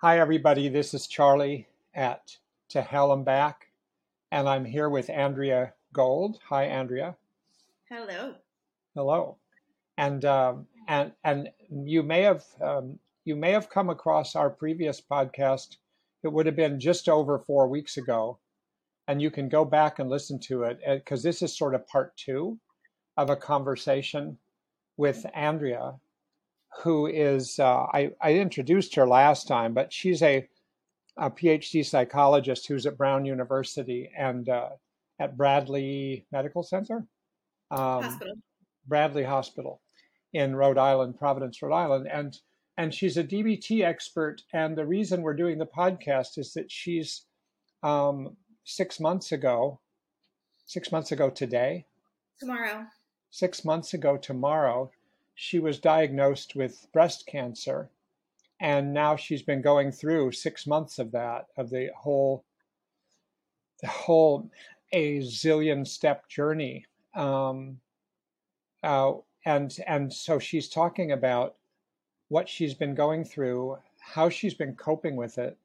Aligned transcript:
Hi, 0.00 0.20
everybody. 0.20 0.68
This 0.68 0.94
is 0.94 1.08
Charlie 1.08 1.66
at 1.92 2.36
To 2.68 2.82
Hell 2.82 3.12
and 3.12 3.24
Back, 3.24 3.72
and 4.30 4.48
I'm 4.48 4.64
here 4.64 4.88
with 4.88 5.10
Andrea 5.10 5.72
Gold. 5.92 6.38
Hi, 6.48 6.66
Andrea. 6.66 7.16
Hello. 7.88 8.34
Hello. 8.94 9.38
And 9.96 10.24
um, 10.24 10.68
and 10.86 11.10
and 11.24 11.48
you 11.68 12.04
may 12.04 12.22
have 12.22 12.44
um, 12.62 13.00
you 13.24 13.34
may 13.34 13.50
have 13.50 13.70
come 13.70 13.90
across 13.90 14.36
our 14.36 14.50
previous 14.50 15.00
podcast. 15.00 15.78
It 16.22 16.32
would 16.32 16.46
have 16.46 16.54
been 16.54 16.78
just 16.78 17.08
over 17.08 17.40
four 17.40 17.66
weeks 17.66 17.96
ago, 17.96 18.38
and 19.08 19.20
you 19.20 19.32
can 19.32 19.48
go 19.48 19.64
back 19.64 19.98
and 19.98 20.08
listen 20.08 20.38
to 20.42 20.62
it 20.62 20.78
because 20.86 21.24
this 21.24 21.42
is 21.42 21.58
sort 21.58 21.74
of 21.74 21.88
part 21.88 22.16
two 22.16 22.56
of 23.16 23.30
a 23.30 23.36
conversation 23.36 24.38
with 24.96 25.26
Andrea 25.34 25.94
who 26.82 27.06
is 27.06 27.58
uh, 27.58 27.86
I, 27.92 28.10
I 28.20 28.34
introduced 28.34 28.94
her 28.94 29.06
last 29.06 29.48
time, 29.48 29.74
but 29.74 29.92
she's 29.92 30.22
a, 30.22 30.48
a 31.16 31.30
PhD 31.30 31.84
psychologist 31.84 32.66
who's 32.66 32.86
at 32.86 32.96
Brown 32.96 33.24
University 33.24 34.10
and 34.16 34.48
uh, 34.48 34.70
at 35.18 35.36
Bradley 35.36 36.26
Medical 36.30 36.62
Center, 36.62 37.06
um, 37.70 38.02
Hospital. 38.02 38.34
Bradley 38.86 39.24
Hospital 39.24 39.80
in 40.32 40.54
Rhode 40.54 40.78
Island, 40.78 41.18
Providence, 41.18 41.60
Rhode 41.60 41.74
Island, 41.74 42.08
and 42.10 42.38
and 42.76 42.94
she's 42.94 43.16
a 43.16 43.24
DBT 43.24 43.82
expert. 43.82 44.42
And 44.52 44.78
the 44.78 44.86
reason 44.86 45.22
we're 45.22 45.34
doing 45.34 45.58
the 45.58 45.66
podcast 45.66 46.38
is 46.38 46.52
that 46.52 46.70
she's 46.70 47.24
um, 47.82 48.36
six 48.64 49.00
months 49.00 49.32
ago, 49.32 49.80
six 50.66 50.92
months 50.92 51.10
ago 51.10 51.28
today, 51.28 51.86
tomorrow, 52.38 52.86
six 53.30 53.64
months 53.64 53.94
ago 53.94 54.16
tomorrow, 54.16 54.92
she 55.40 55.60
was 55.60 55.78
diagnosed 55.78 56.56
with 56.56 56.88
breast 56.92 57.24
cancer. 57.28 57.88
And 58.60 58.92
now 58.92 59.14
she's 59.14 59.42
been 59.42 59.62
going 59.62 59.92
through 59.92 60.32
six 60.32 60.66
months 60.66 60.98
of 60.98 61.12
that, 61.12 61.46
of 61.56 61.70
the 61.70 61.90
whole, 61.96 62.44
the 63.80 63.86
whole 63.86 64.50
a 64.90 65.20
zillion 65.20 65.86
step 65.86 66.28
journey. 66.28 66.86
Um, 67.14 67.78
uh, 68.82 69.12
and 69.46 69.76
and 69.86 70.12
so 70.12 70.40
she's 70.40 70.68
talking 70.68 71.12
about 71.12 71.54
what 72.28 72.48
she's 72.48 72.74
been 72.74 72.96
going 72.96 73.24
through, 73.24 73.78
how 74.00 74.28
she's 74.28 74.54
been 74.54 74.74
coping 74.74 75.14
with 75.14 75.38
it, 75.38 75.56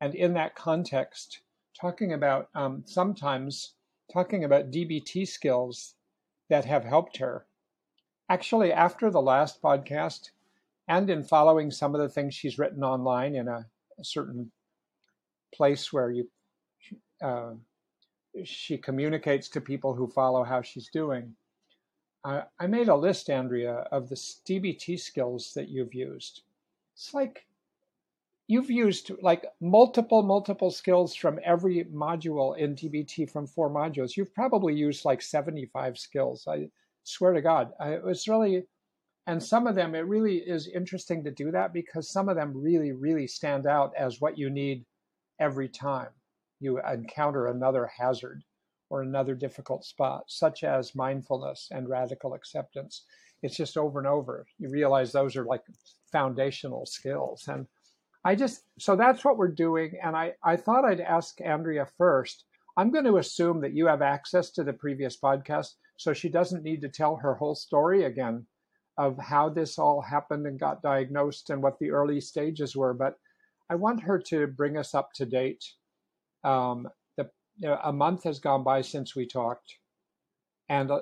and 0.00 0.14
in 0.14 0.34
that 0.34 0.54
context, 0.54 1.40
talking 1.78 2.12
about 2.12 2.48
um, 2.54 2.84
sometimes 2.86 3.74
talking 4.12 4.44
about 4.44 4.70
DBT 4.70 5.26
skills 5.26 5.96
that 6.48 6.64
have 6.64 6.84
helped 6.84 7.16
her 7.16 7.44
actually, 8.28 8.72
after 8.72 9.10
the 9.10 9.20
last 9.22 9.62
podcast, 9.62 10.30
and 10.88 11.10
in 11.10 11.22
following 11.22 11.70
some 11.70 11.94
of 11.94 12.00
the 12.00 12.08
things 12.08 12.34
she's 12.34 12.58
written 12.58 12.84
online 12.84 13.34
in 13.34 13.48
a, 13.48 13.66
a 13.98 14.04
certain 14.04 14.50
place 15.54 15.92
where 15.92 16.10
you 16.10 16.28
uh, 17.22 17.52
she 18.44 18.76
communicates 18.76 19.48
to 19.48 19.60
people 19.60 19.94
who 19.94 20.06
follow 20.06 20.44
how 20.44 20.60
she's 20.62 20.88
doing. 20.88 21.34
I 22.58 22.66
made 22.66 22.88
a 22.88 22.96
list, 22.96 23.30
Andrea, 23.30 23.86
of 23.92 24.08
the 24.08 24.16
DBT 24.16 24.98
skills 24.98 25.52
that 25.54 25.68
you've 25.68 25.94
used. 25.94 26.42
It's 26.94 27.14
like 27.14 27.46
you've 28.48 28.70
used 28.70 29.12
like 29.22 29.46
multiple, 29.60 30.24
multiple 30.24 30.72
skills 30.72 31.14
from 31.14 31.38
every 31.44 31.84
module 31.84 32.58
in 32.58 32.74
DBT 32.74 33.30
from 33.30 33.46
four 33.46 33.70
modules. 33.70 34.16
You've 34.16 34.34
probably 34.34 34.74
used 34.74 35.04
like 35.04 35.22
75 35.22 35.98
skills. 35.98 36.48
I, 36.48 36.68
swear 37.06 37.32
to 37.32 37.40
God, 37.40 37.72
it 37.80 38.02
was 38.02 38.28
really, 38.28 38.66
and 39.26 39.42
some 39.42 39.66
of 39.66 39.74
them, 39.74 39.94
it 39.94 40.06
really 40.06 40.36
is 40.36 40.68
interesting 40.68 41.24
to 41.24 41.30
do 41.30 41.50
that 41.52 41.72
because 41.72 42.10
some 42.10 42.28
of 42.28 42.36
them 42.36 42.52
really, 42.54 42.92
really 42.92 43.26
stand 43.26 43.66
out 43.66 43.92
as 43.96 44.20
what 44.20 44.38
you 44.38 44.50
need 44.50 44.84
every 45.40 45.68
time 45.68 46.08
you 46.60 46.80
encounter 46.80 47.46
another 47.46 47.86
hazard 47.86 48.42
or 48.90 49.02
another 49.02 49.34
difficult 49.34 49.84
spot, 49.84 50.24
such 50.28 50.64
as 50.64 50.94
mindfulness 50.94 51.68
and 51.70 51.88
radical 51.88 52.34
acceptance. 52.34 53.04
It's 53.42 53.56
just 53.56 53.76
over 53.76 53.98
and 53.98 54.08
over. 54.08 54.46
You 54.58 54.70
realize 54.70 55.12
those 55.12 55.36
are 55.36 55.44
like 55.44 55.62
foundational 56.10 56.86
skills. 56.86 57.44
And 57.48 57.66
I 58.24 58.34
just, 58.34 58.62
so 58.78 58.96
that's 58.96 59.24
what 59.24 59.36
we're 59.36 59.48
doing. 59.48 59.98
And 60.02 60.16
I, 60.16 60.32
I 60.42 60.56
thought 60.56 60.84
I'd 60.84 61.00
ask 61.00 61.40
Andrea 61.40 61.86
first. 61.98 62.44
I'm 62.76 62.90
going 62.90 63.04
to 63.04 63.16
assume 63.18 63.60
that 63.62 63.74
you 63.74 63.86
have 63.86 64.02
access 64.02 64.50
to 64.52 64.64
the 64.64 64.72
previous 64.72 65.16
podcast 65.18 65.74
so 65.96 66.12
she 66.12 66.28
doesn't 66.28 66.62
need 66.62 66.82
to 66.82 66.88
tell 66.88 67.16
her 67.16 67.34
whole 67.34 67.54
story 67.54 68.04
again 68.04 68.46
of 68.98 69.18
how 69.18 69.48
this 69.48 69.78
all 69.78 70.00
happened 70.00 70.46
and 70.46 70.58
got 70.58 70.82
diagnosed 70.82 71.50
and 71.50 71.62
what 71.62 71.78
the 71.78 71.90
early 71.90 72.20
stages 72.20 72.76
were. 72.76 72.94
But 72.94 73.18
I 73.68 73.74
want 73.74 74.02
her 74.02 74.18
to 74.28 74.46
bring 74.46 74.76
us 74.76 74.94
up 74.94 75.12
to 75.14 75.26
date. 75.26 75.64
Um, 76.44 76.88
the, 77.16 77.28
you 77.58 77.68
know, 77.68 77.78
a 77.82 77.92
month 77.92 78.24
has 78.24 78.38
gone 78.38 78.62
by 78.62 78.82
since 78.82 79.16
we 79.16 79.26
talked, 79.26 79.76
and 80.68 80.90
uh, 80.90 81.00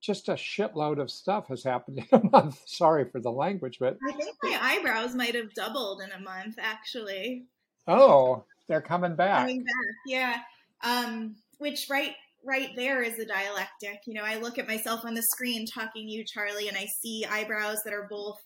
just 0.00 0.28
a 0.28 0.34
shitload 0.34 1.00
of 1.00 1.10
stuff 1.10 1.48
has 1.48 1.64
happened 1.64 2.06
in 2.10 2.18
a 2.20 2.24
month. 2.32 2.62
Sorry 2.66 3.04
for 3.10 3.20
the 3.20 3.32
language, 3.32 3.78
but 3.80 3.96
I 4.08 4.12
think 4.12 4.36
my 4.42 4.58
eyebrows 4.60 5.14
might 5.14 5.34
have 5.34 5.52
doubled 5.54 6.00
in 6.02 6.12
a 6.12 6.20
month, 6.20 6.56
actually. 6.58 7.46
Oh, 7.86 8.44
they're 8.68 8.80
coming 8.80 9.16
back. 9.16 9.40
Coming 9.40 9.64
back, 9.64 9.94
yeah. 10.06 10.36
Um, 10.82 11.36
which 11.58 11.86
right 11.90 12.14
right 12.44 12.70
there 12.76 13.02
is 13.02 13.18
a 13.18 13.26
dialectic. 13.26 14.00
You 14.06 14.14
know, 14.14 14.22
I 14.24 14.38
look 14.38 14.58
at 14.58 14.68
myself 14.68 15.04
on 15.04 15.14
the 15.14 15.22
screen 15.22 15.66
talking 15.66 16.06
to 16.06 16.12
you, 16.12 16.24
Charlie, 16.24 16.68
and 16.68 16.76
I 16.76 16.86
see 17.02 17.26
eyebrows 17.28 17.78
that 17.84 17.94
are 17.94 18.06
both 18.08 18.38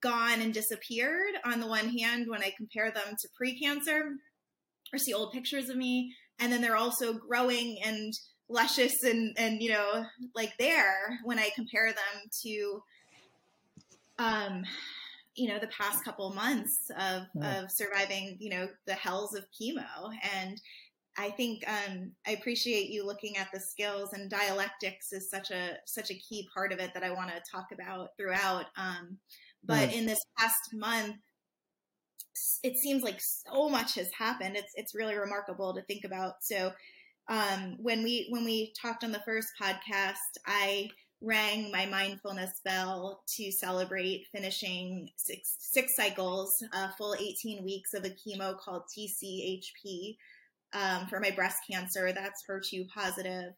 gone 0.00 0.40
and 0.40 0.54
disappeared 0.54 1.34
on 1.44 1.60
the 1.60 1.66
one 1.66 1.88
hand 1.88 2.26
when 2.28 2.42
I 2.42 2.52
compare 2.56 2.90
them 2.90 3.16
to 3.18 3.28
pre-cancer 3.36 4.12
or 4.92 4.98
see 4.98 5.14
old 5.14 5.32
pictures 5.32 5.68
of 5.68 5.76
me. 5.76 6.14
And 6.38 6.52
then 6.52 6.60
they're 6.60 6.76
also 6.76 7.14
growing 7.14 7.78
and 7.84 8.12
luscious 8.48 9.02
and, 9.04 9.34
and 9.36 9.62
you 9.62 9.70
know, 9.70 10.04
like 10.34 10.52
there 10.58 11.18
when 11.24 11.38
I 11.38 11.50
compare 11.54 11.88
them 11.88 12.30
to 12.42 12.82
um 14.18 14.64
you 15.34 15.48
know 15.48 15.58
the 15.58 15.68
past 15.68 16.04
couple 16.04 16.30
months 16.34 16.90
of 16.90 17.22
yeah. 17.34 17.62
of 17.62 17.70
surviving 17.70 18.36
you 18.40 18.50
know 18.50 18.68
the 18.86 18.94
hells 18.94 19.34
of 19.34 19.46
chemo 19.50 20.10
and 20.34 20.60
I 21.16 21.30
think 21.30 21.64
um, 21.68 22.12
I 22.26 22.32
appreciate 22.32 22.90
you 22.90 23.04
looking 23.04 23.36
at 23.36 23.48
the 23.52 23.60
skills 23.60 24.12
and 24.12 24.30
dialectics 24.30 25.12
is 25.12 25.30
such 25.30 25.50
a 25.50 25.76
such 25.84 26.10
a 26.10 26.14
key 26.14 26.48
part 26.54 26.72
of 26.72 26.78
it 26.78 26.94
that 26.94 27.02
I 27.02 27.10
want 27.10 27.30
to 27.30 27.42
talk 27.50 27.66
about 27.72 28.10
throughout. 28.16 28.66
Um, 28.76 29.18
but 29.64 29.92
in 29.92 30.06
this 30.06 30.24
past 30.38 30.72
month, 30.72 31.16
it 32.62 32.76
seems 32.76 33.02
like 33.02 33.20
so 33.20 33.68
much 33.68 33.96
has 33.96 34.10
happened. 34.16 34.56
It's 34.56 34.72
it's 34.74 34.94
really 34.94 35.16
remarkable 35.16 35.74
to 35.74 35.82
think 35.82 36.04
about. 36.04 36.34
So 36.42 36.72
um, 37.28 37.76
when 37.78 38.02
we 38.02 38.26
when 38.30 38.44
we 38.44 38.72
talked 38.80 39.04
on 39.04 39.12
the 39.12 39.22
first 39.24 39.48
podcast, 39.60 40.38
I 40.46 40.88
rang 41.22 41.70
my 41.70 41.84
mindfulness 41.84 42.60
bell 42.64 43.22
to 43.36 43.52
celebrate 43.52 44.26
finishing 44.32 45.10
six 45.16 45.56
six 45.58 45.96
cycles, 45.96 46.62
a 46.72 46.90
full 46.96 47.14
18 47.14 47.64
weeks 47.64 47.94
of 47.94 48.04
a 48.04 48.10
chemo 48.10 48.58
called 48.58 48.82
TCHP 48.96 50.16
um, 50.72 51.06
for 51.08 51.20
my 51.20 51.30
breast 51.30 51.58
cancer. 51.70 52.12
That's 52.12 52.42
HER2 52.48 52.88
positive. 52.88 53.52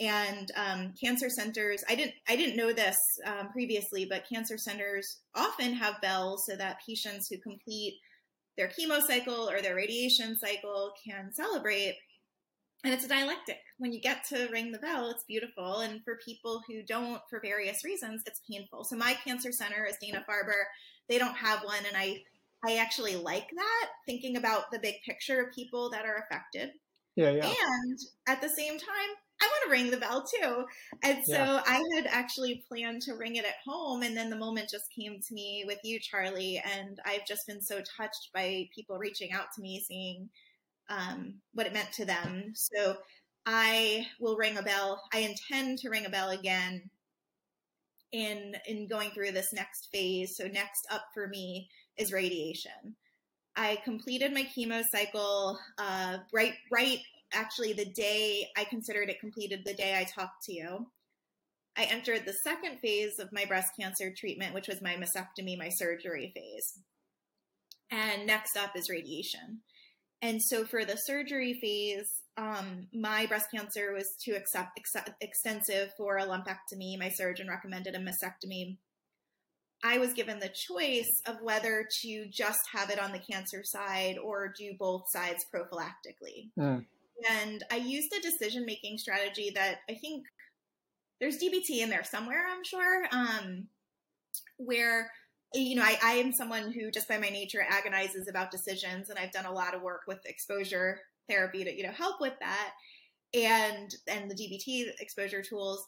And 0.00 0.50
um, 0.56 0.92
cancer 1.00 1.30
centers, 1.30 1.84
I 1.88 1.94
didn't, 1.94 2.14
I 2.28 2.34
didn't 2.34 2.56
know 2.56 2.72
this 2.72 2.96
um, 3.26 3.50
previously, 3.52 4.06
but 4.08 4.28
cancer 4.28 4.58
centers 4.58 5.18
often 5.36 5.72
have 5.74 6.00
bells 6.00 6.44
so 6.48 6.56
that 6.56 6.78
patients 6.86 7.28
who 7.28 7.38
complete 7.38 7.98
their 8.56 8.68
chemo 8.68 9.00
cycle 9.00 9.48
or 9.48 9.60
their 9.60 9.76
radiation 9.76 10.36
cycle 10.36 10.92
can 11.06 11.32
celebrate. 11.32 11.96
And 12.84 12.92
it's 12.92 13.04
a 13.04 13.08
dialectic. 13.08 13.60
When 13.78 13.92
you 13.92 14.00
get 14.00 14.24
to 14.28 14.48
ring 14.52 14.70
the 14.70 14.78
bell, 14.78 15.10
it's 15.10 15.24
beautiful. 15.24 15.78
And 15.78 16.02
for 16.04 16.18
people 16.24 16.60
who 16.68 16.82
don't, 16.82 17.20
for 17.30 17.40
various 17.40 17.84
reasons, 17.84 18.22
it's 18.26 18.42
painful. 18.50 18.84
So 18.84 18.96
my 18.96 19.14
cancer 19.24 19.52
center 19.52 19.86
is 19.86 19.96
Dana 20.02 20.24
Farber. 20.28 20.64
They 21.08 21.18
don't 21.18 21.36
have 21.36 21.64
one, 21.64 21.84
and 21.86 21.96
I 21.96 22.22
I 22.66 22.76
actually 22.76 23.16
like 23.16 23.48
that, 23.54 23.88
thinking 24.06 24.36
about 24.36 24.70
the 24.70 24.78
big 24.78 24.96
picture 25.04 25.40
of 25.40 25.54
people 25.54 25.90
that 25.90 26.04
are 26.06 26.24
affected. 26.24 26.70
Yeah, 27.16 27.30
yeah. 27.30 27.46
And 27.46 27.98
at 28.26 28.40
the 28.40 28.48
same 28.48 28.78
time, 28.78 29.10
I 29.40 29.46
want 29.46 29.64
to 29.64 29.70
ring 29.70 29.90
the 29.90 29.96
bell 29.98 30.24
too. 30.24 30.64
And 31.02 31.18
so 31.24 31.32
yeah. 31.32 31.62
I 31.66 31.82
had 31.94 32.06
actually 32.06 32.64
planned 32.68 33.02
to 33.02 33.14
ring 33.14 33.36
it 33.36 33.44
at 33.44 33.54
home. 33.66 34.02
And 34.02 34.16
then 34.16 34.30
the 34.30 34.36
moment 34.36 34.70
just 34.70 34.92
came 34.92 35.20
to 35.20 35.34
me 35.34 35.64
with 35.66 35.78
you, 35.84 35.98
Charlie. 36.00 36.62
And 36.64 36.98
I've 37.04 37.26
just 37.26 37.46
been 37.46 37.60
so 37.60 37.80
touched 37.96 38.30
by 38.32 38.68
people 38.74 38.96
reaching 38.96 39.32
out 39.32 39.46
to 39.54 39.62
me, 39.62 39.84
seeing 39.86 40.28
um, 40.88 41.34
what 41.52 41.66
it 41.66 41.72
meant 41.72 41.92
to 41.94 42.04
them. 42.04 42.52
So 42.54 42.96
I 43.46 44.06
will 44.20 44.36
ring 44.36 44.56
a 44.56 44.62
bell. 44.62 45.02
I 45.12 45.18
intend 45.18 45.78
to 45.78 45.90
ring 45.90 46.06
a 46.06 46.10
bell 46.10 46.30
again 46.30 46.90
in 48.12 48.54
in 48.66 48.86
going 48.86 49.10
through 49.10 49.32
this 49.32 49.52
next 49.52 49.88
phase. 49.92 50.36
So 50.36 50.46
next 50.46 50.86
up 50.90 51.06
for 51.12 51.28
me 51.28 51.68
is 51.96 52.12
radiation. 52.12 52.96
I 53.56 53.78
completed 53.84 54.32
my 54.32 54.44
chemo 54.44 54.82
cycle 54.90 55.58
uh, 55.78 56.18
right, 56.32 56.54
right. 56.72 56.98
Actually, 57.32 57.72
the 57.72 57.84
day 57.84 58.48
I 58.56 58.64
considered 58.64 59.08
it 59.10 59.20
completed, 59.20 59.62
the 59.64 59.74
day 59.74 59.96
I 59.98 60.04
talked 60.04 60.44
to 60.44 60.52
you. 60.52 60.86
I 61.76 61.84
entered 61.84 62.24
the 62.24 62.32
second 62.44 62.78
phase 62.80 63.18
of 63.18 63.32
my 63.32 63.44
breast 63.46 63.72
cancer 63.78 64.12
treatment, 64.16 64.54
which 64.54 64.68
was 64.68 64.80
my 64.82 64.94
mastectomy, 64.96 65.58
my 65.58 65.70
surgery 65.70 66.32
phase. 66.34 66.78
and 67.90 68.26
next 68.26 68.56
up 68.56 68.76
is 68.76 68.88
radiation. 68.90 69.60
And 70.22 70.42
so 70.42 70.64
for 70.64 70.84
the 70.84 70.96
surgery 70.96 71.58
phase, 71.60 72.22
um, 72.36 72.88
my 72.94 73.26
breast 73.26 73.48
cancer 73.54 73.92
was 73.92 74.16
too 74.24 74.34
ex- 74.34 74.54
extensive 75.20 75.92
for 75.96 76.16
a 76.18 76.24
lumpectomy. 76.26 76.98
My 76.98 77.10
surgeon 77.10 77.48
recommended 77.48 77.94
a 77.94 77.98
mastectomy. 77.98 78.78
I 79.84 79.98
was 79.98 80.14
given 80.14 80.38
the 80.38 80.48
choice 80.48 81.20
of 81.26 81.36
whether 81.42 81.86
to 82.02 82.26
just 82.30 82.60
have 82.72 82.90
it 82.90 82.98
on 82.98 83.12
the 83.12 83.18
cancer 83.18 83.62
side 83.62 84.16
or 84.16 84.52
do 84.58 84.72
both 84.78 85.02
sides 85.10 85.44
prophylactically. 85.54 86.48
Mm. 86.58 86.86
And 87.30 87.64
I 87.70 87.76
used 87.76 88.12
a 88.12 88.22
decision 88.22 88.64
making 88.64 88.98
strategy 88.98 89.52
that 89.54 89.76
I 89.88 89.94
think 89.94 90.24
there's 91.20 91.36
DBT 91.36 91.82
in 91.82 91.90
there 91.90 92.02
somewhere, 92.02 92.44
I'm 92.50 92.64
sure, 92.64 93.04
um, 93.12 93.68
where 94.56 95.10
you 95.54 95.76
know, 95.76 95.82
I, 95.82 95.98
I 96.02 96.12
am 96.14 96.32
someone 96.32 96.72
who 96.72 96.90
just 96.90 97.08
by 97.08 97.18
my 97.18 97.28
nature 97.28 97.64
agonizes 97.68 98.28
about 98.28 98.50
decisions, 98.50 99.08
and 99.08 99.18
I've 99.18 99.32
done 99.32 99.46
a 99.46 99.52
lot 99.52 99.74
of 99.74 99.82
work 99.82 100.02
with 100.08 100.18
exposure 100.26 101.00
therapy 101.28 101.64
to 101.64 101.74
you 101.74 101.84
know 101.84 101.92
help 101.92 102.20
with 102.20 102.34
that, 102.40 102.72
and 103.32 103.88
and 104.08 104.30
the 104.30 104.34
DBT 104.34 104.86
exposure 105.00 105.42
tools. 105.42 105.86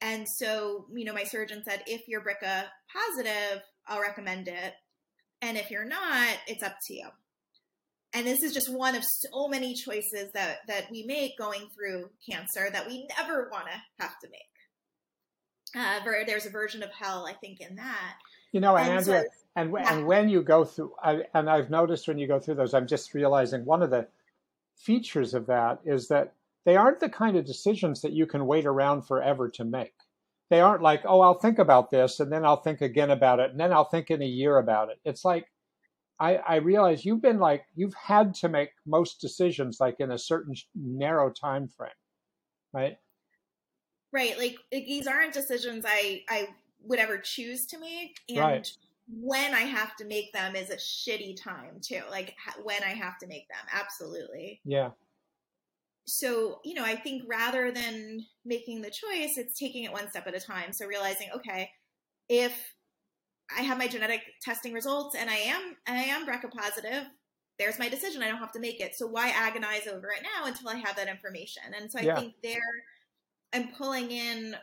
And 0.00 0.26
so, 0.38 0.86
you 0.94 1.04
know, 1.04 1.14
my 1.14 1.24
surgeon 1.24 1.62
said, 1.66 1.82
if 1.86 2.02
you're 2.06 2.22
BRCA 2.22 2.64
positive, 2.92 3.62
I'll 3.86 4.00
recommend 4.00 4.48
it. 4.48 4.74
And 5.42 5.56
if 5.56 5.70
you're 5.70 5.86
not, 5.86 6.36
it's 6.46 6.62
up 6.62 6.76
to 6.86 6.94
you. 6.94 7.08
And 8.12 8.26
this 8.26 8.42
is 8.42 8.54
just 8.54 8.72
one 8.72 8.94
of 8.94 9.02
so 9.04 9.48
many 9.48 9.74
choices 9.74 10.30
that, 10.34 10.58
that 10.68 10.90
we 10.90 11.04
make 11.04 11.36
going 11.38 11.68
through 11.74 12.10
cancer 12.28 12.68
that 12.70 12.86
we 12.86 13.06
never 13.18 13.48
want 13.50 13.66
to 13.66 14.02
have 14.02 14.18
to 14.20 14.28
make. 14.30 14.40
Uh, 15.76 16.00
there's 16.26 16.46
a 16.46 16.50
version 16.50 16.82
of 16.82 16.90
hell, 16.90 17.26
I 17.28 17.34
think, 17.34 17.60
in 17.60 17.76
that. 17.76 18.14
You 18.52 18.60
know, 18.60 18.76
and 18.76 18.98
Andrea, 18.98 19.22
so, 19.22 19.28
and 19.56 19.72
yeah. 19.72 19.92
and 19.92 20.06
when 20.06 20.28
you 20.30 20.42
go 20.42 20.64
through, 20.64 20.92
I, 21.02 21.24
and 21.34 21.50
I've 21.50 21.68
noticed 21.68 22.08
when 22.08 22.18
you 22.18 22.26
go 22.26 22.38
through 22.38 22.54
those, 22.54 22.72
I'm 22.72 22.86
just 22.86 23.12
realizing 23.12 23.64
one 23.64 23.82
of 23.82 23.90
the 23.90 24.06
features 24.76 25.34
of 25.34 25.46
that 25.46 25.80
is 25.84 26.08
that 26.08 26.32
they 26.66 26.76
aren't 26.76 27.00
the 27.00 27.08
kind 27.08 27.36
of 27.36 27.46
decisions 27.46 28.02
that 28.02 28.12
you 28.12 28.26
can 28.26 28.44
wait 28.44 28.66
around 28.66 29.02
forever 29.02 29.48
to 29.50 29.64
make. 29.64 29.94
They 30.50 30.60
aren't 30.60 30.82
like, 30.82 31.02
oh, 31.06 31.20
I'll 31.20 31.38
think 31.38 31.58
about 31.58 31.90
this, 31.90 32.20
and 32.20 32.30
then 32.30 32.44
I'll 32.44 32.60
think 32.60 32.82
again 32.82 33.10
about 33.10 33.40
it, 33.40 33.50
and 33.50 33.58
then 33.58 33.72
I'll 33.72 33.88
think 33.88 34.10
in 34.10 34.20
a 34.20 34.26
year 34.26 34.58
about 34.58 34.90
it. 34.90 34.98
It's 35.04 35.24
like 35.24 35.46
I, 36.20 36.36
I 36.36 36.56
realize 36.56 37.04
you've 37.04 37.22
been 37.22 37.38
like 37.38 37.64
you've 37.74 37.94
had 37.94 38.34
to 38.34 38.48
make 38.48 38.70
most 38.86 39.20
decisions 39.20 39.78
like 39.80 39.96
in 40.00 40.12
a 40.12 40.18
certain 40.18 40.54
narrow 40.74 41.30
time 41.30 41.68
frame, 41.68 41.90
right? 42.72 42.98
Right. 44.12 44.38
Like, 44.38 44.56
these 44.70 45.06
aren't 45.06 45.34
decisions 45.34 45.84
I 45.86 46.22
I 46.28 46.48
would 46.84 46.98
ever 46.98 47.18
choose 47.18 47.66
to 47.66 47.78
make 47.78 48.20
and 48.28 48.38
right. 48.38 48.72
when 49.08 49.54
i 49.54 49.60
have 49.60 49.96
to 49.96 50.04
make 50.04 50.32
them 50.32 50.54
is 50.54 50.70
a 50.70 50.76
shitty 50.76 51.40
time 51.40 51.80
too 51.80 52.00
like 52.10 52.34
when 52.62 52.82
i 52.84 52.90
have 52.90 53.18
to 53.18 53.26
make 53.26 53.48
them 53.48 53.58
absolutely 53.72 54.60
yeah 54.64 54.90
so 56.06 56.60
you 56.64 56.74
know 56.74 56.84
i 56.84 56.94
think 56.94 57.22
rather 57.28 57.70
than 57.70 58.24
making 58.44 58.80
the 58.80 58.90
choice 58.90 59.36
it's 59.36 59.58
taking 59.58 59.84
it 59.84 59.92
one 59.92 60.08
step 60.08 60.26
at 60.26 60.36
a 60.36 60.40
time. 60.40 60.72
So 60.72 60.86
realizing 60.86 61.28
okay 61.34 61.70
if 62.28 62.74
i 63.56 63.62
have 63.62 63.78
my 63.78 63.88
genetic 63.88 64.20
testing 64.42 64.72
results 64.72 65.16
and 65.16 65.30
i 65.30 65.36
am 65.36 65.76
i 65.86 65.92
am 65.96 66.26
BRCA 66.26 66.50
positive 66.50 67.06
there's 67.58 67.78
my 67.78 67.88
decision. 67.88 68.22
I 68.22 68.28
don't 68.28 68.36
have 68.36 68.52
to 68.52 68.60
make 68.60 68.80
it. 68.80 68.94
So 68.96 69.06
why 69.06 69.28
agonize 69.30 69.86
over 69.86 70.08
it 70.10 70.22
now 70.22 70.46
until 70.46 70.68
i 70.68 70.76
have 70.76 70.96
that 70.96 71.08
information? 71.08 71.62
And 71.78 71.90
so 71.90 71.98
i 71.98 72.02
yeah. 72.02 72.16
think 72.16 72.34
there 72.42 72.60
i'm 73.52 73.68
pulling 73.68 74.10
in 74.10 74.56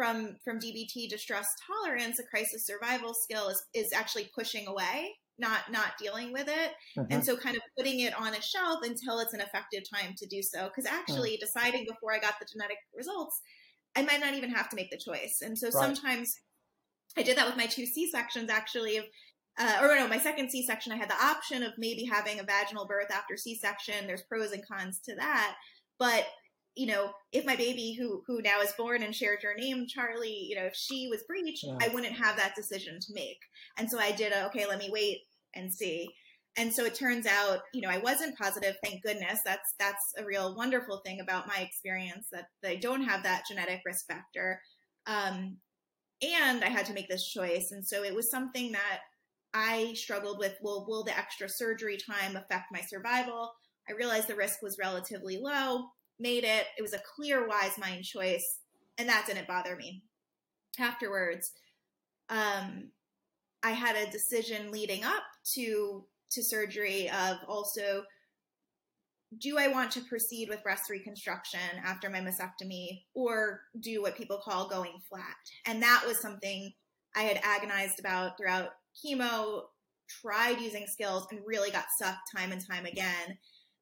from 0.00 0.36
from 0.42 0.58
DBT 0.58 1.10
distress 1.10 1.46
tolerance, 1.66 2.18
a 2.18 2.22
crisis 2.22 2.66
survival 2.66 3.12
skill 3.12 3.48
is 3.48 3.62
is 3.74 3.92
actually 3.92 4.30
pushing 4.34 4.66
away, 4.66 5.10
not 5.40 5.70
not 5.70 5.98
dealing 5.98 6.32
with 6.32 6.48
it, 6.48 6.72
mm-hmm. 6.96 7.12
and 7.12 7.24
so 7.24 7.36
kind 7.36 7.56
of 7.56 7.62
putting 7.76 8.00
it 8.00 8.18
on 8.18 8.34
a 8.34 8.42
shelf 8.42 8.80
until 8.82 9.18
it's 9.18 9.34
an 9.34 9.40
effective 9.40 9.82
time 9.92 10.14
to 10.18 10.26
do 10.26 10.42
so. 10.42 10.68
Because 10.68 10.90
actually, 10.90 11.32
mm. 11.32 11.40
deciding 11.40 11.86
before 11.88 12.12
I 12.14 12.18
got 12.18 12.34
the 12.38 12.46
genetic 12.52 12.78
results, 12.94 13.40
I 13.96 14.02
might 14.02 14.20
not 14.20 14.34
even 14.34 14.50
have 14.50 14.68
to 14.70 14.76
make 14.76 14.90
the 14.90 14.98
choice. 14.98 15.38
And 15.42 15.58
so 15.58 15.66
right. 15.66 15.74
sometimes 15.74 16.34
I 17.16 17.22
did 17.22 17.36
that 17.36 17.46
with 17.46 17.56
my 17.56 17.66
two 17.66 17.86
C 17.86 18.10
sections 18.10 18.50
actually 18.50 18.98
of. 18.98 19.04
Uh, 19.58 19.78
or 19.82 19.94
no, 19.96 20.06
my 20.08 20.16
second 20.16 20.48
C-section, 20.48 20.92
I 20.92 20.96
had 20.96 21.10
the 21.10 21.22
option 21.22 21.62
of 21.62 21.72
maybe 21.76 22.04
having 22.04 22.38
a 22.38 22.44
vaginal 22.44 22.86
birth 22.86 23.10
after 23.10 23.36
C-section. 23.36 24.06
There's 24.06 24.22
pros 24.22 24.52
and 24.52 24.62
cons 24.66 25.00
to 25.06 25.14
that, 25.16 25.56
but 25.98 26.24
you 26.76 26.86
know, 26.86 27.10
if 27.32 27.44
my 27.44 27.56
baby 27.56 27.96
who 27.98 28.22
who 28.26 28.40
now 28.42 28.60
is 28.60 28.72
born 28.78 29.02
and 29.02 29.14
shared 29.14 29.42
your 29.42 29.54
name, 29.54 29.86
Charlie, 29.88 30.46
you 30.48 30.56
know, 30.56 30.66
if 30.66 30.74
she 30.74 31.08
was 31.10 31.24
breached, 31.24 31.64
yeah. 31.64 31.76
I 31.80 31.88
wouldn't 31.88 32.16
have 32.16 32.36
that 32.36 32.54
decision 32.54 32.98
to 33.00 33.12
make. 33.12 33.38
And 33.76 33.90
so 33.90 33.98
I 33.98 34.12
did 34.12 34.32
a 34.32 34.46
okay, 34.46 34.66
let 34.66 34.78
me 34.78 34.88
wait 34.90 35.18
and 35.54 35.72
see. 35.72 36.08
And 36.56 36.72
so 36.72 36.84
it 36.84 36.94
turns 36.94 37.26
out, 37.26 37.60
you 37.72 37.80
know, 37.80 37.88
I 37.88 37.98
wasn't 37.98 38.36
positive, 38.36 38.74
thank 38.82 39.02
goodness. 39.02 39.40
That's 39.44 39.74
that's 39.78 40.12
a 40.18 40.24
real 40.24 40.56
wonderful 40.56 41.00
thing 41.04 41.20
about 41.20 41.46
my 41.46 41.58
experience 41.58 42.26
that, 42.32 42.46
I 42.64 42.76
don't 42.76 43.02
have 43.02 43.22
that 43.22 43.44
genetic 43.48 43.80
risk 43.86 44.06
factor. 44.06 44.60
Um, 45.06 45.58
and 46.22 46.64
I 46.64 46.68
had 46.68 46.86
to 46.86 46.92
make 46.92 47.08
this 47.08 47.26
choice. 47.26 47.70
And 47.70 47.86
so 47.86 48.02
it 48.04 48.14
was 48.14 48.30
something 48.30 48.72
that 48.72 49.00
I 49.54 49.94
struggled 49.94 50.38
with. 50.38 50.56
Well, 50.60 50.84
will 50.86 51.04
the 51.04 51.16
extra 51.16 51.48
surgery 51.48 51.96
time 51.96 52.36
affect 52.36 52.66
my 52.72 52.80
survival? 52.80 53.52
I 53.88 53.92
realized 53.92 54.28
the 54.28 54.34
risk 54.34 54.60
was 54.60 54.76
relatively 54.78 55.38
low 55.40 55.86
made 56.20 56.44
it. 56.44 56.66
It 56.78 56.82
was 56.82 56.92
a 56.92 57.00
clear, 57.16 57.48
wise 57.48 57.78
mind 57.78 58.04
choice, 58.04 58.60
and 58.98 59.08
that 59.08 59.24
didn't 59.26 59.48
bother 59.48 59.74
me. 59.74 60.04
Afterwards, 60.78 61.52
um, 62.28 62.90
I 63.62 63.70
had 63.70 63.96
a 63.96 64.10
decision 64.10 64.70
leading 64.70 65.02
up 65.02 65.24
to 65.54 66.04
to 66.32 66.42
surgery 66.44 67.10
of 67.10 67.38
also 67.48 68.04
do 69.38 69.58
I 69.58 69.68
want 69.68 69.92
to 69.92 70.00
proceed 70.00 70.48
with 70.48 70.62
breast 70.62 70.90
reconstruction 70.90 71.60
after 71.84 72.10
my 72.10 72.20
mastectomy 72.20 73.02
or 73.14 73.60
do 73.78 74.02
what 74.02 74.16
people 74.16 74.40
call 74.42 74.68
going 74.68 75.00
flat? 75.08 75.36
And 75.66 75.82
that 75.82 76.02
was 76.06 76.20
something 76.20 76.72
I 77.14 77.22
had 77.22 77.40
agonized 77.44 78.00
about 78.00 78.36
throughout 78.36 78.70
chemo, 79.04 79.62
tried 80.08 80.60
using 80.60 80.86
skills, 80.86 81.26
and 81.30 81.40
really 81.46 81.70
got 81.70 81.84
stuck 81.96 82.16
time 82.34 82.50
and 82.50 82.64
time 82.66 82.86
again. 82.86 83.38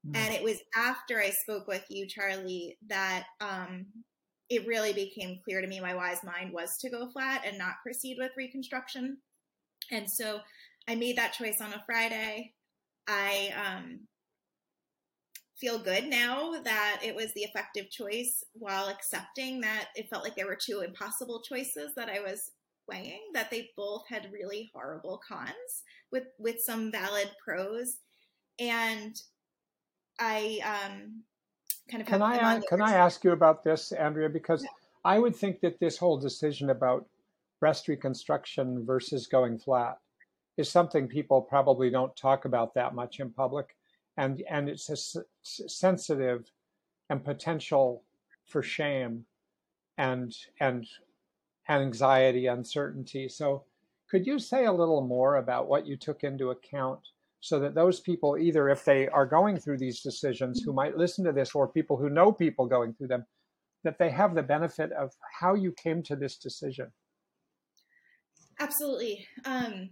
Mm. 0.06 0.16
And 0.16 0.34
it 0.34 0.42
was 0.42 0.58
after 0.76 1.18
I 1.18 1.30
spoke 1.30 1.66
with 1.66 1.84
you, 1.88 2.06
Charlie, 2.06 2.76
that 2.88 3.24
um, 3.40 3.86
it 4.50 4.66
really 4.66 4.92
became 4.92 5.40
clear 5.44 5.62
to 5.62 5.66
me 5.66 5.80
my 5.80 5.94
wise 5.94 6.22
mind 6.24 6.52
was 6.52 6.76
to 6.80 6.90
go 6.90 7.10
flat 7.10 7.44
and 7.46 7.56
not 7.56 7.76
proceed 7.82 8.16
with 8.18 8.32
reconstruction. 8.36 9.18
And 9.90 10.10
so 10.10 10.40
I 10.88 10.94
made 10.94 11.16
that 11.18 11.34
choice 11.34 11.60
on 11.60 11.74
a 11.74 11.82
Friday. 11.84 12.54
I 13.06 13.52
um, 13.54 14.00
feel 15.60 15.78
good 15.78 16.06
now 16.06 16.54
that 16.64 17.00
it 17.04 17.14
was 17.14 17.32
the 17.34 17.42
effective 17.42 17.90
choice 17.90 18.42
while 18.54 18.88
accepting 18.88 19.60
that 19.60 19.88
it 19.96 20.08
felt 20.08 20.24
like 20.24 20.34
there 20.34 20.46
were 20.46 20.58
two 20.58 20.80
impossible 20.80 21.42
choices 21.42 21.92
that 21.96 22.08
I 22.08 22.20
was 22.20 22.52
weighing, 22.88 23.20
that 23.34 23.50
they 23.50 23.68
both 23.76 24.04
had 24.08 24.32
really 24.32 24.70
horrible 24.74 25.20
cons 25.28 25.82
with, 26.10 26.24
with 26.38 26.60
some 26.60 26.90
valid 26.90 27.30
pros. 27.44 27.98
And 28.58 29.14
I 30.18 30.60
um, 30.64 31.22
kind 31.90 32.00
of 32.00 32.08
can 32.08 32.22
I 32.22 32.60
can 32.68 32.82
I 32.82 32.92
ask 32.92 33.22
you 33.22 33.32
about 33.32 33.62
this, 33.62 33.92
Andrea? 33.92 34.28
Because 34.28 34.62
yeah. 34.62 34.70
I 35.04 35.18
would 35.18 35.36
think 35.36 35.60
that 35.60 35.78
this 35.78 35.96
whole 35.96 36.18
decision 36.18 36.70
about 36.70 37.06
breast 37.60 37.88
reconstruction 37.88 38.84
versus 38.84 39.26
going 39.26 39.58
flat 39.58 39.98
is 40.58 40.68
something 40.68 41.06
people 41.06 41.40
probably 41.40 41.88
don't 41.88 42.14
talk 42.16 42.44
about 42.44 42.74
that 42.74 42.94
much 42.94 43.20
in 43.20 43.30
public, 43.30 43.76
and 44.16 44.42
and 44.50 44.68
it's 44.68 44.90
a 44.90 45.22
sensitive 45.42 46.50
and 47.08 47.24
potential 47.24 48.02
for 48.44 48.62
shame 48.62 49.24
and 49.96 50.36
and 50.60 50.86
anxiety, 51.68 52.46
uncertainty. 52.46 53.28
So, 53.28 53.64
could 54.10 54.26
you 54.26 54.38
say 54.38 54.64
a 54.64 54.72
little 54.72 55.00
more 55.00 55.36
about 55.36 55.68
what 55.68 55.86
you 55.86 55.96
took 55.96 56.24
into 56.24 56.50
account 56.50 57.00
so 57.40 57.60
that 57.60 57.74
those 57.74 58.00
people, 58.00 58.36
either 58.36 58.68
if 58.68 58.84
they 58.84 59.06
are 59.08 59.26
going 59.26 59.58
through 59.58 59.78
these 59.78 60.00
decisions 60.00 60.60
who 60.60 60.72
might 60.72 60.96
listen 60.96 61.24
to 61.24 61.32
this, 61.32 61.54
or 61.54 61.68
people 61.68 61.96
who 61.96 62.10
know 62.10 62.32
people 62.32 62.66
going 62.66 62.94
through 62.94 63.06
them, 63.06 63.24
that 63.84 63.98
they 63.98 64.10
have 64.10 64.34
the 64.34 64.42
benefit 64.42 64.90
of 64.92 65.12
how 65.38 65.54
you 65.54 65.72
came 65.72 66.02
to 66.02 66.16
this 66.16 66.36
decision. 66.36 66.90
Absolutely. 68.58 69.24
Um, 69.44 69.90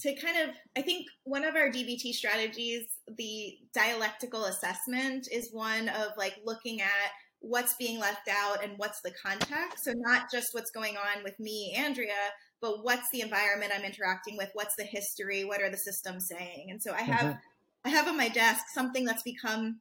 to 0.00 0.14
kind 0.16 0.36
of, 0.38 0.54
I 0.76 0.82
think 0.82 1.06
one 1.24 1.44
of 1.44 1.56
our 1.56 1.68
DBT 1.68 2.12
strategies, 2.12 2.84
the 3.16 3.56
dialectical 3.74 4.44
assessment, 4.44 5.28
is 5.32 5.50
one 5.52 5.88
of 5.88 6.12
like 6.18 6.36
looking 6.44 6.80
at 6.80 7.10
what's 7.40 7.74
being 7.76 7.98
left 7.98 8.28
out 8.28 8.62
and 8.62 8.74
what's 8.76 9.00
the 9.02 9.12
context. 9.22 9.84
So, 9.84 9.92
not 9.94 10.30
just 10.30 10.48
what's 10.52 10.70
going 10.70 10.96
on 10.96 11.22
with 11.22 11.38
me, 11.38 11.74
Andrea, 11.76 12.12
but 12.60 12.82
what's 12.82 13.08
the 13.12 13.20
environment 13.20 13.72
I'm 13.74 13.84
interacting 13.84 14.36
with? 14.36 14.50
What's 14.54 14.74
the 14.76 14.84
history? 14.84 15.44
What 15.44 15.62
are 15.62 15.70
the 15.70 15.76
systems 15.76 16.26
saying? 16.28 16.66
And 16.70 16.82
so 16.82 16.92
I 16.92 17.02
have 17.02 17.20
mm-hmm. 17.20 17.38
I 17.84 17.88
have 17.90 18.08
on 18.08 18.16
my 18.16 18.28
desk 18.28 18.64
something 18.74 19.04
that's 19.04 19.22
become 19.22 19.80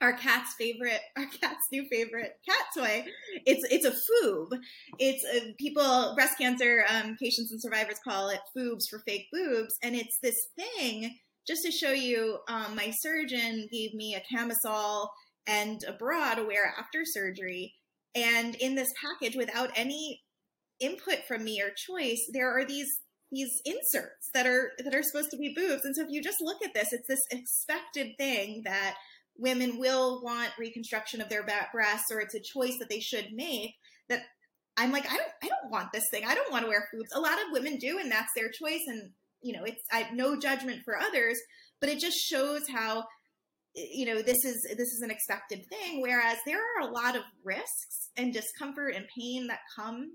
our 0.00 0.12
cat's 0.12 0.54
favorite 0.54 1.00
our 1.16 1.26
cat's 1.26 1.66
new 1.72 1.84
favorite 1.90 2.32
cat 2.48 2.66
toy. 2.76 3.04
It's 3.46 3.62
it's 3.70 3.86
a 3.86 3.90
foob. 3.90 4.58
It's 4.98 5.24
a, 5.24 5.54
people 5.58 6.12
breast 6.14 6.38
cancer 6.38 6.84
um, 6.88 7.16
patients 7.20 7.50
and 7.50 7.60
survivors 7.60 7.98
call 8.06 8.28
it 8.28 8.40
foobs 8.56 8.88
for 8.90 9.00
fake 9.06 9.26
boobs. 9.32 9.74
And 9.82 9.94
it's 9.94 10.18
this 10.22 10.36
thing 10.56 11.16
just 11.46 11.62
to 11.64 11.70
show 11.70 11.92
you 11.92 12.38
um, 12.48 12.76
my 12.76 12.92
surgeon 13.00 13.68
gave 13.72 13.94
me 13.94 14.14
a 14.14 14.34
camisole 14.34 15.08
and 15.46 15.82
a 15.88 15.92
bra 15.92 16.34
to 16.34 16.44
wear 16.44 16.74
after 16.78 17.00
surgery. 17.04 17.74
And 18.14 18.54
in 18.56 18.74
this 18.74 18.92
package 19.02 19.36
without 19.36 19.70
any 19.74 20.22
input 20.80 21.24
from 21.26 21.42
me 21.42 21.60
or 21.60 21.70
choice 21.70 22.20
there 22.32 22.56
are 22.56 22.64
these 22.64 22.86
these 23.32 23.50
inserts 23.64 24.30
that 24.32 24.46
are 24.46 24.70
that 24.78 24.94
are 24.94 25.02
supposed 25.02 25.30
to 25.30 25.36
be 25.36 25.52
boobs. 25.54 25.84
And 25.84 25.94
so 25.96 26.02
if 26.02 26.08
you 26.10 26.22
just 26.22 26.38
look 26.40 26.62
at 26.64 26.72
this 26.74 26.92
it's 26.92 27.08
this 27.08 27.20
expected 27.30 28.12
thing 28.18 28.62
that 28.64 28.94
women 29.38 29.78
will 29.78 30.22
want 30.22 30.50
reconstruction 30.58 31.20
of 31.20 31.28
their 31.28 31.46
breasts 31.72 32.10
or 32.12 32.20
it's 32.20 32.34
a 32.34 32.40
choice 32.40 32.76
that 32.78 32.88
they 32.90 33.00
should 33.00 33.32
make 33.32 33.74
that 34.08 34.22
I'm 34.76 34.92
like 34.92 35.06
I 35.06 35.16
don't 35.16 35.32
I 35.42 35.48
don't 35.48 35.70
want 35.70 35.92
this 35.92 36.04
thing. 36.10 36.24
I 36.26 36.34
don't 36.34 36.52
want 36.52 36.64
to 36.64 36.68
wear 36.68 36.88
boobs. 36.92 37.10
A 37.14 37.20
lot 37.20 37.34
of 37.34 37.52
women 37.52 37.78
do 37.78 37.98
and 37.98 38.10
that's 38.10 38.32
their 38.34 38.50
choice 38.50 38.82
and 38.86 39.10
you 39.42 39.56
know, 39.56 39.64
it's 39.64 39.82
I 39.92 40.08
no 40.12 40.38
judgment 40.38 40.82
for 40.84 40.96
others, 40.96 41.38
but 41.80 41.88
it 41.88 42.00
just 42.00 42.18
shows 42.18 42.62
how 42.68 43.04
you 43.74 44.06
know 44.06 44.22
this 44.22 44.44
is 44.44 44.66
this 44.76 44.88
is 44.88 45.02
an 45.02 45.10
expected 45.10 45.64
thing 45.68 46.00
whereas 46.00 46.38
there 46.46 46.58
are 46.58 46.88
a 46.88 46.92
lot 46.92 47.14
of 47.14 47.22
risks 47.44 48.10
and 48.16 48.32
discomfort 48.32 48.94
and 48.94 49.06
pain 49.16 49.46
that 49.46 49.60
come 49.76 50.10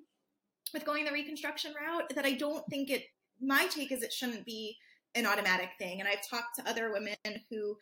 with 0.74 0.86
going 0.86 1.06
the 1.06 1.12
reconstruction 1.12 1.74
route 1.80 2.12
that 2.15 2.25
I 2.25 2.34
don't 2.34 2.65
think 2.70 2.89
it 2.89 3.03
my 3.42 3.68
take 3.68 3.92
is 3.92 4.01
it 4.01 4.12
shouldn't 4.12 4.46
be 4.46 4.75
an 5.15 5.25
automatic 5.25 5.70
thing 5.80 6.00
and 6.00 6.10
I've 6.10 6.27
talked 6.27 6.56
to 6.58 6.70
other 6.70 6.92
women 6.92 7.15
who 7.50 7.77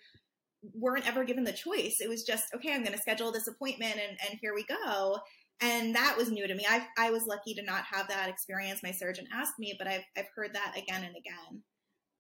weren't 0.74 1.08
ever 1.08 1.24
given 1.24 1.44
the 1.44 1.52
choice. 1.52 1.98
It 2.00 2.10
was 2.10 2.24
just, 2.24 2.46
okay, 2.56 2.74
I'm 2.74 2.84
going 2.84 2.96
to 2.96 3.02
schedule 3.02 3.32
this 3.32 3.48
appointment 3.48 3.96
and, 3.96 4.18
and 4.30 4.40
here 4.42 4.54
we 4.54 4.66
go. 4.66 5.20
And 5.62 5.96
that 5.96 6.16
was 6.18 6.32
new 6.32 6.48
to 6.48 6.56
me. 6.56 6.66
I, 6.68 6.88
I 6.98 7.12
was 7.12 7.26
lucky 7.28 7.54
to 7.56 7.64
not 7.64 7.84
have 7.92 8.08
that 8.08 8.30
experience. 8.30 8.82
My 8.84 8.92
surgeon 8.92 9.28
asked 9.34 9.60
me, 9.60 9.76
but 9.78 9.88
I've, 9.88 10.04
I've 10.18 10.30
heard 10.36 10.54
that 10.54 10.76
again 10.78 11.04
and 11.04 11.16
again. 11.16 11.64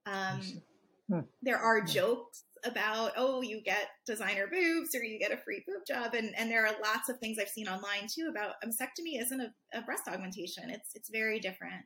Um, 0.06 0.62
hmm. 1.10 1.26
There 1.42 1.58
are 1.58 1.82
jokes 1.82 2.44
about, 2.64 3.14
oh, 3.18 3.42
you 3.42 3.62
get 3.64 3.88
designer 4.06 4.48
boobs 4.52 4.94
or 4.94 5.04
you 5.04 5.18
get 5.20 5.32
a 5.32 5.38
free 5.38 5.64
boob 5.68 5.82
job. 5.88 6.14
And, 6.14 6.34
and 6.38 6.52
there 6.52 6.66
are 6.66 6.76
lots 6.84 7.10
of 7.10 7.18
things 7.18 7.38
I've 7.40 7.50
seen 7.50 7.68
online 7.68 8.08
too 8.14 8.30
about 8.30 8.56
mastectomy 8.64 9.20
isn't 9.20 9.42
a, 9.42 9.52
a 9.78 9.82
breast 9.82 10.04
augmentation. 10.08 10.70
It's, 10.70 10.90
it's 10.94 11.10
very 11.12 11.40
different. 11.40 11.86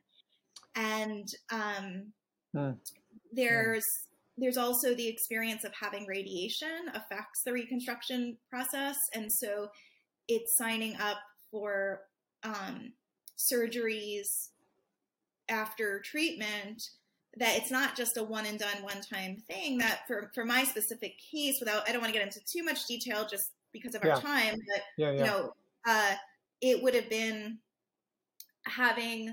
And 0.74 1.26
um, 1.50 2.12
hmm. 2.54 2.72
there's, 3.32 3.84
there's 4.38 4.56
also 4.56 4.94
the 4.94 5.08
experience 5.08 5.64
of 5.64 5.72
having 5.74 6.06
radiation 6.06 6.90
affects 6.94 7.42
the 7.42 7.52
reconstruction 7.52 8.36
process. 8.50 8.96
And 9.14 9.32
so 9.32 9.68
it's 10.28 10.56
signing 10.56 10.96
up 10.96 11.18
for 11.50 12.02
um, 12.42 12.92
surgeries 13.38 14.48
after 15.48 16.00
treatment 16.00 16.90
that 17.38 17.56
it's 17.56 17.70
not 17.70 17.96
just 17.96 18.16
a 18.16 18.22
one 18.22 18.46
and 18.46 18.58
done 18.58 18.82
one 18.82 19.00
time 19.00 19.36
thing 19.48 19.78
that 19.78 20.00
for, 20.06 20.30
for 20.34 20.44
my 20.44 20.64
specific 20.64 21.12
case 21.18 21.58
without 21.60 21.88
i 21.88 21.92
don't 21.92 22.00
want 22.00 22.12
to 22.12 22.18
get 22.18 22.26
into 22.26 22.44
too 22.44 22.64
much 22.64 22.86
detail 22.86 23.26
just 23.30 23.52
because 23.72 23.94
of 23.94 24.02
our 24.02 24.08
yeah. 24.08 24.14
time 24.16 24.54
but 24.54 24.82
yeah, 24.96 25.12
yeah. 25.12 25.18
you 25.18 25.24
know 25.24 25.52
uh, 25.86 26.14
it 26.60 26.82
would 26.82 26.94
have 26.94 27.08
been 27.08 27.58
having 28.64 29.32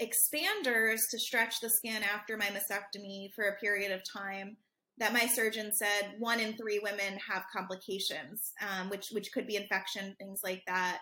expanders 0.00 1.00
to 1.10 1.18
stretch 1.18 1.60
the 1.60 1.70
skin 1.70 2.02
after 2.02 2.36
my 2.36 2.46
mastectomy 2.46 3.32
for 3.34 3.44
a 3.44 3.56
period 3.56 3.92
of 3.92 4.02
time 4.10 4.56
that 4.98 5.12
my 5.12 5.26
surgeon 5.26 5.72
said 5.72 6.14
one 6.18 6.40
in 6.40 6.56
three 6.56 6.80
women 6.80 7.18
have 7.28 7.44
complications, 7.54 8.52
um, 8.60 8.90
which 8.90 9.08
which 9.12 9.32
could 9.32 9.46
be 9.46 9.56
infection, 9.56 10.14
things 10.18 10.40
like 10.42 10.62
that. 10.66 11.00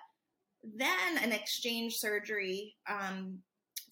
Then 0.63 1.19
an 1.23 1.33
exchange 1.33 1.95
surgery 1.97 2.75
um, 2.89 3.39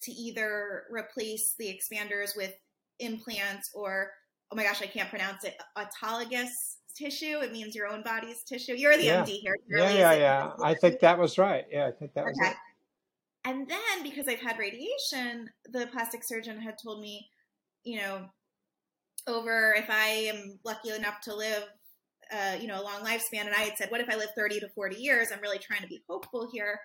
to 0.03 0.11
either 0.11 0.83
replace 0.91 1.55
the 1.57 1.67
expanders 1.67 2.35
with 2.35 2.53
implants 2.99 3.71
or 3.73 4.11
oh 4.51 4.55
my 4.55 4.63
gosh, 4.63 4.81
I 4.81 4.87
can't 4.87 5.09
pronounce 5.09 5.43
it 5.43 5.55
autologous 5.77 6.49
tissue. 6.95 7.39
It 7.39 7.51
means 7.51 7.75
your 7.75 7.87
own 7.87 8.03
body's 8.03 8.43
tissue. 8.43 8.73
You're 8.73 8.97
the 8.97 9.05
yeah. 9.05 9.23
MD 9.23 9.39
here. 9.41 9.57
Yeah, 9.69 9.91
yeah, 9.91 10.13
yeah. 10.13 10.51
I 10.63 10.73
think 10.73 10.99
that 11.01 11.17
was 11.17 11.37
right. 11.37 11.65
Yeah, 11.69 11.87
I 11.87 11.91
think 11.91 12.13
that 12.13 12.25
was 12.25 12.37
okay. 12.41 12.53
And 13.45 13.67
then 13.69 14.03
because 14.03 14.27
I've 14.27 14.39
had 14.39 14.57
radiation, 14.57 15.49
the 15.71 15.87
plastic 15.91 16.21
surgeon 16.25 16.59
had 16.59 16.75
told 16.83 16.99
me, 16.99 17.29
you 17.83 17.99
know, 17.99 18.25
over 19.27 19.73
if 19.77 19.89
I 19.89 20.07
am 20.33 20.59
lucky 20.65 20.89
enough 20.89 21.21
to 21.21 21.35
live, 21.35 21.63
uh, 22.33 22.55
you 22.59 22.67
know, 22.67 22.81
a 22.81 22.83
long 22.83 23.01
lifespan, 23.03 23.45
and 23.45 23.53
I 23.55 23.61
had 23.61 23.77
said, 23.77 23.91
what 23.91 24.01
if 24.01 24.09
I 24.09 24.15
live 24.15 24.29
30 24.35 24.61
to 24.61 24.69
40 24.69 24.95
years? 24.95 25.27
I'm 25.31 25.41
really 25.41 25.59
trying 25.59 25.81
to 25.81 25.87
be 25.87 26.03
hopeful 26.09 26.49
here. 26.51 26.79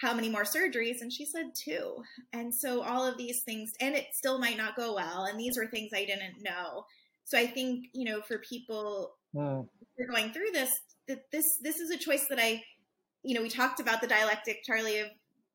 How 0.00 0.14
many 0.14 0.28
more 0.28 0.44
surgeries? 0.44 1.00
And 1.00 1.12
she 1.12 1.26
said 1.26 1.46
two. 1.54 1.96
And 2.32 2.54
so 2.54 2.82
all 2.82 3.06
of 3.06 3.18
these 3.18 3.42
things, 3.44 3.72
and 3.80 3.96
it 3.96 4.06
still 4.12 4.38
might 4.38 4.56
not 4.56 4.76
go 4.76 4.94
well. 4.94 5.24
And 5.24 5.38
these 5.38 5.56
were 5.56 5.66
things 5.66 5.90
I 5.94 6.04
didn't 6.04 6.42
know. 6.42 6.84
So 7.24 7.38
I 7.38 7.46
think, 7.46 7.86
you 7.94 8.04
know, 8.04 8.20
for 8.22 8.38
people 8.38 9.14
wow. 9.32 9.68
who 9.96 10.04
are 10.04 10.12
going 10.12 10.32
through 10.32 10.50
this, 10.52 10.70
that 11.08 11.22
this 11.32 11.44
this 11.62 11.78
is 11.78 11.90
a 11.90 11.98
choice 11.98 12.26
that 12.28 12.38
I, 12.40 12.62
you 13.22 13.34
know, 13.34 13.42
we 13.42 13.48
talked 13.48 13.80
about 13.80 14.00
the 14.00 14.06
dialectic, 14.06 14.58
Charlie, 14.64 15.00
of 15.00 15.08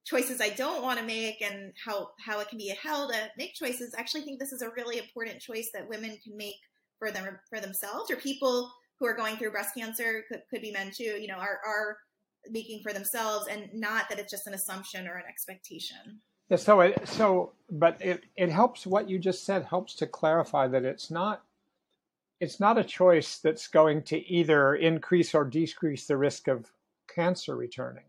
choices 0.06 0.42
I 0.42 0.50
don't 0.50 0.82
want 0.82 1.00
to 1.00 1.06
make 1.06 1.42
and 1.42 1.74
how 1.84 2.10
how 2.26 2.40
it 2.40 2.50
can 2.50 2.58
be 2.58 2.74
held 2.82 3.12
to 3.12 3.30
make 3.38 3.54
choices. 3.54 3.94
I 3.96 4.00
actually 4.00 4.22
think 4.22 4.40
this 4.40 4.52
is 4.52 4.62
a 4.62 4.70
really 4.76 4.98
important 4.98 5.40
choice 5.40 5.70
that 5.74 5.90
women 5.90 6.18
can 6.24 6.36
make 6.36 6.56
for 6.98 7.12
them 7.12 7.38
for 7.50 7.60
themselves 7.60 8.12
or 8.12 8.16
people 8.16 8.72
who 9.00 9.06
are 9.06 9.16
going 9.16 9.38
through 9.38 9.52
breast 9.52 9.76
cancer 9.76 10.26
could, 10.30 10.42
could 10.50 10.62
be 10.62 10.72
men 10.72 10.92
too. 10.96 11.18
You 11.20 11.28
know, 11.28 11.38
are 11.38 11.60
are 11.66 11.98
making 12.50 12.82
for 12.82 12.94
themselves 12.94 13.48
and 13.50 13.70
not 13.74 14.10
that 14.10 14.20
it's 14.20 14.32
just 14.32 14.48
an 14.48 14.54
assumption 14.54 15.08
or 15.08 15.16
an 15.16 15.26
expectation. 15.28 16.22
Yeah, 16.50 16.58
so 16.58 16.82
it, 16.82 17.08
so 17.08 17.54
but 17.70 18.02
it 18.02 18.24
it 18.36 18.50
helps 18.50 18.88
what 18.88 19.10
you 19.10 19.20
just 19.20 19.46
said 19.46 19.66
helps 19.66 19.94
to 19.96 20.08
clarify 20.08 20.68
that 20.68 20.86
it's 20.86 21.12
not 21.12 21.44
it's 22.40 22.60
not 22.60 22.78
a 22.78 22.84
choice 22.84 23.38
that's 23.38 23.68
going 23.68 24.02
to 24.04 24.18
either 24.28 24.76
increase 24.76 25.36
or 25.36 25.44
decrease 25.44 26.08
the 26.08 26.18
risk 26.18 26.48
of 26.48 26.72
cancer 27.14 27.56
returning 27.56 28.04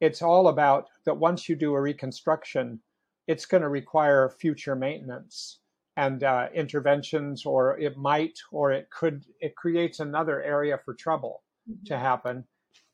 it's 0.00 0.22
all 0.22 0.48
about 0.48 0.88
that 1.04 1.16
once 1.16 1.48
you 1.48 1.56
do 1.56 1.74
a 1.74 1.80
reconstruction, 1.80 2.80
it's 3.26 3.46
going 3.46 3.62
to 3.62 3.68
require 3.68 4.28
future 4.28 4.76
maintenance 4.76 5.60
and 5.96 6.22
uh, 6.22 6.48
interventions, 6.54 7.46
or 7.46 7.78
it 7.78 7.96
might, 7.96 8.38
or 8.52 8.72
it 8.72 8.88
could, 8.90 9.24
it 9.40 9.56
creates 9.56 10.00
another 10.00 10.42
area 10.42 10.78
for 10.84 10.94
trouble 10.94 11.42
mm-hmm. 11.68 11.84
to 11.86 11.98
happen. 11.98 12.44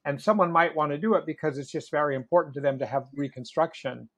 And 0.05 0.21
someone 0.21 0.53
might 0.53 0.75
want 0.75 0.93
to 0.93 0.99
do 0.99 1.15
it 1.15 1.27
because 1.27 1.59
it's 1.59 1.71
just 1.71 1.91
very 1.91 2.15
important 2.15 2.55
to 2.55 2.61
them 2.61 2.79
to 2.79 2.87
have 2.87 3.09
reconstruction. 3.15 4.09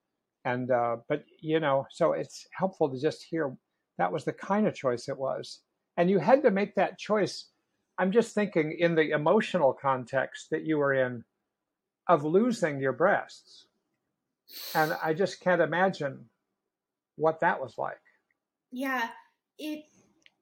And, 0.44 0.70
uh, 0.70 0.96
but, 1.08 1.24
you 1.40 1.60
know, 1.60 1.86
so 1.90 2.12
it's 2.12 2.46
helpful 2.52 2.90
to 2.90 3.00
just 3.00 3.22
hear 3.22 3.56
that 3.96 4.12
was 4.12 4.24
the 4.24 4.32
kind 4.32 4.66
of 4.66 4.74
choice 4.74 5.08
it 5.08 5.16
was. 5.16 5.60
And 5.96 6.10
you 6.10 6.18
had 6.18 6.42
to 6.42 6.50
make 6.50 6.74
that 6.74 6.98
choice. 6.98 7.46
I'm 7.98 8.10
just 8.10 8.34
thinking 8.34 8.76
in 8.78 8.94
the 8.94 9.10
emotional 9.10 9.72
context 9.72 10.48
that 10.50 10.64
you 10.64 10.78
were 10.78 10.94
in 10.94 11.24
of 12.08 12.24
losing 12.24 12.80
your 12.80 12.92
breasts. 12.92 13.66
And 14.74 14.96
I 15.02 15.14
just 15.14 15.40
can't 15.40 15.60
imagine 15.60 16.26
what 17.16 17.40
that 17.40 17.60
was 17.60 17.78
like. 17.78 18.00
Yeah, 18.70 19.08
it 19.58 19.84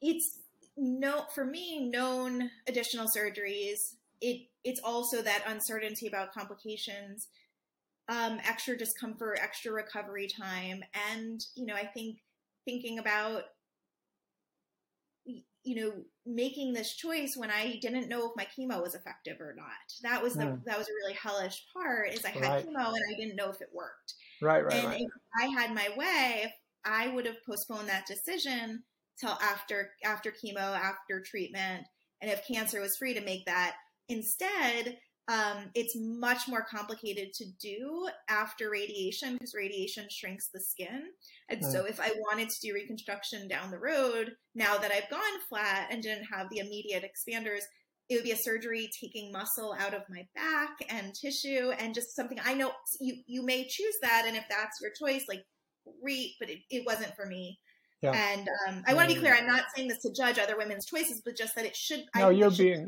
it's 0.01 0.41
no 0.77 1.25
for 1.35 1.45
me 1.45 1.89
known 1.91 2.51
additional 2.67 3.07
surgeries. 3.15 3.79
It 4.21 4.49
it's 4.65 4.81
also 4.83 5.23
that 5.23 5.45
uncertainty 5.47 6.07
about 6.07 6.33
complications, 6.33 7.29
um, 8.09 8.39
extra 8.45 8.77
discomfort, 8.77 9.39
extra 9.41 9.73
recovery 9.73 10.29
time, 10.29 10.83
and 11.13 11.41
you 11.55 11.67
know 11.67 11.75
I 11.75 11.87
think 11.87 12.19
thinking 12.65 12.99
about 12.99 13.45
you 15.65 15.77
know 15.77 15.93
making 16.27 16.73
this 16.73 16.95
choice 16.95 17.35
when 17.37 17.51
I 17.51 17.79
didn't 17.81 18.09
know 18.09 18.27
if 18.27 18.33
my 18.37 18.47
chemo 18.47 18.83
was 18.83 18.95
effective 18.95 19.41
or 19.41 19.55
not. 19.57 19.67
That 20.03 20.23
was 20.23 20.35
the 20.35 20.45
mm. 20.45 20.65
that 20.65 20.79
was 20.79 20.89
a 20.89 20.95
really 20.95 21.15
hellish 21.15 21.65
part 21.73 22.13
is 22.13 22.25
I 22.25 22.31
had 22.31 22.43
right. 22.43 22.67
chemo 22.67 22.87
and 22.87 23.03
I 23.11 23.17
didn't 23.19 23.37
know 23.37 23.51
if 23.51 23.61
it 23.61 23.69
worked. 23.73 24.15
Right, 24.41 24.65
right. 24.65 24.75
And 24.75 24.87
right. 24.87 25.01
if 25.01 25.11
I 25.41 25.47
had 25.47 25.75
my 25.75 25.89
way, 25.97 26.53
I 26.85 27.09
would 27.09 27.27
have 27.27 27.45
postponed 27.47 27.89
that 27.89 28.07
decision 28.07 28.83
till 29.19 29.39
after 29.41 29.91
after 30.05 30.33
chemo, 30.33 30.77
after 30.77 31.21
treatment, 31.21 31.87
and 32.21 32.31
if 32.31 32.47
cancer 32.47 32.81
was 32.81 32.97
free 32.97 33.15
to 33.15 33.21
make 33.21 33.45
that. 33.47 33.75
Instead, 34.09 34.99
um, 35.29 35.71
it's 35.75 35.97
much 35.97 36.49
more 36.49 36.65
complicated 36.69 37.33
to 37.35 37.45
do 37.61 38.09
after 38.29 38.71
radiation 38.71 39.35
because 39.35 39.55
radiation 39.55 40.07
shrinks 40.11 40.49
the 40.53 40.61
skin. 40.61 41.05
And 41.49 41.65
so, 41.65 41.85
if 41.85 42.01
I 42.01 42.11
wanted 42.29 42.49
to 42.49 42.61
do 42.61 42.75
reconstruction 42.75 43.47
down 43.47 43.71
the 43.71 43.79
road, 43.79 44.33
now 44.55 44.79
that 44.79 44.91
I've 44.91 45.11
gone 45.11 45.41
flat 45.49 45.89
and 45.91 46.03
didn't 46.03 46.25
have 46.25 46.49
the 46.51 46.59
immediate 46.59 47.05
expanders, 47.05 47.63
it 48.09 48.17
would 48.17 48.25
be 48.25 48.33
a 48.33 48.37
surgery 48.37 48.91
taking 49.01 49.31
muscle 49.31 49.75
out 49.79 49.95
of 49.95 50.03
my 50.11 50.27
back 50.35 50.77
and 50.89 51.15
tissue 51.15 51.71
and 51.79 51.95
just 51.95 52.17
something 52.17 52.39
I 52.45 52.55
know 52.55 52.73
you, 53.01 53.23
you 53.27 53.45
may 53.45 53.67
choose 53.69 53.95
that. 54.03 54.25
And 54.27 54.37
if 54.37 54.45
that's 54.51 54.81
your 54.81 54.91
choice, 54.99 55.25
like 55.29 55.45
great, 56.03 56.33
but 56.41 56.51
it, 56.51 56.59
it 56.71 56.85
wasn't 56.85 57.15
for 57.15 57.27
me. 57.27 57.59
Yeah. 58.03 58.13
And 58.15 58.49
um, 58.69 58.83
I 58.87 58.95
want 58.95 59.09
to 59.09 59.15
be 59.15 59.21
clear. 59.21 59.33
I'm 59.33 59.47
not 59.47 59.65
saying 59.75 59.87
this 59.87 59.99
to 59.99 60.13
judge 60.13 60.39
other 60.39 60.57
women's 60.57 60.87
choices, 60.87 61.23
but 61.25 61.37
just 61.37 61.55
that 61.55 61.65
it 61.65 61.77
should. 61.77 62.05
No, 62.17 62.31
you're 62.31 62.51
being 62.51 62.87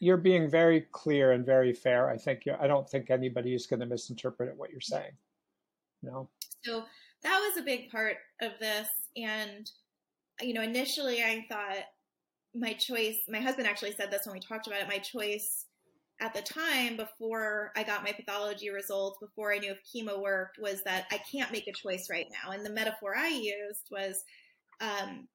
you're 0.00 0.16
being 0.16 0.50
very 0.50 0.86
clear 0.90 1.32
and 1.32 1.46
very 1.46 1.72
fair. 1.72 2.10
I 2.10 2.16
think 2.16 2.42
I 2.60 2.66
don't 2.66 2.88
think 2.88 3.10
anybody 3.10 3.54
is 3.54 3.66
going 3.66 3.80
to 3.80 3.86
misinterpret 3.86 4.56
what 4.56 4.70
you're 4.70 4.80
saying. 4.80 5.12
No. 6.02 6.28
So 6.64 6.82
that 7.22 7.38
was 7.38 7.62
a 7.62 7.64
big 7.64 7.88
part 7.90 8.16
of 8.42 8.52
this, 8.58 8.88
and 9.16 9.70
you 10.40 10.54
know, 10.54 10.62
initially 10.62 11.22
I 11.22 11.46
thought 11.48 11.84
my 12.52 12.72
choice. 12.72 13.18
My 13.28 13.38
husband 13.40 13.68
actually 13.68 13.92
said 13.92 14.10
this 14.10 14.22
when 14.26 14.34
we 14.34 14.40
talked 14.40 14.66
about 14.66 14.80
it. 14.80 14.88
My 14.88 14.98
choice 14.98 15.66
at 16.20 16.34
the 16.34 16.42
time 16.42 16.96
before 16.96 17.72
I 17.74 17.82
got 17.82 18.04
my 18.04 18.12
pathology 18.12 18.70
results, 18.70 19.18
before 19.20 19.52
I 19.52 19.58
knew 19.58 19.72
if 19.72 19.78
chemo 19.82 20.20
worked, 20.20 20.58
was 20.58 20.82
that 20.84 21.06
I 21.10 21.18
can't 21.30 21.52
make 21.52 21.66
a 21.66 21.72
choice 21.72 22.08
right 22.10 22.26
now. 22.30 22.52
And 22.52 22.64
the 22.64 22.70
metaphor 22.70 23.14
I 23.16 23.28
used 23.28 23.88
was 23.90 24.22
um, 24.80 25.26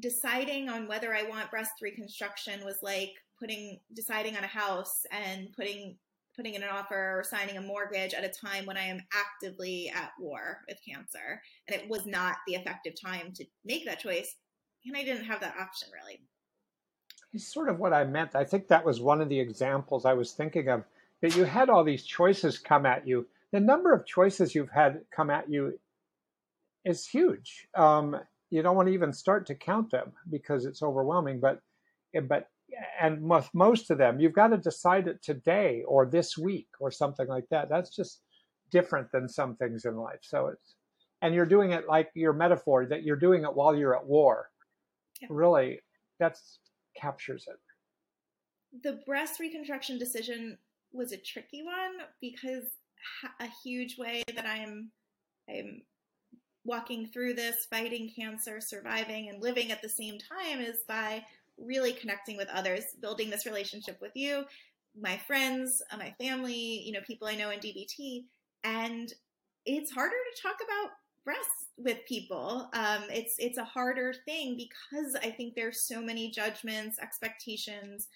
deciding 0.00 0.68
on 0.68 0.88
whether 0.88 1.14
I 1.14 1.22
want 1.22 1.50
breast 1.50 1.72
reconstruction 1.80 2.64
was 2.64 2.78
like 2.82 3.12
putting 3.38 3.80
deciding 3.94 4.36
on 4.36 4.44
a 4.44 4.48
house 4.48 5.02
and 5.10 5.52
putting 5.52 5.96
putting 6.36 6.54
in 6.54 6.62
an 6.62 6.68
offer 6.70 7.18
or 7.18 7.24
signing 7.24 7.56
a 7.56 7.60
mortgage 7.60 8.14
at 8.14 8.24
a 8.24 8.28
time 8.28 8.64
when 8.64 8.76
I 8.76 8.84
am 8.84 9.00
actively 9.12 9.92
at 9.94 10.12
war 10.18 10.58
with 10.68 10.78
cancer. 10.86 11.42
And 11.68 11.78
it 11.78 11.88
was 11.88 12.06
not 12.06 12.36
the 12.46 12.54
effective 12.54 12.94
time 13.00 13.32
to 13.34 13.44
make 13.64 13.84
that 13.84 14.00
choice. 14.00 14.36
And 14.86 14.96
I 14.96 15.04
didn't 15.04 15.24
have 15.24 15.40
that 15.40 15.56
option 15.60 15.88
really 15.92 16.20
is 17.32 17.46
sort 17.46 17.68
of 17.68 17.78
what 17.78 17.92
I 17.92 18.04
meant. 18.04 18.34
I 18.34 18.44
think 18.44 18.68
that 18.68 18.84
was 18.84 19.00
one 19.00 19.20
of 19.20 19.28
the 19.28 19.38
examples 19.38 20.04
I 20.04 20.14
was 20.14 20.32
thinking 20.32 20.68
of 20.68 20.84
that 21.22 21.36
you 21.36 21.44
had 21.44 21.68
all 21.68 21.84
these 21.84 22.04
choices 22.04 22.58
come 22.58 22.86
at 22.86 23.06
you. 23.06 23.26
The 23.52 23.60
number 23.60 23.92
of 23.92 24.06
choices 24.06 24.54
you've 24.54 24.70
had 24.70 25.00
come 25.14 25.30
at 25.30 25.50
you 25.50 25.78
is 26.84 27.06
huge. 27.06 27.68
Um, 27.74 28.16
you 28.50 28.62
don't 28.62 28.76
want 28.76 28.88
to 28.88 28.94
even 28.94 29.12
start 29.12 29.46
to 29.46 29.54
count 29.54 29.90
them 29.90 30.12
because 30.30 30.64
it's 30.64 30.82
overwhelming. 30.82 31.40
But 31.40 31.60
but 32.26 32.48
and 33.00 33.22
most 33.52 33.90
of 33.90 33.98
them, 33.98 34.20
you've 34.20 34.32
got 34.32 34.48
to 34.48 34.56
decide 34.56 35.08
it 35.08 35.22
today 35.22 35.82
or 35.86 36.06
this 36.06 36.38
week 36.38 36.68
or 36.80 36.90
something 36.90 37.28
like 37.28 37.48
that. 37.50 37.68
That's 37.68 37.94
just 37.94 38.22
different 38.70 39.10
than 39.12 39.28
some 39.28 39.56
things 39.56 39.84
in 39.84 39.96
life. 39.96 40.20
So 40.22 40.48
it's 40.48 40.74
and 41.22 41.34
you're 41.34 41.46
doing 41.46 41.72
it 41.72 41.86
like 41.86 42.10
your 42.14 42.32
metaphor 42.32 42.86
that 42.86 43.02
you're 43.02 43.16
doing 43.16 43.44
it 43.44 43.54
while 43.54 43.76
you're 43.76 43.96
at 43.96 44.06
war. 44.06 44.50
Yeah. 45.20 45.28
Really, 45.30 45.80
that's 46.18 46.58
captures 46.94 47.46
it. 47.48 47.58
The 48.82 49.00
breast 49.06 49.40
reconstruction 49.40 49.98
decision 49.98 50.58
was 50.92 51.12
a 51.12 51.16
tricky 51.16 51.62
one 51.62 52.06
because 52.20 52.64
a 53.40 53.48
huge 53.64 53.98
way 53.98 54.22
that 54.34 54.46
I'm 54.46 54.90
I'm 55.48 55.82
walking 56.64 57.06
through 57.06 57.34
this, 57.34 57.66
fighting 57.70 58.10
cancer, 58.14 58.60
surviving, 58.60 59.28
and 59.28 59.42
living 59.42 59.72
at 59.72 59.82
the 59.82 59.88
same 59.88 60.18
time 60.18 60.60
is 60.60 60.84
by 60.86 61.24
really 61.58 61.92
connecting 61.92 62.36
with 62.36 62.48
others, 62.48 62.84
building 63.00 63.30
this 63.30 63.46
relationship 63.46 63.98
with 64.00 64.12
you, 64.14 64.44
my 64.98 65.16
friends, 65.16 65.82
uh, 65.90 65.96
my 65.96 66.14
family, 66.20 66.82
you 66.84 66.92
know, 66.92 67.00
people 67.06 67.28
I 67.28 67.36
know 67.36 67.50
in 67.50 67.60
DBT. 67.60 68.24
And 68.64 69.12
it's 69.64 69.90
harder 69.90 70.14
to 70.14 70.42
talk 70.42 70.56
about 70.56 70.90
breasts 71.24 71.68
with 71.76 71.98
people. 72.06 72.68
Um, 72.72 73.04
it's 73.10 73.36
it's 73.38 73.58
a 73.58 73.64
harder 73.64 74.14
thing 74.24 74.56
because 74.56 75.14
I 75.16 75.30
think 75.30 75.54
there's 75.54 75.82
so 75.82 76.00
many 76.00 76.30
judgments, 76.30 76.98
expectations. 76.98 78.08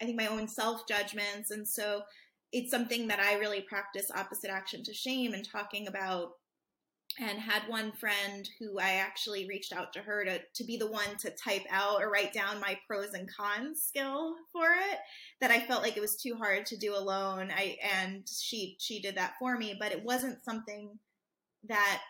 I 0.00 0.04
think 0.04 0.16
my 0.16 0.26
own 0.26 0.48
self 0.48 0.86
judgments, 0.86 1.50
and 1.50 1.66
so 1.66 2.02
it's 2.52 2.70
something 2.70 3.08
that 3.08 3.20
I 3.20 3.34
really 3.34 3.60
practice 3.60 4.10
opposite 4.14 4.50
action 4.50 4.82
to 4.84 4.94
shame 4.94 5.34
and 5.34 5.48
talking 5.48 5.86
about. 5.86 6.32
And 7.20 7.40
had 7.40 7.62
one 7.66 7.90
friend 7.92 8.48
who 8.60 8.78
I 8.78 8.90
actually 8.90 9.48
reached 9.48 9.72
out 9.72 9.92
to 9.94 10.00
her 10.00 10.24
to, 10.24 10.40
to 10.54 10.64
be 10.64 10.76
the 10.76 10.86
one 10.86 11.16
to 11.20 11.30
type 11.30 11.64
out 11.68 12.00
or 12.00 12.10
write 12.10 12.32
down 12.32 12.60
my 12.60 12.78
pros 12.86 13.12
and 13.12 13.28
cons 13.34 13.82
skill 13.82 14.36
for 14.52 14.66
it 14.66 14.98
that 15.40 15.50
I 15.50 15.66
felt 15.66 15.82
like 15.82 15.96
it 15.96 16.00
was 16.00 16.16
too 16.16 16.36
hard 16.36 16.66
to 16.66 16.76
do 16.76 16.94
alone. 16.94 17.50
I 17.50 17.76
and 17.82 18.22
she 18.28 18.76
she 18.78 19.00
did 19.00 19.16
that 19.16 19.34
for 19.40 19.56
me, 19.56 19.74
but 19.80 19.90
it 19.90 20.04
wasn't 20.04 20.44
something 20.44 20.96
that 21.68 22.02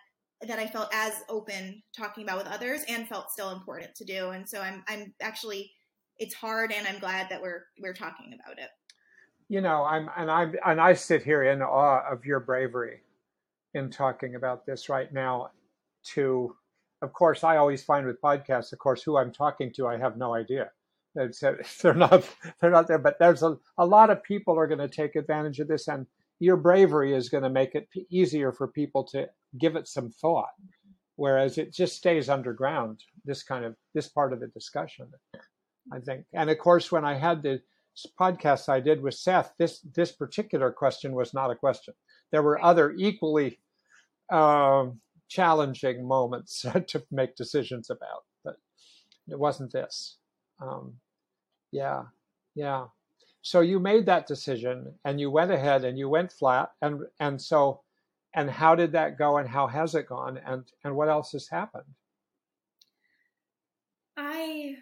that 0.46 0.58
I 0.58 0.66
felt 0.66 0.88
as 0.92 1.12
open 1.28 1.82
talking 1.96 2.22
about 2.22 2.38
with 2.38 2.46
others 2.46 2.82
and 2.88 3.08
felt 3.08 3.30
still 3.30 3.50
important 3.50 3.94
to 3.96 4.04
do. 4.04 4.30
And 4.30 4.48
so 4.48 4.60
I'm 4.60 4.84
I'm 4.88 5.12
actually 5.20 5.72
it's 6.18 6.34
hard 6.34 6.72
and 6.72 6.86
I'm 6.86 6.98
glad 6.98 7.28
that 7.30 7.42
we're 7.42 7.64
we're 7.80 7.94
talking 7.94 8.32
about 8.34 8.58
it. 8.58 8.68
You 9.48 9.60
know, 9.60 9.84
I'm 9.84 10.08
and 10.16 10.30
I 10.30 10.52
and 10.64 10.80
I 10.80 10.92
sit 10.94 11.22
here 11.22 11.42
in 11.42 11.62
awe 11.62 12.02
of 12.10 12.24
your 12.24 12.40
bravery 12.40 13.00
in 13.74 13.90
talking 13.90 14.34
about 14.34 14.64
this 14.64 14.88
right 14.88 15.12
now 15.12 15.50
to 16.14 16.54
of 17.02 17.12
course 17.12 17.42
I 17.42 17.56
always 17.56 17.82
find 17.82 18.06
with 18.06 18.20
podcasts, 18.20 18.72
of 18.72 18.78
course, 18.78 19.02
who 19.02 19.16
I'm 19.16 19.32
talking 19.32 19.72
to, 19.74 19.86
I 19.86 19.98
have 19.98 20.16
no 20.16 20.34
idea. 20.34 20.70
It's, 21.16 21.42
they're 21.82 21.94
not 21.94 22.28
they're 22.60 22.70
not 22.70 22.86
there, 22.86 22.98
but 22.98 23.18
there's 23.18 23.42
a, 23.42 23.56
a 23.76 23.86
lot 23.86 24.10
of 24.10 24.22
people 24.22 24.56
are 24.56 24.68
going 24.68 24.78
to 24.78 24.88
take 24.88 25.16
advantage 25.16 25.58
of 25.58 25.66
this 25.66 25.88
and 25.88 26.06
your 26.40 26.56
bravery 26.56 27.14
is 27.14 27.28
going 27.28 27.42
to 27.42 27.50
make 27.50 27.74
it 27.74 27.88
easier 28.10 28.52
for 28.52 28.68
people 28.68 29.02
to 29.02 29.28
give 29.58 29.76
it 29.76 29.88
some 29.88 30.10
thought. 30.10 30.50
Whereas 31.16 31.58
it 31.58 31.72
just 31.72 31.96
stays 31.96 32.28
underground 32.28 33.00
this 33.24 33.42
kind 33.42 33.64
of 33.64 33.74
this 33.94 34.08
part 34.08 34.32
of 34.32 34.40
the 34.40 34.48
discussion 34.48 35.10
i 35.92 35.98
think. 35.98 36.24
And 36.32 36.50
of 36.50 36.58
course 36.58 36.92
when 36.92 37.04
i 37.04 37.14
had 37.14 37.42
the 37.42 37.60
podcast 38.20 38.68
i 38.68 38.78
did 38.78 39.02
with 39.02 39.14
seth 39.14 39.52
this 39.58 39.80
this 39.94 40.12
particular 40.12 40.70
question 40.70 41.12
was 41.12 41.34
not 41.34 41.50
a 41.50 41.56
question. 41.56 41.94
There 42.30 42.42
were 42.42 42.62
other 42.62 42.92
equally 42.92 43.58
um, 44.30 45.00
challenging 45.28 46.06
moments 46.06 46.64
to 46.86 47.02
make 47.10 47.36
decisions 47.36 47.90
about 47.90 48.24
but 48.44 48.56
it 49.28 49.38
wasn't 49.38 49.72
this. 49.72 50.18
Um, 50.60 50.94
yeah 51.72 52.04
yeah. 52.54 52.86
So 53.42 53.60
you 53.60 53.78
made 53.78 54.06
that 54.06 54.26
decision 54.26 54.94
and 55.04 55.20
you 55.20 55.30
went 55.30 55.52
ahead 55.52 55.84
and 55.84 55.96
you 55.96 56.08
went 56.08 56.32
flat 56.32 56.70
and 56.82 57.02
and 57.20 57.40
so 57.40 57.80
and 58.34 58.50
how 58.50 58.74
did 58.74 58.92
that 58.92 59.18
go 59.18 59.38
and 59.38 59.48
how 59.48 59.66
has 59.66 59.94
it 59.94 60.08
gone 60.08 60.38
and 60.46 60.64
and 60.84 60.94
what 60.94 61.08
else 61.08 61.32
has 61.32 61.48
happened 61.48 61.94
i 64.16 64.74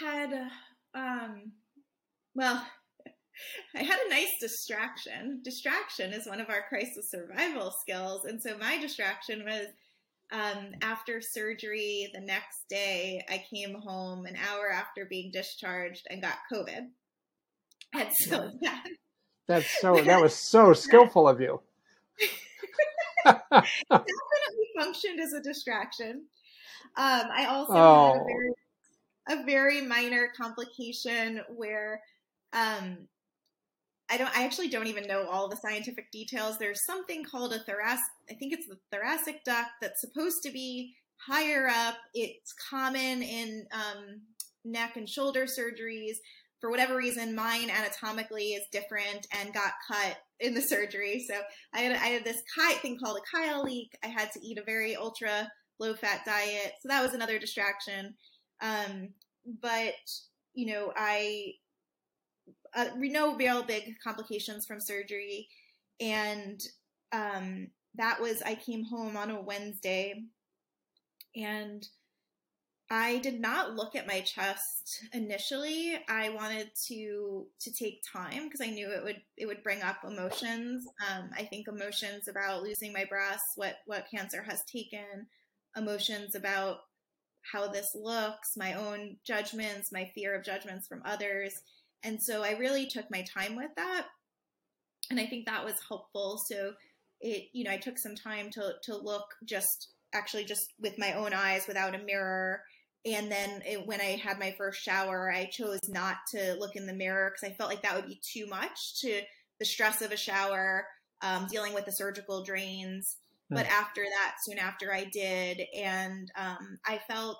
had 0.00 0.32
um 0.94 1.52
well 2.34 2.64
I 3.76 3.82
had 3.82 3.98
a 4.06 4.10
nice 4.10 4.32
distraction. 4.40 5.40
Distraction 5.42 6.12
is 6.12 6.26
one 6.26 6.40
of 6.40 6.50
our 6.50 6.62
crisis 6.68 7.10
survival 7.10 7.72
skills. 7.80 8.24
And 8.24 8.40
so 8.40 8.56
my 8.58 8.78
distraction 8.78 9.44
was 9.44 9.66
um, 10.32 10.72
after 10.80 11.20
surgery 11.20 12.10
the 12.14 12.20
next 12.20 12.68
day, 12.68 13.24
I 13.28 13.44
came 13.52 13.74
home 13.74 14.26
an 14.26 14.36
hour 14.36 14.70
after 14.70 15.04
being 15.04 15.30
discharged 15.30 16.06
and 16.10 16.22
got 16.22 16.38
COVID. 16.52 16.88
And 17.94 18.08
so 18.12 18.50
that, 18.62 18.84
that's 19.46 19.80
so 19.80 19.94
that 20.04 20.20
was 20.20 20.34
so 20.34 20.72
skillful 20.72 21.28
of 21.28 21.40
you. 21.40 21.60
Definitely 23.24 24.06
functioned 24.78 25.20
as 25.20 25.32
a 25.32 25.40
distraction. 25.40 26.24
Um, 26.96 27.22
I 27.34 27.46
also 27.48 27.72
oh. 27.72 28.12
had 28.12 28.16
a 28.16 28.20
oh. 28.20 28.26
very, 28.26 28.52
a 29.28 29.44
very 29.44 29.80
minor 29.80 30.28
complication 30.36 31.40
where 31.54 32.00
um, 32.52 33.08
I 34.10 34.16
don't. 34.18 34.36
I 34.36 34.44
actually 34.44 34.68
don't 34.68 34.88
even 34.88 35.06
know 35.06 35.26
all 35.26 35.48
the 35.48 35.56
scientific 35.56 36.10
details. 36.10 36.58
There's 36.58 36.84
something 36.84 37.24
called 37.24 37.54
a 37.54 37.60
thoracic. 37.60 38.04
I 38.30 38.34
think 38.34 38.52
it's 38.52 38.66
the 38.66 38.78
thoracic 38.90 39.44
duct 39.44 39.70
that's 39.80 40.00
supposed 40.00 40.42
to 40.42 40.50
be 40.50 40.94
higher 41.16 41.68
up. 41.68 41.96
It's 42.12 42.52
common 42.52 43.22
in 43.22 43.66
um, 43.72 44.20
neck 44.64 44.96
and 44.96 45.08
shoulder 45.08 45.46
surgeries 45.46 46.16
for 46.62 46.70
whatever 46.70 46.96
reason, 46.96 47.34
mine 47.34 47.70
anatomically 47.70 48.52
is 48.52 48.62
different 48.70 49.26
and 49.32 49.52
got 49.52 49.72
cut 49.86 50.16
in 50.42 50.54
the 50.54 50.60
surgery. 50.60 51.24
So 51.26 51.40
I 51.72 51.80
had, 51.80 51.92
I 51.92 52.08
had 52.08 52.24
this 52.24 52.42
thing 52.82 52.98
called 52.98 53.18
a 53.18 53.36
chyle 53.36 53.62
leak. 53.62 53.96
I 54.04 54.08
had 54.08 54.30
to 54.32 54.44
eat 54.44 54.58
a 54.58 54.64
very 54.64 54.96
ultra 54.96 55.50
low 55.78 55.94
fat 55.94 56.24
diet. 56.26 56.72
So 56.80 56.88
that 56.88 57.02
was 57.02 57.14
another 57.14 57.38
distraction. 57.38 58.14
Um, 58.60 59.10
but, 59.62 59.94
you 60.54 60.66
know, 60.66 60.92
I, 60.96 61.52
uh, 62.74 62.86
know 63.10 63.36
real 63.36 63.62
big 63.62 63.94
complications 64.02 64.66
from 64.66 64.80
surgery. 64.80 65.48
And 66.00 66.60
um, 67.12 67.68
that 67.94 68.20
was, 68.20 68.42
I 68.42 68.54
came 68.56 68.84
home 68.84 69.16
on 69.16 69.30
a 69.30 69.40
Wednesday 69.40 70.24
and 71.36 71.86
I 72.94 73.20
did 73.20 73.40
not 73.40 73.74
look 73.74 73.96
at 73.96 74.06
my 74.06 74.20
chest 74.20 75.06
initially. 75.14 75.98
I 76.10 76.28
wanted 76.28 76.72
to 76.88 77.46
to 77.60 77.72
take 77.72 78.04
time 78.12 78.44
because 78.44 78.60
I 78.60 78.66
knew 78.66 78.90
it 78.90 79.02
would 79.02 79.22
it 79.38 79.46
would 79.46 79.62
bring 79.62 79.80
up 79.80 80.04
emotions. 80.06 80.86
Um, 81.10 81.30
I 81.34 81.44
think 81.44 81.68
emotions 81.68 82.28
about 82.28 82.62
losing 82.62 82.92
my 82.92 83.06
breasts, 83.06 83.54
what 83.56 83.76
what 83.86 84.10
cancer 84.10 84.42
has 84.42 84.62
taken, 84.64 85.26
emotions 85.74 86.34
about 86.34 86.80
how 87.50 87.66
this 87.66 87.94
looks, 87.94 88.58
my 88.58 88.74
own 88.74 89.16
judgments, 89.24 89.90
my 89.90 90.10
fear 90.14 90.34
of 90.34 90.44
judgments 90.44 90.86
from 90.86 91.00
others, 91.06 91.62
and 92.02 92.22
so 92.22 92.42
I 92.44 92.58
really 92.58 92.86
took 92.86 93.10
my 93.10 93.22
time 93.22 93.56
with 93.56 93.70
that, 93.76 94.08
and 95.08 95.18
I 95.18 95.24
think 95.24 95.46
that 95.46 95.64
was 95.64 95.80
helpful. 95.88 96.36
So 96.46 96.74
it 97.22 97.48
you 97.54 97.64
know 97.64 97.70
I 97.70 97.78
took 97.78 97.96
some 97.96 98.16
time 98.16 98.50
to 98.50 98.74
to 98.82 98.94
look 98.98 99.34
just 99.46 99.92
actually 100.12 100.44
just 100.44 100.74
with 100.78 100.98
my 100.98 101.14
own 101.14 101.32
eyes 101.32 101.66
without 101.66 101.94
a 101.94 102.04
mirror. 102.04 102.60
And 103.04 103.30
then 103.30 103.62
it, 103.66 103.86
when 103.86 104.00
I 104.00 104.16
had 104.16 104.38
my 104.38 104.54
first 104.56 104.80
shower, 104.80 105.30
I 105.30 105.46
chose 105.46 105.80
not 105.88 106.18
to 106.30 106.54
look 106.54 106.76
in 106.76 106.86
the 106.86 106.92
mirror 106.92 107.30
because 107.30 107.50
I 107.50 107.56
felt 107.56 107.70
like 107.70 107.82
that 107.82 107.96
would 107.96 108.06
be 108.06 108.20
too 108.22 108.46
much 108.46 109.00
to 109.00 109.22
the 109.58 109.64
stress 109.64 110.02
of 110.02 110.12
a 110.12 110.16
shower, 110.16 110.86
um, 111.20 111.46
dealing 111.50 111.74
with 111.74 111.84
the 111.84 111.92
surgical 111.92 112.44
drains. 112.44 113.16
Mm. 113.52 113.56
But 113.56 113.66
after 113.66 114.02
that, 114.02 114.36
soon 114.42 114.58
after 114.58 114.92
I 114.92 115.04
did, 115.04 115.62
and 115.76 116.30
um, 116.36 116.78
I 116.86 117.00
felt 117.08 117.38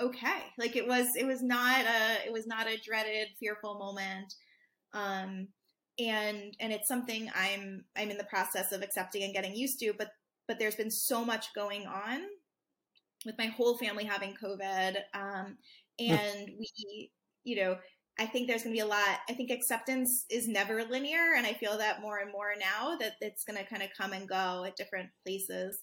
okay. 0.00 0.42
Like 0.58 0.74
it 0.74 0.88
was, 0.88 1.14
it 1.16 1.26
was 1.26 1.42
not 1.42 1.84
a, 1.84 2.26
it 2.26 2.32
was 2.32 2.48
not 2.48 2.66
a 2.66 2.80
dreaded, 2.84 3.28
fearful 3.38 3.78
moment. 3.78 4.34
Um, 4.92 5.48
and 6.00 6.56
and 6.58 6.72
it's 6.72 6.88
something 6.88 7.30
I'm 7.34 7.84
I'm 7.96 8.10
in 8.10 8.16
the 8.16 8.24
process 8.24 8.72
of 8.72 8.82
accepting 8.82 9.22
and 9.22 9.34
getting 9.34 9.54
used 9.54 9.78
to. 9.80 9.92
But 9.96 10.10
but 10.48 10.58
there's 10.58 10.74
been 10.74 10.90
so 10.90 11.24
much 11.24 11.54
going 11.54 11.86
on 11.86 12.22
with 13.24 13.36
my 13.38 13.46
whole 13.46 13.76
family 13.76 14.04
having 14.04 14.34
COVID, 14.42 14.96
um, 15.14 15.56
and 15.98 16.50
we, 16.58 17.10
you 17.44 17.56
know, 17.56 17.76
I 18.18 18.26
think 18.26 18.48
there's 18.48 18.62
going 18.62 18.74
to 18.74 18.78
be 18.78 18.86
a 18.86 18.86
lot. 18.86 19.20
I 19.28 19.32
think 19.32 19.50
acceptance 19.50 20.26
is 20.30 20.48
never 20.48 20.84
linear, 20.84 21.34
and 21.36 21.46
I 21.46 21.54
feel 21.54 21.78
that 21.78 22.02
more 22.02 22.18
and 22.18 22.32
more 22.32 22.54
now 22.58 22.96
that 22.96 23.14
it's 23.20 23.44
going 23.44 23.58
to 23.58 23.68
kind 23.68 23.82
of 23.82 23.88
come 23.96 24.12
and 24.12 24.28
go 24.28 24.64
at 24.66 24.76
different 24.76 25.08
places. 25.24 25.78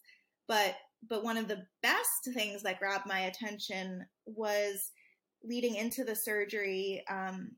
But 0.47 0.75
but 1.07 1.23
one 1.23 1.37
of 1.37 1.47
the 1.47 1.63
best 1.83 2.29
things 2.33 2.63
that 2.63 2.79
grabbed 2.79 3.05
my 3.07 3.21
attention 3.21 4.05
was 4.25 4.91
leading 5.43 5.75
into 5.75 6.03
the 6.03 6.15
surgery. 6.15 7.03
Um, 7.09 7.51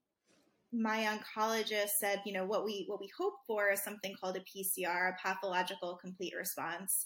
my 0.72 1.18
oncologist 1.18 1.92
said, 2.00 2.22
you 2.26 2.34
know, 2.34 2.46
what 2.46 2.64
we 2.64 2.86
what 2.88 3.00
we 3.00 3.10
hope 3.18 3.36
for 3.48 3.72
is 3.72 3.84
something 3.84 4.14
called 4.20 4.38
a 4.38 4.42
PCR, 4.42 5.10
a 5.10 5.16
pathological 5.22 5.98
complete 6.02 6.34
response, 6.38 7.06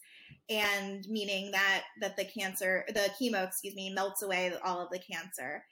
and 0.49 1.05
meaning 1.09 1.51
that 1.51 1.83
that 2.01 2.17
the 2.17 2.25
cancer, 2.25 2.85
the 2.89 3.09
chemo, 3.19 3.47
excuse 3.47 3.75
me, 3.75 3.93
melts 3.93 4.21
away 4.21 4.53
all 4.63 4.81
of 4.81 4.89
the 4.91 4.99
cancer. 4.99 5.63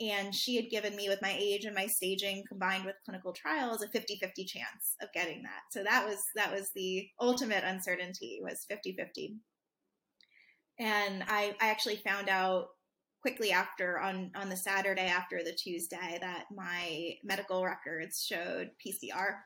And 0.00 0.34
she 0.34 0.56
had 0.56 0.70
given 0.70 0.96
me, 0.96 1.08
with 1.08 1.22
my 1.22 1.36
age 1.38 1.66
and 1.66 1.74
my 1.74 1.86
staging 1.86 2.42
combined 2.48 2.84
with 2.84 2.96
clinical 3.04 3.32
trials, 3.32 3.80
a 3.80 3.86
50-50 3.86 4.44
chance 4.44 4.96
of 5.00 5.08
getting 5.14 5.40
that. 5.44 5.60
So 5.70 5.84
that 5.84 6.04
was 6.04 6.18
that 6.34 6.50
was 6.50 6.70
the 6.74 7.06
ultimate 7.20 7.62
uncertainty 7.64 8.40
was 8.42 8.66
50-50. 8.70 9.36
And 10.80 11.22
I, 11.28 11.54
I 11.60 11.68
actually 11.68 11.96
found 11.96 12.28
out 12.28 12.68
quickly 13.24 13.52
after 13.52 13.98
on 14.00 14.30
on 14.34 14.50
the 14.50 14.56
Saturday 14.56 15.06
after 15.06 15.42
the 15.42 15.52
Tuesday 15.52 16.18
that 16.20 16.44
my 16.54 17.16
medical 17.24 17.64
records 17.64 18.22
showed 18.22 18.70
PCR, 18.84 19.36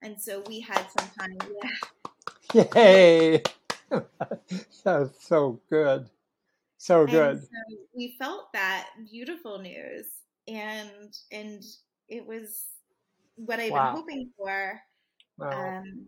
and 0.00 0.18
so 0.18 0.42
we 0.48 0.58
had 0.58 0.86
some 0.98 1.10
time. 1.18 1.36
Yeah. 2.54 2.64
Yay! 2.74 3.42
That's 4.84 5.22
so 5.22 5.60
good, 5.68 6.08
so 6.78 7.04
good. 7.04 7.42
So 7.42 7.76
we 7.94 8.16
felt 8.18 8.50
that 8.54 8.88
beautiful 9.10 9.58
news, 9.58 10.06
and 10.48 11.14
and 11.30 11.62
it 12.08 12.26
was 12.26 12.68
what 13.36 13.60
I've 13.60 13.70
wow. 13.70 13.92
been 13.92 14.00
hoping 14.00 14.30
for. 14.38 14.80
Wow. 15.36 15.80
Um, 15.82 16.06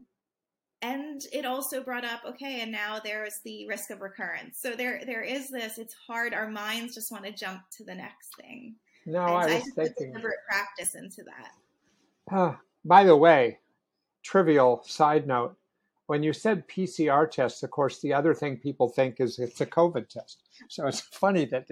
and 0.86 1.22
it 1.32 1.44
also 1.44 1.82
brought 1.82 2.04
up 2.04 2.20
okay 2.26 2.60
and 2.60 2.70
now 2.70 3.00
there's 3.02 3.40
the 3.44 3.66
risk 3.66 3.90
of 3.90 4.00
recurrence. 4.00 4.58
So 4.60 4.72
there 4.72 5.02
there 5.04 5.22
is 5.22 5.48
this 5.48 5.78
it's 5.78 5.94
hard 5.94 6.34
our 6.34 6.48
minds 6.48 6.94
just 6.94 7.10
want 7.10 7.24
to 7.24 7.32
jump 7.32 7.62
to 7.76 7.84
the 7.84 7.94
next 7.94 8.36
thing. 8.40 8.76
No 9.04 9.22
and 9.22 9.30
i 9.30 9.36
was 9.36 9.54
I 9.54 9.84
thinking 9.84 10.12
deliberate 10.12 10.38
practice 10.48 10.94
into 10.94 11.22
that. 11.24 12.36
Uh, 12.36 12.54
by 12.84 13.04
the 13.04 13.16
way 13.16 13.58
trivial 14.22 14.82
side 14.84 15.26
note 15.26 15.56
when 16.06 16.22
you 16.22 16.32
said 16.32 16.66
pcr 16.68 17.30
tests 17.30 17.62
of 17.62 17.70
course 17.70 18.00
the 18.00 18.12
other 18.12 18.34
thing 18.34 18.56
people 18.56 18.88
think 18.88 19.20
is 19.20 19.38
it's 19.38 19.60
a 19.60 19.66
covid 19.66 20.08
test. 20.08 20.42
So 20.68 20.86
it's 20.86 21.00
funny 21.24 21.46
that 21.46 21.68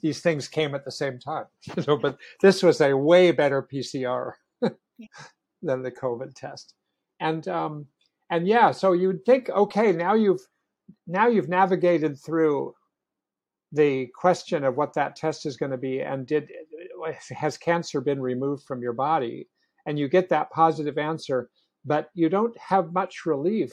these 0.00 0.20
things 0.20 0.48
came 0.48 0.74
at 0.74 0.84
the 0.84 0.92
same 0.92 1.18
time 1.18 1.46
so, 1.80 1.98
but 1.98 2.18
this 2.40 2.62
was 2.62 2.80
a 2.80 2.96
way 2.96 3.30
better 3.30 3.62
pcr 3.62 4.32
than 5.62 5.82
the 5.82 5.92
covid 5.92 6.34
test. 6.34 6.74
And 7.20 7.46
um, 7.48 7.86
and 8.34 8.48
yeah, 8.48 8.72
so 8.72 8.94
you'd 8.94 9.24
think, 9.24 9.48
okay, 9.48 9.92
now 9.92 10.14
you've 10.14 10.44
now 11.06 11.28
you've 11.28 11.48
navigated 11.48 12.18
through 12.18 12.74
the 13.70 14.08
question 14.18 14.64
of 14.64 14.76
what 14.76 14.92
that 14.94 15.14
test 15.14 15.46
is 15.46 15.56
going 15.56 15.70
to 15.70 15.78
be, 15.78 16.00
and 16.00 16.26
did 16.26 16.50
has 17.30 17.56
cancer 17.56 18.00
been 18.00 18.20
removed 18.20 18.64
from 18.64 18.82
your 18.82 18.92
body, 18.92 19.48
and 19.86 20.00
you 20.00 20.08
get 20.08 20.28
that 20.30 20.50
positive 20.50 20.98
answer, 20.98 21.48
but 21.84 22.08
you 22.14 22.28
don't 22.28 22.56
have 22.58 22.92
much 22.92 23.24
relief 23.24 23.72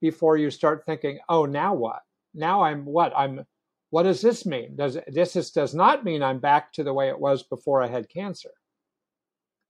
before 0.00 0.36
you 0.36 0.50
start 0.50 0.84
thinking, 0.84 1.20
oh, 1.28 1.44
now 1.44 1.72
what? 1.72 2.00
Now 2.34 2.62
I'm 2.62 2.84
what? 2.84 3.12
I'm 3.16 3.44
what 3.90 4.02
does 4.02 4.20
this 4.20 4.44
mean? 4.44 4.74
Does 4.74 4.98
this 5.06 5.36
is, 5.36 5.52
does 5.52 5.72
not 5.72 6.04
mean 6.04 6.20
I'm 6.20 6.40
back 6.40 6.72
to 6.72 6.82
the 6.82 6.94
way 6.94 7.10
it 7.10 7.20
was 7.20 7.44
before 7.44 7.80
I 7.80 7.86
had 7.86 8.08
cancer? 8.08 8.50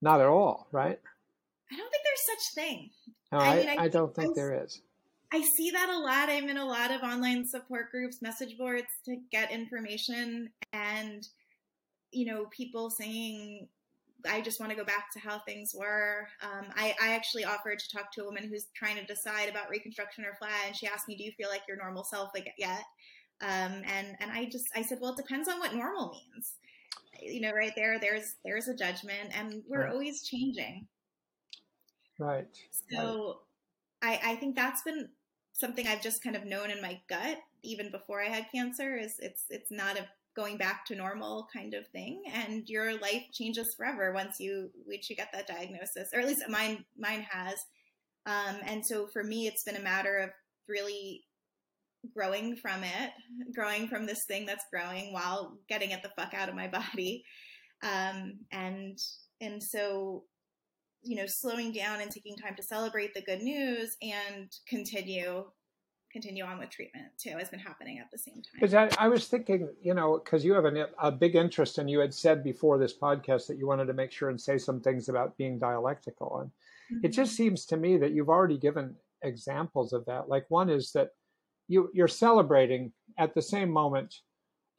Not 0.01 0.23
at 0.23 0.29
all, 0.29 0.67
right? 0.73 0.99
I 1.71 1.77
don't 1.77 1.91
think 1.91 2.00
such 2.27 2.55
thing. 2.55 2.91
No, 3.33 3.39
I, 3.39 3.57
mean, 3.57 3.69
I, 3.69 3.85
I 3.85 3.89
don't 3.89 4.15
think 4.15 4.31
I, 4.31 4.35
there 4.35 4.65
is. 4.65 4.83
I 5.33 5.43
see 5.57 5.71
that 5.71 5.89
a 5.89 5.99
lot. 5.99 6.29
I'm 6.29 6.49
in 6.49 6.57
a 6.57 6.65
lot 6.65 6.91
of 6.91 7.03
online 7.03 7.47
support 7.47 7.91
groups, 7.91 8.21
message 8.21 8.59
boards 8.59 8.89
to 9.05 9.17
get 9.31 9.53
information, 9.53 10.51
and 10.73 11.27
you 12.11 12.27
know, 12.27 12.47
people 12.47 12.91
saying, 12.91 13.69
"I 14.29 14.41
just 14.41 14.59
want 14.59 14.71
to 14.71 14.77
go 14.77 14.85
back 14.85 15.13
to 15.13 15.21
how 15.21 15.39
things 15.41 15.71
were." 15.73 16.27
Um, 16.43 16.67
I, 16.75 16.95
I 17.01 17.13
actually 17.13 17.45
offered 17.45 17.79
to 17.79 17.97
talk 17.97 18.13
to 18.13 18.23
a 18.23 18.25
woman 18.25 18.49
who's 18.49 18.67
trying 18.75 18.97
to 18.97 19.05
decide 19.05 19.49
about 19.49 19.71
reconstruction 19.71 20.25
or 20.25 20.35
flat, 20.35 20.65
and 20.67 20.77
she 20.77 20.89
asked 20.89 21.07
me, 21.07 21.17
"Do 21.17 21.25
you 21.25 21.33
feel 21.37 21.49
like 21.49 21.63
your 21.69 21.77
normal 21.77 22.03
self 22.03 22.31
yet?" 22.59 22.83
Um, 23.41 23.83
and 23.87 24.17
and 24.21 24.33
I 24.33 24.47
just 24.47 24.67
I 24.75 24.83
said, 24.83 24.99
"Well, 25.01 25.13
it 25.13 25.17
depends 25.17 25.49
on 25.49 25.61
what 25.61 25.75
normal 25.75 26.11
means." 26.11 26.55
You 27.23 27.41
know, 27.41 27.53
right 27.53 27.73
there, 27.77 28.01
there's 28.01 28.35
there's 28.45 28.67
a 28.67 28.75
judgment, 28.75 29.31
and 29.33 29.63
we're 29.69 29.85
right. 29.85 29.93
always 29.93 30.25
changing. 30.25 30.89
Right. 32.21 32.47
So 32.91 33.41
right. 34.03 34.21
I, 34.23 34.33
I 34.33 34.37
think 34.37 34.57
that's 34.57 34.83
been 34.83 35.09
something 35.53 35.87
I've 35.87 36.03
just 36.03 36.23
kind 36.23 36.37
of 36.37 36.45
known 36.45 36.71
in 36.71 36.81
my 36.81 37.01
gut 37.09 37.39
even 37.63 37.91
before 37.91 38.23
I 38.23 38.29
had 38.29 38.47
cancer 38.53 38.97
is 38.97 39.17
it's 39.19 39.45
it's 39.51 39.71
not 39.71 39.99
a 39.99 40.07
going 40.37 40.57
back 40.57 40.87
to 40.87 40.95
normal 40.95 41.49
kind 41.53 41.75
of 41.75 41.87
thing 41.89 42.23
and 42.33 42.69
your 42.69 42.99
life 43.01 43.25
changes 43.33 43.75
forever 43.75 44.13
once 44.13 44.39
you 44.39 44.71
once 44.87 45.11
you 45.11 45.17
get 45.17 45.31
that 45.33 45.47
diagnosis 45.47 46.11
or 46.15 46.21
at 46.21 46.27
least 46.27 46.43
mine 46.49 46.85
mine 46.97 47.27
has 47.29 47.65
um, 48.27 48.57
and 48.65 48.85
so 48.87 49.07
for 49.07 49.25
me 49.25 49.47
it's 49.47 49.65
been 49.65 49.77
a 49.77 49.83
matter 49.83 50.19
of 50.19 50.31
really 50.69 51.25
growing 52.15 52.57
from 52.57 52.85
it 52.85 53.11
growing 53.55 53.89
from 53.89 54.07
this 54.07 54.25
thing 54.25 54.47
that's 54.47 54.65
growing 54.73 55.13
while 55.13 55.59
getting 55.69 55.91
it 55.91 56.03
the 56.03 56.11
fuck 56.17 56.33
out 56.33 56.49
of 56.49 56.55
my 56.55 56.69
body 56.95 57.25
um, 57.83 58.39
and 58.53 58.99
and 59.41 59.63
so 59.63 60.25
you 61.03 61.17
know, 61.17 61.27
slowing 61.27 61.73
down 61.73 62.01
and 62.01 62.11
taking 62.11 62.37
time 62.37 62.55
to 62.57 62.63
celebrate 62.63 63.15
the 63.15 63.23
good 63.23 63.43
news 63.43 63.97
and 64.03 64.55
continue 64.69 65.45
continue 66.13 66.43
on 66.43 66.59
with 66.59 66.71
treatment 66.71 67.07
too 67.19 67.37
has 67.39 67.51
been 67.51 67.61
happening 67.61 68.01
at 68.01 68.11
the 68.11 68.19
same 68.19 68.35
time. 68.35 68.61
Because 68.61 68.75
I, 68.75 68.91
I 68.99 69.07
was 69.07 69.29
thinking, 69.29 69.69
you 69.81 69.95
know, 69.95 70.21
because 70.23 70.45
you 70.45 70.55
have 70.55 70.65
an, 70.65 70.85
a 71.01 71.13
big 71.13 71.37
interest, 71.37 71.79
and 71.79 71.89
you 71.89 72.01
had 72.01 72.13
said 72.13 72.43
before 72.43 72.79
this 72.79 72.95
podcast 72.99 73.47
that 73.47 73.59
you 73.59 73.67
wanted 73.67 73.87
to 73.87 73.93
make 73.93 74.11
sure 74.11 74.29
and 74.29 74.41
say 74.41 74.59
some 74.59 74.81
things 74.81 75.09
about 75.09 75.37
being 75.37 75.59
dialectical, 75.59 76.41
and 76.41 76.51
mm-hmm. 76.51 77.07
it 77.07 77.11
just 77.11 77.37
seems 77.37 77.65
to 77.67 77.77
me 77.77 77.97
that 77.99 78.13
you've 78.13 78.29
already 78.29 78.59
given 78.59 78.97
examples 79.23 79.93
of 79.93 80.05
that. 80.07 80.29
Like 80.29 80.47
one 80.49 80.69
is 80.69 80.93
that 80.93 81.11
you 81.69 81.91
you're 81.95 82.09
celebrating 82.09 82.93
at 83.19 83.35
the 83.35 83.43
same 83.43 83.71
moment 83.71 84.15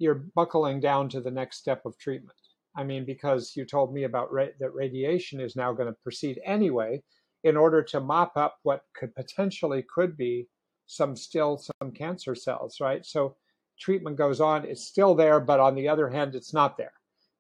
you're 0.02 0.24
buckling 0.36 0.80
down 0.80 1.08
to 1.08 1.22
the 1.22 1.32
next 1.32 1.58
step 1.58 1.86
of 1.86 1.98
treatment. 1.98 2.38
I 2.76 2.84
mean, 2.84 3.06
because 3.06 3.54
you 3.56 3.66
told 3.66 3.94
me 3.94 4.04
about 4.04 4.32
ra- 4.32 4.56
that 4.60 4.74
radiation 4.74 5.40
is 5.40 5.56
now 5.56 5.74
going 5.74 5.88
to 5.90 5.98
proceed 6.04 6.40
anyway 6.46 7.02
in 7.44 7.58
order 7.58 7.82
to 7.84 8.00
mop 8.00 8.38
up 8.38 8.58
what 8.64 8.82
could 8.94 9.14
potentially 9.16 9.84
could 9.94 10.16
be 10.16 10.48
some 10.86 11.16
still 11.16 11.58
some 11.58 11.92
cancer 11.92 12.36
cells, 12.36 12.78
right? 12.80 13.06
So 13.06 13.36
treatment 13.80 14.18
goes 14.18 14.40
on, 14.40 14.66
it's 14.66 14.86
still 14.86 15.16
there, 15.16 15.40
but 15.40 15.60
on 15.60 15.76
the 15.76 15.88
other 15.88 16.10
hand, 16.10 16.36
it's 16.36 16.54
not 16.54 16.78
there. 16.78 16.94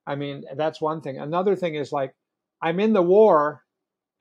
I 0.07 0.15
mean, 0.15 0.43
that's 0.55 0.81
one 0.81 1.01
thing. 1.01 1.19
Another 1.19 1.55
thing 1.55 1.75
is 1.75 1.91
like, 1.91 2.13
I'm 2.61 2.79
in 2.79 2.93
the 2.93 3.01
war 3.01 3.63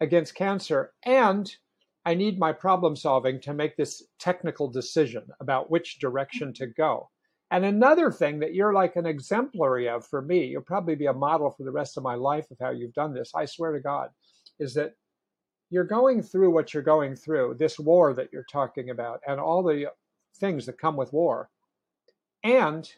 against 0.00 0.34
cancer 0.34 0.92
and 1.04 1.50
I 2.04 2.14
need 2.14 2.38
my 2.38 2.52
problem 2.52 2.96
solving 2.96 3.40
to 3.42 3.54
make 3.54 3.76
this 3.76 4.02
technical 4.18 4.68
decision 4.68 5.26
about 5.40 5.70
which 5.70 5.98
direction 5.98 6.52
to 6.54 6.66
go. 6.66 7.10
And 7.50 7.64
another 7.64 8.12
thing 8.12 8.38
that 8.40 8.54
you're 8.54 8.72
like 8.72 8.96
an 8.96 9.06
exemplary 9.06 9.88
of 9.88 10.06
for 10.06 10.22
me, 10.22 10.46
you'll 10.46 10.62
probably 10.62 10.94
be 10.94 11.06
a 11.06 11.12
model 11.12 11.50
for 11.50 11.64
the 11.64 11.72
rest 11.72 11.96
of 11.96 12.04
my 12.04 12.14
life 12.14 12.50
of 12.50 12.58
how 12.60 12.70
you've 12.70 12.94
done 12.94 13.12
this. 13.12 13.32
I 13.34 13.44
swear 13.44 13.72
to 13.72 13.80
God, 13.80 14.10
is 14.60 14.74
that 14.74 14.94
you're 15.70 15.84
going 15.84 16.22
through 16.22 16.50
what 16.52 16.72
you're 16.72 16.82
going 16.82 17.16
through, 17.16 17.56
this 17.58 17.78
war 17.78 18.14
that 18.14 18.28
you're 18.32 18.46
talking 18.50 18.90
about, 18.90 19.20
and 19.26 19.40
all 19.40 19.62
the 19.62 19.86
things 20.38 20.66
that 20.66 20.78
come 20.78 20.96
with 20.96 21.12
war. 21.12 21.48
And 22.44 22.90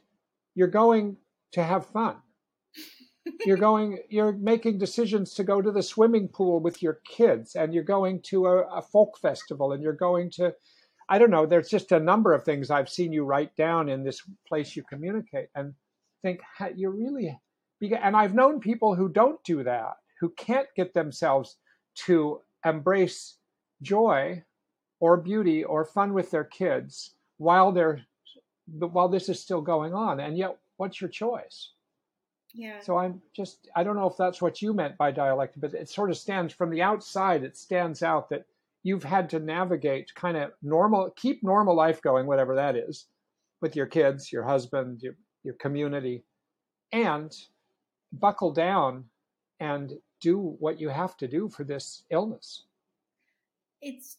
you're 0.54 0.68
going 0.68 1.16
to 1.52 1.62
have 1.62 1.86
fun. 1.86 2.16
you're 3.46 3.56
going, 3.56 3.98
you're 4.10 4.32
making 4.32 4.78
decisions 4.78 5.34
to 5.34 5.44
go 5.44 5.62
to 5.62 5.70
the 5.70 5.82
swimming 5.82 6.28
pool 6.28 6.60
with 6.60 6.82
your 6.82 7.00
kids, 7.08 7.54
and 7.54 7.72
you're 7.72 7.84
going 7.84 8.20
to 8.22 8.46
a, 8.46 8.78
a 8.78 8.82
folk 8.82 9.18
festival, 9.18 9.72
and 9.72 9.82
you're 9.82 9.92
going 9.92 10.30
to 10.30 10.54
I 11.12 11.18
don't 11.18 11.30
know. 11.30 11.44
There's 11.44 11.68
just 11.68 11.92
a 11.92 12.00
number 12.00 12.32
of 12.32 12.42
things 12.42 12.70
I've 12.70 12.88
seen 12.88 13.12
you 13.12 13.24
write 13.24 13.54
down 13.54 13.90
in 13.90 14.02
this 14.02 14.22
place 14.48 14.74
you 14.74 14.82
communicate, 14.82 15.50
and 15.54 15.74
think 16.22 16.40
you 16.74 16.88
really. 16.88 17.38
And 17.82 18.16
I've 18.16 18.34
known 18.34 18.60
people 18.60 18.94
who 18.94 19.10
don't 19.10 19.42
do 19.44 19.62
that, 19.62 19.98
who 20.20 20.30
can't 20.30 20.68
get 20.74 20.94
themselves 20.94 21.58
to 22.06 22.40
embrace 22.64 23.36
joy, 23.82 24.42
or 25.00 25.18
beauty, 25.18 25.64
or 25.64 25.84
fun 25.84 26.14
with 26.14 26.30
their 26.30 26.44
kids 26.44 27.10
while 27.36 27.72
they're 27.72 28.00
while 28.78 29.08
this 29.10 29.28
is 29.28 29.38
still 29.38 29.60
going 29.60 29.92
on. 29.92 30.18
And 30.20 30.38
yet, 30.38 30.56
what's 30.78 30.98
your 30.98 31.10
choice? 31.10 31.72
Yeah. 32.54 32.80
So 32.80 32.96
I'm 32.96 33.20
just, 33.36 33.68
I 33.76 33.84
don't 33.84 33.96
know 33.96 34.08
if 34.08 34.16
that's 34.16 34.40
what 34.40 34.62
you 34.62 34.72
meant 34.72 34.96
by 34.96 35.10
dialectic, 35.10 35.60
but 35.60 35.74
it 35.74 35.90
sort 35.90 36.08
of 36.08 36.16
stands 36.16 36.54
from 36.54 36.70
the 36.70 36.80
outside, 36.80 37.44
it 37.44 37.58
stands 37.58 38.02
out 38.02 38.30
that 38.30 38.46
you've 38.82 39.04
had 39.04 39.30
to 39.30 39.38
navigate 39.38 40.14
kind 40.14 40.36
of 40.36 40.50
normal, 40.62 41.10
keep 41.16 41.42
normal 41.42 41.76
life 41.76 42.02
going, 42.02 42.26
whatever 42.26 42.56
that 42.56 42.76
is, 42.76 43.06
with 43.60 43.76
your 43.76 43.86
kids, 43.86 44.32
your 44.32 44.42
husband, 44.42 45.00
your, 45.02 45.16
your 45.44 45.54
community, 45.54 46.24
and 46.92 47.32
buckle 48.12 48.52
down 48.52 49.04
and 49.60 49.92
do 50.20 50.38
what 50.58 50.80
you 50.80 50.88
have 50.88 51.16
to 51.16 51.28
do 51.28 51.48
for 51.48 51.64
this 51.64 52.04
illness. 52.10 52.64
It's, 53.80 54.18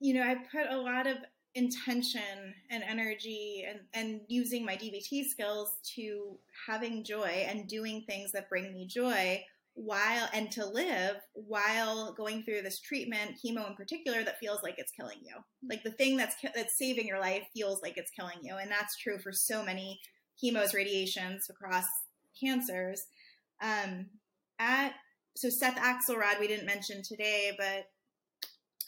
you 0.00 0.14
know, 0.14 0.22
I 0.22 0.36
put 0.50 0.70
a 0.70 0.76
lot 0.76 1.06
of 1.06 1.16
intention 1.54 2.54
and 2.70 2.82
energy 2.84 3.66
and, 3.68 3.80
and 3.92 4.20
using 4.28 4.64
my 4.64 4.76
DBT 4.76 5.26
skills 5.26 5.78
to 5.94 6.38
having 6.66 7.02
joy 7.02 7.46
and 7.48 7.68
doing 7.68 8.04
things 8.06 8.30
that 8.32 8.48
bring 8.48 8.72
me 8.72 8.86
joy 8.86 9.42
while 9.74 10.28
and 10.34 10.50
to 10.50 10.66
live 10.66 11.16
while 11.32 12.12
going 12.14 12.42
through 12.42 12.60
this 12.60 12.80
treatment 12.80 13.36
chemo 13.44 13.68
in 13.68 13.74
particular 13.74 14.22
that 14.24 14.38
feels 14.38 14.62
like 14.62 14.74
it's 14.76 14.92
killing 14.92 15.18
you 15.22 15.34
like 15.68 15.82
the 15.84 15.92
thing 15.92 16.16
that's 16.16 16.34
that's 16.54 16.76
saving 16.76 17.06
your 17.06 17.20
life 17.20 17.42
feels 17.54 17.80
like 17.80 17.96
it's 17.96 18.10
killing 18.10 18.36
you 18.42 18.56
and 18.56 18.70
that's 18.70 18.96
true 18.96 19.18
for 19.18 19.32
so 19.32 19.64
many 19.64 19.98
chemos 20.42 20.74
radiations 20.74 21.46
across 21.48 21.86
cancers 22.42 23.06
um 23.62 24.06
at 24.58 24.92
so 25.36 25.48
seth 25.48 25.76
axelrod 25.76 26.40
we 26.40 26.48
didn't 26.48 26.66
mention 26.66 27.00
today 27.02 27.52
but 27.56 27.86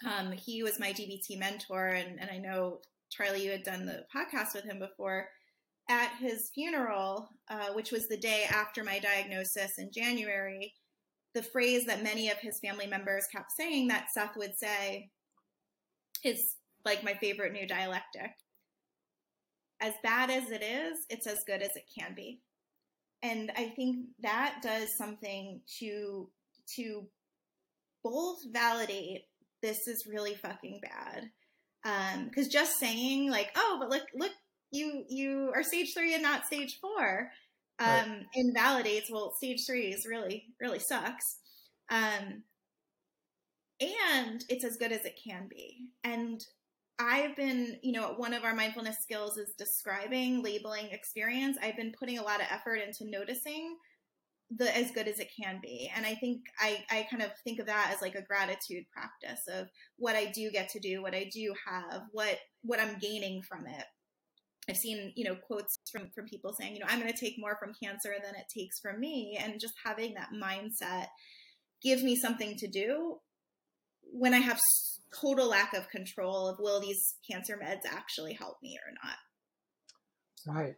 um, 0.05 0.33
he 0.33 0.62
was 0.62 0.81
my 0.81 0.92
DBT 0.92 1.38
mentor, 1.38 1.88
and, 1.88 2.21
and 2.21 2.31
I 2.31 2.38
know 2.38 2.81
Charlie, 3.11 3.45
you 3.45 3.51
had 3.51 3.62
done 3.62 3.87
the 3.87 4.05
podcast 4.14 4.55
with 4.55 4.64
him 4.64 4.79
before. 4.79 5.29
At 5.88 6.11
his 6.21 6.51
funeral, 6.55 7.29
uh, 7.51 7.73
which 7.75 7.90
was 7.90 8.09
the 8.09 8.16
day 8.16 8.45
after 8.51 8.85
my 8.85 8.99
diagnosis 8.99 9.73
in 9.79 9.90
January, 9.92 10.75
the 11.35 11.42
phrase 11.42 11.87
that 11.87 12.03
many 12.03 12.31
of 12.31 12.38
his 12.38 12.61
family 12.61 12.87
members 12.87 13.27
kept 13.35 13.53
saying 13.53 13.88
that 13.88 14.07
Seth 14.12 14.37
would 14.37 14.57
say 14.57 15.11
is 16.25 16.57
like 16.85 17.05
my 17.05 17.14
favorite 17.14 17.53
new 17.53 17.66
dialectic. 17.66 18.31
As 19.81 19.95
bad 20.03 20.31
as 20.31 20.51
it 20.51 20.62
is, 20.62 20.99
it's 21.11 21.27
as 21.27 21.45
good 21.47 21.62
as 21.62 21.71
it 21.75 21.85
can 21.99 22.14
be. 22.14 22.40
And 23.23 23.51
I 23.57 23.73
think 23.77 24.07
that 24.21 24.61
does 24.62 24.97
something 24.97 25.61
to 25.81 26.29
to 26.77 27.07
both 28.05 28.38
validate 28.53 29.23
this 29.62 29.87
is 29.87 30.07
really 30.07 30.35
fucking 30.35 30.81
bad. 30.83 31.31
Um, 31.85 32.31
cause 32.35 32.49
just 32.49 32.79
saying 32.79 33.31
like, 33.31 33.51
oh, 33.57 33.77
but 33.81 33.90
look, 33.90 34.05
look, 34.14 34.33
you, 34.72 35.04
you 35.08 35.52
are 35.54 35.62
stage 35.62 35.94
three 35.94 36.14
and 36.14 36.22
not 36.22 36.46
stage 36.46 36.80
four, 36.80 37.30
um, 37.78 37.88
right. 37.88 38.26
invalidates, 38.35 39.11
well, 39.11 39.35
stage 39.37 39.66
three 39.66 39.92
is 39.92 40.06
really, 40.06 40.46
really 40.61 40.78
sucks. 40.78 41.38
Um, 41.90 42.42
and 43.80 44.44
it's 44.48 44.64
as 44.64 44.76
good 44.76 44.92
as 44.92 45.04
it 45.04 45.18
can 45.22 45.48
be. 45.48 45.88
And 46.04 46.44
I've 46.98 47.35
been, 47.37 47.78
you 47.82 47.92
know, 47.92 48.14
one 48.16 48.35
of 48.35 48.44
our 48.44 48.54
mindfulness 48.54 48.98
skills 49.00 49.37
is 49.37 49.54
describing, 49.58 50.42
labeling 50.42 50.88
experience. 50.90 51.58
I've 51.61 51.76
been 51.76 51.92
putting 51.98 52.18
a 52.18 52.22
lot 52.22 52.40
of 52.40 52.46
effort 52.50 52.76
into 52.76 53.11
noticing 53.11 53.76
the 54.56 54.76
as 54.76 54.90
good 54.90 55.08
as 55.08 55.18
it 55.18 55.30
can 55.35 55.58
be 55.62 55.90
and 55.96 56.04
i 56.04 56.14
think 56.14 56.42
i 56.61 56.85
i 56.90 57.06
kind 57.11 57.22
of 57.22 57.30
think 57.42 57.58
of 57.58 57.66
that 57.66 57.90
as 57.94 58.02
like 58.02 58.14
a 58.14 58.22
gratitude 58.22 58.85
practice 58.92 59.46
of 59.48 59.68
what 59.96 60.14
i 60.14 60.26
do 60.26 60.50
get 60.50 60.68
to 60.68 60.80
do 60.80 61.00
what 61.02 61.14
i 61.14 61.28
do 61.32 61.54
have 61.66 62.02
what 62.12 62.38
what 62.62 62.80
i'm 62.80 62.98
gaining 62.98 63.42
from 63.42 63.66
it 63.66 63.85
i've 64.68 64.77
seen 64.77 65.12
you 65.16 65.25
know 65.25 65.35
quotes 65.35 65.79
from 65.90 66.11
from 66.14 66.27
people 66.27 66.53
saying 66.53 66.75
you 66.75 66.81
know 66.81 66.87
i'm 66.88 67.01
going 67.01 67.12
to 67.12 67.18
take 67.18 67.38
more 67.38 67.57
from 67.59 67.75
cancer 67.83 68.14
than 68.25 68.35
it 68.35 68.46
takes 68.53 68.81
from 68.81 69.01
me 69.01 69.38
and 69.40 69.61
just 69.61 69.75
having 69.85 70.14
that 70.14 70.31
mindset 70.33 71.07
gives 71.83 72.03
me 72.03 72.14
something 72.16 72.57
to 72.57 72.68
do 72.68 73.18
when 74.12 74.35
i 74.35 74.38
have 74.38 74.61
total 75.20 75.48
lack 75.48 75.75
of 75.75 75.88
control 75.90 76.48
of 76.48 76.59
will 76.59 76.81
these 76.81 77.14
cancer 77.29 77.59
meds 77.62 77.83
actually 77.90 78.33
help 78.33 78.57
me 78.62 78.79
or 78.87 78.92
not 79.05 80.57
right 80.57 80.77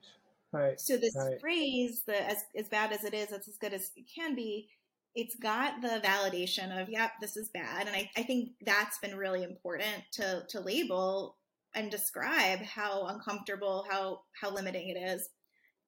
Right. 0.55 0.81
So 0.81 0.97
this 0.97 1.17
right. 1.17 1.41
phrase, 1.41 2.03
the 2.07 2.31
as 2.31 2.37
as 2.57 2.69
bad 2.69 2.93
as 2.93 3.03
it 3.03 3.13
is, 3.13 3.33
it's 3.33 3.49
as 3.49 3.57
good 3.57 3.75
as 3.75 3.91
it 3.97 4.05
can 4.15 4.37
be. 4.37 4.69
It's 5.17 5.35
got 5.35 5.81
the 5.83 6.01
validation 6.03 6.81
of, 6.81 6.89
yep, 6.89 7.13
this 7.21 7.37
is 7.37 7.49
bad, 7.49 7.87
and 7.87 7.95
I, 7.95 8.11
I 8.17 8.23
think 8.23 8.51
that's 8.65 8.99
been 8.99 9.17
really 9.17 9.43
important 9.43 10.05
to 10.13 10.45
to 10.49 10.61
label 10.61 11.37
and 11.75 11.91
describe 11.91 12.61
how 12.61 13.07
uncomfortable, 13.07 13.87
how 13.91 14.23
how 14.41 14.51
limiting 14.51 14.89
it 14.89 14.99
is, 14.99 15.29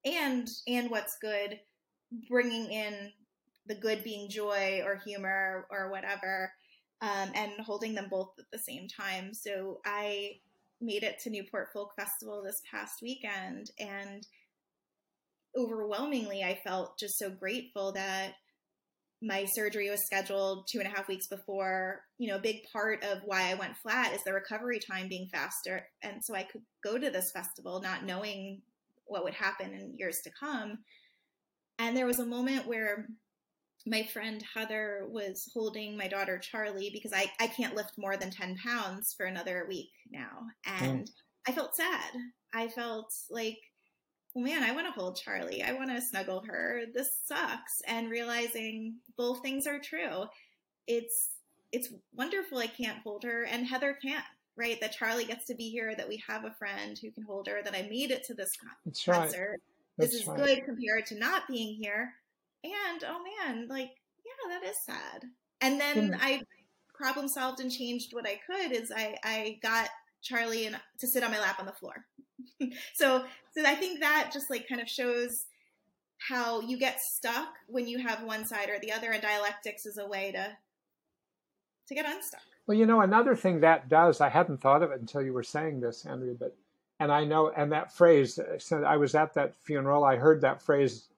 and 0.05 0.49
and 0.66 0.90
what's 0.90 1.18
good, 1.20 1.61
bringing 2.29 2.70
in 2.70 3.12
the 3.66 3.75
good 3.75 4.05
being 4.05 4.29
joy 4.29 4.81
or 4.85 4.96
humor 4.96 5.66
or 5.70 5.90
whatever, 5.90 6.53
um, 7.01 7.31
and 7.35 7.53
holding 7.61 7.94
them 7.94 8.09
both 8.11 8.31
at 8.38 8.44
the 8.53 8.59
same 8.59 8.88
time. 8.88 9.35
So 9.35 9.81
I 9.85 10.37
made 10.81 11.03
it 11.03 11.18
to 11.20 11.31
Newport 11.31 11.72
Folk 11.72 11.94
Festival 11.96 12.42
this 12.42 12.62
past 12.70 13.03
weekend, 13.03 13.70
and 13.79 14.27
overwhelmingly, 15.57 16.42
I 16.44 16.61
felt 16.62 16.99
just 16.99 17.18
so 17.18 17.31
grateful 17.31 17.92
that 17.92 18.35
my 19.22 19.44
surgery 19.44 19.90
was 19.90 20.05
scheduled 20.05 20.66
two 20.68 20.79
and 20.79 20.87
a 20.87 20.90
half 20.90 21.09
weeks 21.09 21.26
before. 21.26 22.02
You 22.18 22.29
know, 22.29 22.37
a 22.37 22.40
big 22.40 22.64
part 22.70 23.02
of 23.02 23.18
why 23.24 23.50
I 23.50 23.55
went 23.55 23.76
flat 23.76 24.14
is 24.14 24.22
the 24.24 24.33
recovery 24.33 24.79
time 24.79 25.09
being 25.09 25.29
faster. 25.33 25.87
And 26.02 26.22
so 26.22 26.35
I 26.35 26.42
could 26.42 26.62
go 26.85 26.98
to 26.98 27.11
this 27.11 27.31
festival 27.31 27.81
not 27.81 28.05
knowing 28.05 28.61
what 29.07 29.24
would 29.24 29.35
happen 29.35 29.72
in 29.72 29.96
years 29.96 30.20
to 30.22 30.31
come. 30.38 30.79
And 31.79 31.96
there 31.96 32.07
was 32.07 32.18
a 32.18 32.26
moment 32.26 32.66
where 32.66 33.07
my 33.87 34.02
friend 34.02 34.42
Heather 34.55 35.07
was 35.09 35.48
holding 35.55 35.96
my 35.96 36.09
daughter 36.09 36.38
Charlie 36.38 36.90
because 36.92 37.12
I, 37.12 37.31
I 37.40 37.46
can't 37.46 37.76
lift 37.76 37.92
more 37.96 38.16
than 38.16 38.31
10 38.31 38.57
pounds 38.57 39.14
for 39.16 39.26
another 39.26 39.64
week 39.68 39.90
now. 40.11 40.46
And 40.66 41.05
mm. 41.05 41.11
I 41.46 41.52
felt 41.52 41.76
sad. 41.76 42.11
I 42.52 42.68
felt 42.68 43.14
like 43.31 43.59
man, 44.40 44.62
I 44.62 44.72
want 44.72 44.87
to 44.87 44.92
hold 44.92 45.16
Charlie. 45.16 45.62
I 45.62 45.72
want 45.72 45.90
to 45.90 46.01
snuggle 46.01 46.44
her. 46.46 46.83
This 46.94 47.11
sucks. 47.25 47.83
And 47.87 48.11
realizing 48.11 48.96
both 49.16 49.42
things 49.42 49.66
are 49.66 49.79
true. 49.79 50.25
It's 50.87 51.31
it's 51.72 51.88
wonderful 52.14 52.59
I 52.59 52.68
can't 52.68 53.03
hold 53.03 53.25
her 53.25 53.44
and 53.44 53.66
Heather 53.66 53.99
can't, 54.01 54.25
right? 54.57 54.81
That 54.81 54.92
Charlie 54.92 55.25
gets 55.25 55.46
to 55.46 55.55
be 55.55 55.68
here, 55.68 55.94
that 55.96 56.09
we 56.09 56.22
have 56.27 56.44
a 56.44 56.55
friend 56.59 56.96
who 56.96 57.11
can 57.11 57.25
hold 57.25 57.49
her, 57.49 57.61
that 57.62 57.75
I 57.75 57.88
made 57.90 58.12
it 58.12 58.25
to 58.25 58.35
this 58.35 58.53
That's 58.85 59.05
concert. 59.05 59.61
Right. 59.99 60.07
This 60.07 60.14
is 60.14 60.27
right. 60.27 60.38
good 60.38 60.64
compared 60.64 61.07
to 61.07 61.18
not 61.18 61.49
being 61.49 61.75
here. 61.75 62.12
And 62.62 63.05
oh 63.05 63.22
man, 63.44 63.66
like, 63.68 63.90
yeah, 64.25 64.59
that 64.59 64.68
is 64.68 64.77
sad. 64.85 65.25
And 65.61 65.81
then 65.81 66.12
mm. 66.12 66.18
I 66.20 66.42
problem 66.94 67.29
solved 67.29 67.61
and 67.61 67.70
changed 67.70 68.12
what 68.12 68.27
I 68.27 68.40
could 68.46 68.72
is 68.72 68.90
I, 68.94 69.16
I 69.22 69.59
got 69.62 69.88
Charlie 70.22 70.66
and 70.66 70.81
to 70.99 71.07
sit 71.07 71.22
on 71.22 71.31
my 71.31 71.38
lap 71.38 71.61
on 71.61 71.66
the 71.66 71.72
floor. 71.72 72.05
so 72.94 73.24
so 73.52 73.64
I 73.64 73.74
think 73.74 74.00
that 74.00 74.30
just 74.32 74.50
like 74.50 74.68
kind 74.68 74.80
of 74.80 74.88
shows 74.88 75.46
how 76.18 76.61
you 76.61 76.78
get 76.78 77.00
stuck 77.00 77.48
when 77.68 77.87
you 77.87 77.98
have 77.98 78.22
one 78.22 78.44
side 78.44 78.70
or 78.70 78.78
the 78.78 78.92
other 78.92 79.12
and 79.12 79.22
dialectics 79.22 79.87
is 79.87 79.98
a 79.98 80.06
way 80.06 80.32
to 80.32 80.56
to 81.88 81.94
get 81.94 82.06
unstuck. 82.06 82.40
Well, 82.66 82.76
you 82.76 82.87
know, 82.87 83.02
another 83.02 83.37
thing 83.37 83.61
that 83.61 83.88
does, 83.88 84.20
I 84.20 84.28
hadn't 84.28 84.61
thought 84.61 84.82
of 84.82 84.90
it 84.90 85.00
until 85.00 85.22
you 85.22 85.32
were 85.32 85.44
saying 85.44 85.80
this, 85.80 86.04
Andrea, 86.04 86.35
but 86.38 86.56
and 86.98 87.12
I 87.12 87.24
know 87.24 87.52
and 87.56 87.70
that 87.72 87.92
phrase 87.92 88.38
so 88.59 88.82
I 88.82 88.96
was 88.96 89.14
at 89.14 89.35
that 89.35 89.54
funeral, 89.54 90.04
I 90.04 90.16
heard 90.16 90.40
that 90.40 90.62
phrase 90.62 91.09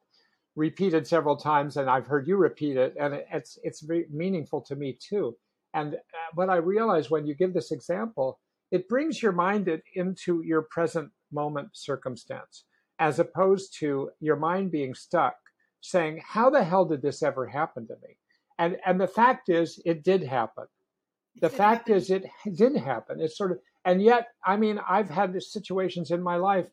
repeated 0.57 1.07
several 1.07 1.37
times 1.37 1.77
and 1.77 1.88
I've 1.88 2.07
heard 2.07 2.27
you 2.27 2.37
repeat 2.37 2.77
it 2.77 2.97
and 2.99 3.23
it's 3.33 3.59
it's 3.62 3.81
very 3.81 4.07
meaningful 4.11 4.61
to 4.62 4.77
me 4.77 4.99
too. 5.01 5.37
And 5.75 5.95
uh, 5.95 5.99
what 6.35 6.51
I 6.51 6.57
realize 6.57 7.11
when 7.11 7.27
you 7.27 7.35
give 7.35 7.55
this 7.55 7.71
example, 7.71 8.41
it 8.71 8.88
brings 8.88 9.23
your 9.23 9.33
mind 9.33 9.71
into 9.95 10.43
your 10.43 10.62
present 10.62 11.11
moment 11.33 11.71
circumstance, 11.73 12.64
as 12.99 13.19
opposed 13.19 13.75
to 13.79 14.11
your 14.21 14.37
mind 14.37 14.71
being 14.71 14.95
stuck 14.95 15.37
saying, 15.81 16.23
How 16.27 16.51
the 16.51 16.64
hell 16.64 16.85
did 16.85 17.03
this 17.03 17.23
ever 17.23 17.47
happen 17.47 17.87
to 17.87 17.95
me? 18.03 18.17
And 18.59 18.77
and 18.85 19.01
the 19.01 19.09
fact 19.09 19.49
is 19.49 19.81
it 19.85 20.03
did 20.03 20.23
happen. 20.23 20.64
The 21.41 21.49
fact 21.49 21.88
is 21.88 22.11
it 22.11 22.25
did 22.57 22.77
happen. 22.77 23.21
It's 23.21 23.38
sort 23.38 23.53
of 23.53 23.59
and 23.85 24.03
yet, 24.03 24.29
I 24.45 24.57
mean, 24.57 24.81
I've 24.88 25.09
had 25.09 25.41
situations 25.43 26.11
in 26.11 26.23
my 26.23 26.37
life 26.37 26.67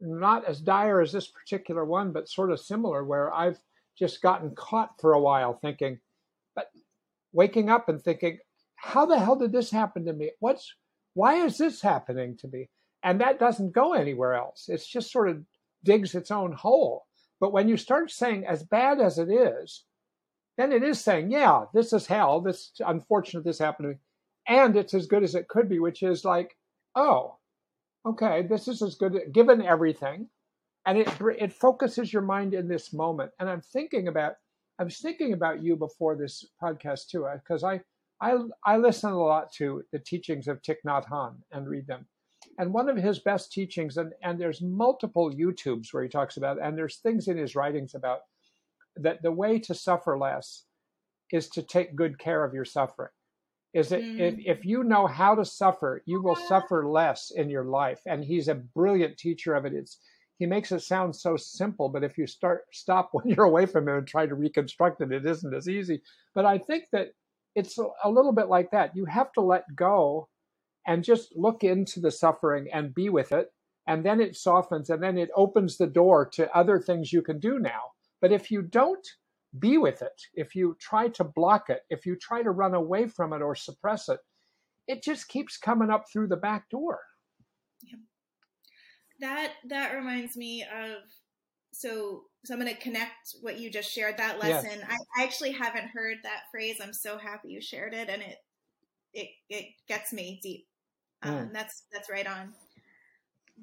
not 0.00 0.44
as 0.46 0.60
dire 0.60 1.00
as 1.00 1.12
this 1.12 1.28
particular 1.28 1.84
one, 1.84 2.12
but 2.12 2.28
sort 2.28 2.50
of 2.50 2.60
similar, 2.60 3.04
where 3.04 3.32
I've 3.34 3.58
just 3.98 4.22
gotten 4.22 4.54
caught 4.54 4.98
for 5.00 5.12
a 5.12 5.20
while 5.20 5.52
thinking, 5.54 5.98
but 6.54 6.70
waking 7.32 7.68
up 7.68 7.88
and 7.88 8.00
thinking, 8.00 8.38
how 8.76 9.04
the 9.04 9.18
hell 9.18 9.36
did 9.36 9.52
this 9.52 9.70
happen 9.70 10.04
to 10.06 10.12
me? 10.12 10.30
What's 10.40 10.74
why 11.14 11.44
is 11.44 11.58
this 11.58 11.82
happening 11.82 12.36
to 12.38 12.48
me? 12.48 12.68
And 13.02 13.20
that 13.20 13.38
doesn't 13.38 13.72
go 13.72 13.94
anywhere 13.94 14.34
else. 14.34 14.66
It's 14.68 14.86
just 14.86 15.10
sort 15.10 15.30
of 15.30 15.42
digs 15.84 16.14
its 16.14 16.30
own 16.30 16.52
hole. 16.52 17.06
But 17.40 17.52
when 17.52 17.68
you 17.68 17.76
start 17.76 18.10
saying, 18.10 18.44
as 18.46 18.62
bad 18.62 19.00
as 19.00 19.18
it 19.18 19.30
is, 19.30 19.84
then 20.58 20.72
it 20.72 20.82
is 20.82 21.00
saying, 21.00 21.30
yeah, 21.30 21.64
this 21.72 21.92
is 21.92 22.06
hell. 22.06 22.40
This 22.40 22.72
unfortunate 22.80 23.44
this 23.44 23.58
happened. 23.58 23.96
And 24.46 24.76
it's 24.76 24.92
as 24.92 25.06
good 25.06 25.22
as 25.22 25.34
it 25.34 25.48
could 25.48 25.68
be, 25.68 25.78
which 25.78 26.02
is 26.02 26.24
like, 26.24 26.56
oh, 26.94 27.38
okay, 28.06 28.42
this 28.42 28.68
is 28.68 28.82
as 28.82 28.94
good 28.94 29.18
given 29.32 29.62
everything. 29.62 30.28
And 30.86 30.98
it 30.98 31.08
it 31.38 31.52
focuses 31.52 32.12
your 32.12 32.22
mind 32.22 32.52
in 32.52 32.68
this 32.68 32.92
moment. 32.92 33.30
And 33.38 33.48
I'm 33.48 33.62
thinking 33.62 34.08
about 34.08 34.34
I 34.78 34.84
was 34.84 34.98
thinking 34.98 35.32
about 35.32 35.62
you 35.62 35.76
before 35.76 36.16
this 36.16 36.44
podcast 36.62 37.08
too, 37.08 37.26
uh, 37.26 37.36
because 37.36 37.64
I 37.64 37.80
I 38.20 38.36
I 38.64 38.76
listen 38.76 39.12
a 39.12 39.18
lot 39.18 39.52
to 39.54 39.82
the 39.92 39.98
teachings 39.98 40.48
of 40.48 40.60
Thich 40.62 40.78
Nhat 40.86 41.06
Hanh 41.08 41.36
and 41.52 41.68
read 41.68 41.86
them. 41.86 42.06
And 42.58 42.72
one 42.72 42.88
of 42.88 42.96
his 42.96 43.20
best 43.20 43.52
teachings, 43.52 43.96
and, 43.96 44.12
and 44.22 44.38
there's 44.38 44.60
multiple 44.60 45.32
YouTubes 45.32 45.92
where 45.92 46.02
he 46.02 46.08
talks 46.08 46.36
about, 46.36 46.60
and 46.62 46.76
there's 46.76 46.96
things 46.96 47.28
in 47.28 47.36
his 47.36 47.54
writings 47.54 47.94
about 47.94 48.20
that 48.96 49.22
the 49.22 49.32
way 49.32 49.58
to 49.60 49.74
suffer 49.74 50.18
less 50.18 50.64
is 51.32 51.48
to 51.50 51.62
take 51.62 51.96
good 51.96 52.18
care 52.18 52.44
of 52.44 52.52
your 52.52 52.64
suffering. 52.64 53.10
Is 53.72 53.92
it 53.92 54.02
mm. 54.02 54.18
if, 54.18 54.58
if 54.58 54.64
you 54.64 54.82
know 54.82 55.06
how 55.06 55.34
to 55.34 55.44
suffer, 55.44 56.02
you 56.04 56.20
will 56.20 56.36
suffer 56.36 56.88
less 56.88 57.30
in 57.30 57.48
your 57.48 57.64
life. 57.64 58.00
And 58.06 58.24
he's 58.24 58.48
a 58.48 58.54
brilliant 58.54 59.16
teacher 59.16 59.54
of 59.54 59.64
it. 59.64 59.74
It's 59.74 59.98
he 60.38 60.46
makes 60.46 60.72
it 60.72 60.80
sound 60.80 61.14
so 61.14 61.36
simple, 61.36 61.88
but 61.88 62.02
if 62.02 62.16
you 62.16 62.26
start 62.26 62.62
stop 62.72 63.10
when 63.12 63.28
you're 63.28 63.44
away 63.44 63.66
from 63.66 63.88
him 63.88 63.98
and 63.98 64.06
try 64.06 64.26
to 64.26 64.34
reconstruct 64.34 65.00
it, 65.02 65.12
it 65.12 65.24
isn't 65.24 65.54
as 65.54 65.68
easy. 65.68 66.02
But 66.34 66.46
I 66.46 66.58
think 66.58 66.84
that 66.92 67.10
it's 67.54 67.78
a 67.78 68.10
little 68.10 68.32
bit 68.32 68.48
like 68.48 68.70
that. 68.70 68.96
You 68.96 69.04
have 69.04 69.32
to 69.32 69.40
let 69.40 69.64
go 69.74 70.28
and 70.86 71.04
just 71.04 71.36
look 71.36 71.64
into 71.64 72.00
the 72.00 72.10
suffering 72.10 72.68
and 72.72 72.94
be 72.94 73.08
with 73.08 73.32
it. 73.32 73.52
And 73.86 74.04
then 74.04 74.20
it 74.20 74.36
softens 74.36 74.90
and 74.90 75.02
then 75.02 75.18
it 75.18 75.30
opens 75.34 75.76
the 75.76 75.86
door 75.86 76.28
to 76.34 76.54
other 76.56 76.78
things 76.78 77.12
you 77.12 77.22
can 77.22 77.40
do 77.40 77.58
now. 77.58 77.92
But 78.20 78.32
if 78.32 78.50
you 78.50 78.62
don't 78.62 79.06
be 79.58 79.78
with 79.78 80.02
it, 80.02 80.22
if 80.34 80.54
you 80.54 80.76
try 80.80 81.08
to 81.08 81.24
block 81.24 81.70
it, 81.70 81.82
if 81.90 82.06
you 82.06 82.16
try 82.16 82.42
to 82.42 82.50
run 82.50 82.74
away 82.74 83.08
from 83.08 83.32
it 83.32 83.42
or 83.42 83.54
suppress 83.54 84.08
it, 84.08 84.20
it 84.86 85.02
just 85.02 85.28
keeps 85.28 85.56
coming 85.56 85.90
up 85.90 86.04
through 86.12 86.28
the 86.28 86.36
back 86.36 86.68
door. 86.70 87.00
Yeah. 87.82 87.98
That 89.20 89.52
that 89.68 89.94
reminds 89.94 90.36
me 90.36 90.62
of 90.62 91.02
so 91.72 92.24
so 92.44 92.54
I'm 92.54 92.60
going 92.60 92.74
to 92.74 92.80
connect 92.80 93.36
what 93.42 93.58
you 93.58 93.70
just 93.70 93.92
shared 93.92 94.16
that 94.16 94.38
lesson. 94.38 94.80
Yes. 94.80 94.88
I, 94.88 95.20
I 95.20 95.24
actually 95.24 95.52
haven't 95.52 95.90
heard 95.92 96.18
that 96.22 96.44
phrase. 96.50 96.76
I'm 96.82 96.92
so 96.92 97.18
happy 97.18 97.50
you 97.50 97.60
shared 97.60 97.94
it, 97.94 98.08
and 98.08 98.22
it 98.22 98.36
it 99.12 99.28
it 99.48 99.66
gets 99.88 100.12
me 100.12 100.40
deep. 100.42 100.66
Um, 101.22 101.32
mm. 101.32 101.52
That's 101.52 101.82
that's 101.92 102.10
right 102.10 102.26
on. 102.26 102.52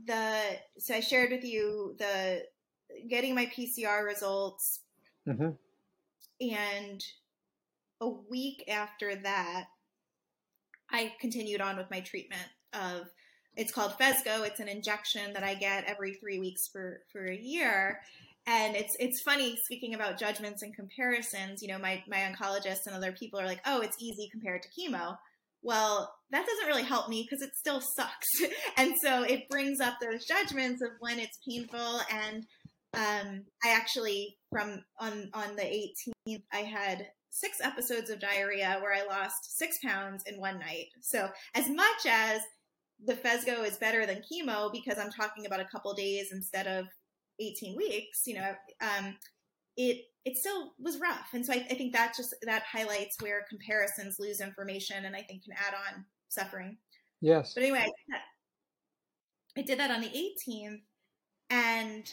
The 0.06 0.42
so 0.78 0.94
I 0.94 1.00
shared 1.00 1.32
with 1.32 1.44
you 1.44 1.96
the 1.98 2.44
getting 3.10 3.36
my 3.36 3.48
PCR 3.48 4.06
results, 4.06 4.82
mm-hmm. 5.28 5.52
and 6.42 7.04
a 8.00 8.08
week 8.08 8.64
after 8.70 9.16
that, 9.16 9.66
I 10.92 11.14
continued 11.20 11.62
on 11.62 11.78
with 11.78 11.90
my 11.90 12.00
treatment 12.00 12.48
of 12.74 13.08
it's 13.56 13.72
called 13.72 13.98
Phesgo. 14.00 14.46
It's 14.46 14.60
an 14.60 14.68
injection 14.68 15.34
that 15.34 15.44
I 15.44 15.56
get 15.56 15.86
every 15.86 16.14
three 16.14 16.40
weeks 16.40 16.68
for 16.68 17.02
for 17.12 17.26
a 17.26 17.36
year. 17.36 18.02
And 18.46 18.76
it's 18.76 18.96
it's 19.00 19.20
funny 19.20 19.58
speaking 19.64 19.94
about 19.94 20.20
judgments 20.20 20.62
and 20.62 20.74
comparisons. 20.74 21.62
You 21.62 21.70
know, 21.70 21.80
my 21.80 22.04
my 22.08 22.18
oncologist 22.18 22.86
and 22.86 22.96
other 22.96 23.12
people 23.12 23.40
are 23.40 23.46
like, 23.46 23.62
"Oh, 23.66 23.82
it's 23.82 23.98
easy 24.00 24.30
compared 24.32 24.62
to 24.64 24.70
chemo." 24.70 25.18
Well, 25.62 26.14
that 26.32 26.46
doesn't 26.46 26.68
really 26.68 26.84
help 26.84 27.10
me 27.10 27.24
because 27.24 27.42
it 27.42 27.56
still 27.56 27.82
sucks. 27.82 28.28
and 28.78 28.94
so 29.02 29.24
it 29.24 29.50
brings 29.50 29.80
up 29.80 29.96
those 30.02 30.26
judgments 30.26 30.82
of 30.82 30.90
when 31.00 31.20
it's 31.20 31.40
painful. 31.48 32.02
And 32.12 32.46
um, 32.94 33.44
I 33.64 33.70
actually, 33.72 34.38
from 34.52 34.84
on, 35.00 35.30
on 35.34 35.56
the 35.56 35.64
18th, 36.28 36.44
I 36.52 36.60
had 36.60 37.08
six 37.30 37.58
episodes 37.62 38.10
of 38.10 38.20
diarrhea 38.20 38.80
where 38.82 38.94
I 38.94 39.06
lost 39.06 39.58
six 39.58 39.78
pounds 39.84 40.24
in 40.26 40.40
one 40.40 40.60
night. 40.60 40.88
So 41.02 41.30
as 41.54 41.70
much 41.70 42.06
as 42.10 42.42
the 43.06 43.14
Phesgo 43.14 43.66
is 43.66 43.78
better 43.78 44.06
than 44.06 44.24
chemo 44.32 44.72
because 44.72 44.98
I'm 44.98 45.12
talking 45.12 45.46
about 45.46 45.60
a 45.60 45.68
couple 45.72 45.94
days 45.94 46.30
instead 46.32 46.68
of 46.68 46.86
18 47.40 47.76
weeks, 47.78 48.22
you 48.26 48.36
know, 48.36 48.54
um, 48.82 49.16
it 49.76 50.06
it 50.28 50.36
still 50.36 50.74
was 50.78 51.00
rough. 51.00 51.30
And 51.34 51.46
so 51.46 51.54
I, 51.54 51.66
I, 51.72 51.76
think 51.76 51.94
that 51.94 52.14
just 52.14 52.36
that 52.42 52.64
highlights 52.70 53.16
where 53.22 53.46
comparisons 53.50 54.20
lose 54.20 54.42
information 54.42 55.06
and 55.06 55.16
I 55.16 55.22
think 55.22 55.46
can 55.46 55.54
add 55.54 55.74
on 55.74 56.04
suffering. 56.28 56.76
Yes. 57.22 57.54
But 57.54 57.64
anyway, 57.64 57.80
I 57.80 57.86
did 57.86 57.94
that, 58.10 58.22
I 59.58 59.62
did 59.62 59.80
that 59.80 59.92
on 59.92 60.02
the 60.02 60.10
18th 60.10 60.82
and 61.50 62.12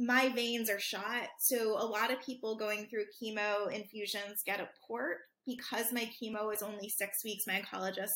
my 0.00 0.30
veins 0.30 0.68
are 0.68 0.80
shot. 0.80 1.28
So 1.38 1.80
a 1.80 1.86
lot 1.86 2.10
of 2.10 2.20
people 2.20 2.56
going 2.56 2.88
through 2.88 3.04
chemo 3.22 3.72
infusions 3.72 4.42
get 4.44 4.58
a 4.58 4.68
port 4.84 5.18
because 5.46 5.92
my 5.92 6.10
chemo 6.20 6.52
is 6.52 6.64
only 6.64 6.88
six 6.88 7.22
weeks. 7.24 7.46
My 7.46 7.62
oncologist 7.62 8.08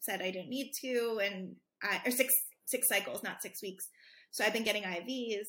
said 0.00 0.20
I 0.20 0.30
didn't 0.30 0.50
need 0.50 0.72
to, 0.82 1.20
and 1.24 1.56
I, 1.82 2.02
or 2.04 2.10
six 2.10 2.32
six 2.66 2.88
cycles, 2.88 3.22
not 3.22 3.42
six 3.42 3.62
weeks. 3.62 3.88
So 4.32 4.44
I've 4.44 4.52
been 4.52 4.64
getting 4.64 4.82
IVs, 4.82 5.46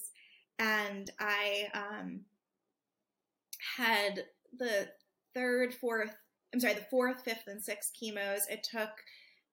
and 0.59 1.11
I 1.19 1.67
um, 1.73 2.21
had 3.77 4.23
the 4.57 4.87
third, 5.33 5.73
fourth, 5.73 6.15
I'm 6.53 6.59
sorry, 6.59 6.75
the 6.75 6.85
fourth, 6.89 7.23
fifth, 7.23 7.43
and 7.47 7.63
sixth 7.63 7.91
chemos. 8.01 8.39
It 8.49 8.65
took 8.69 8.89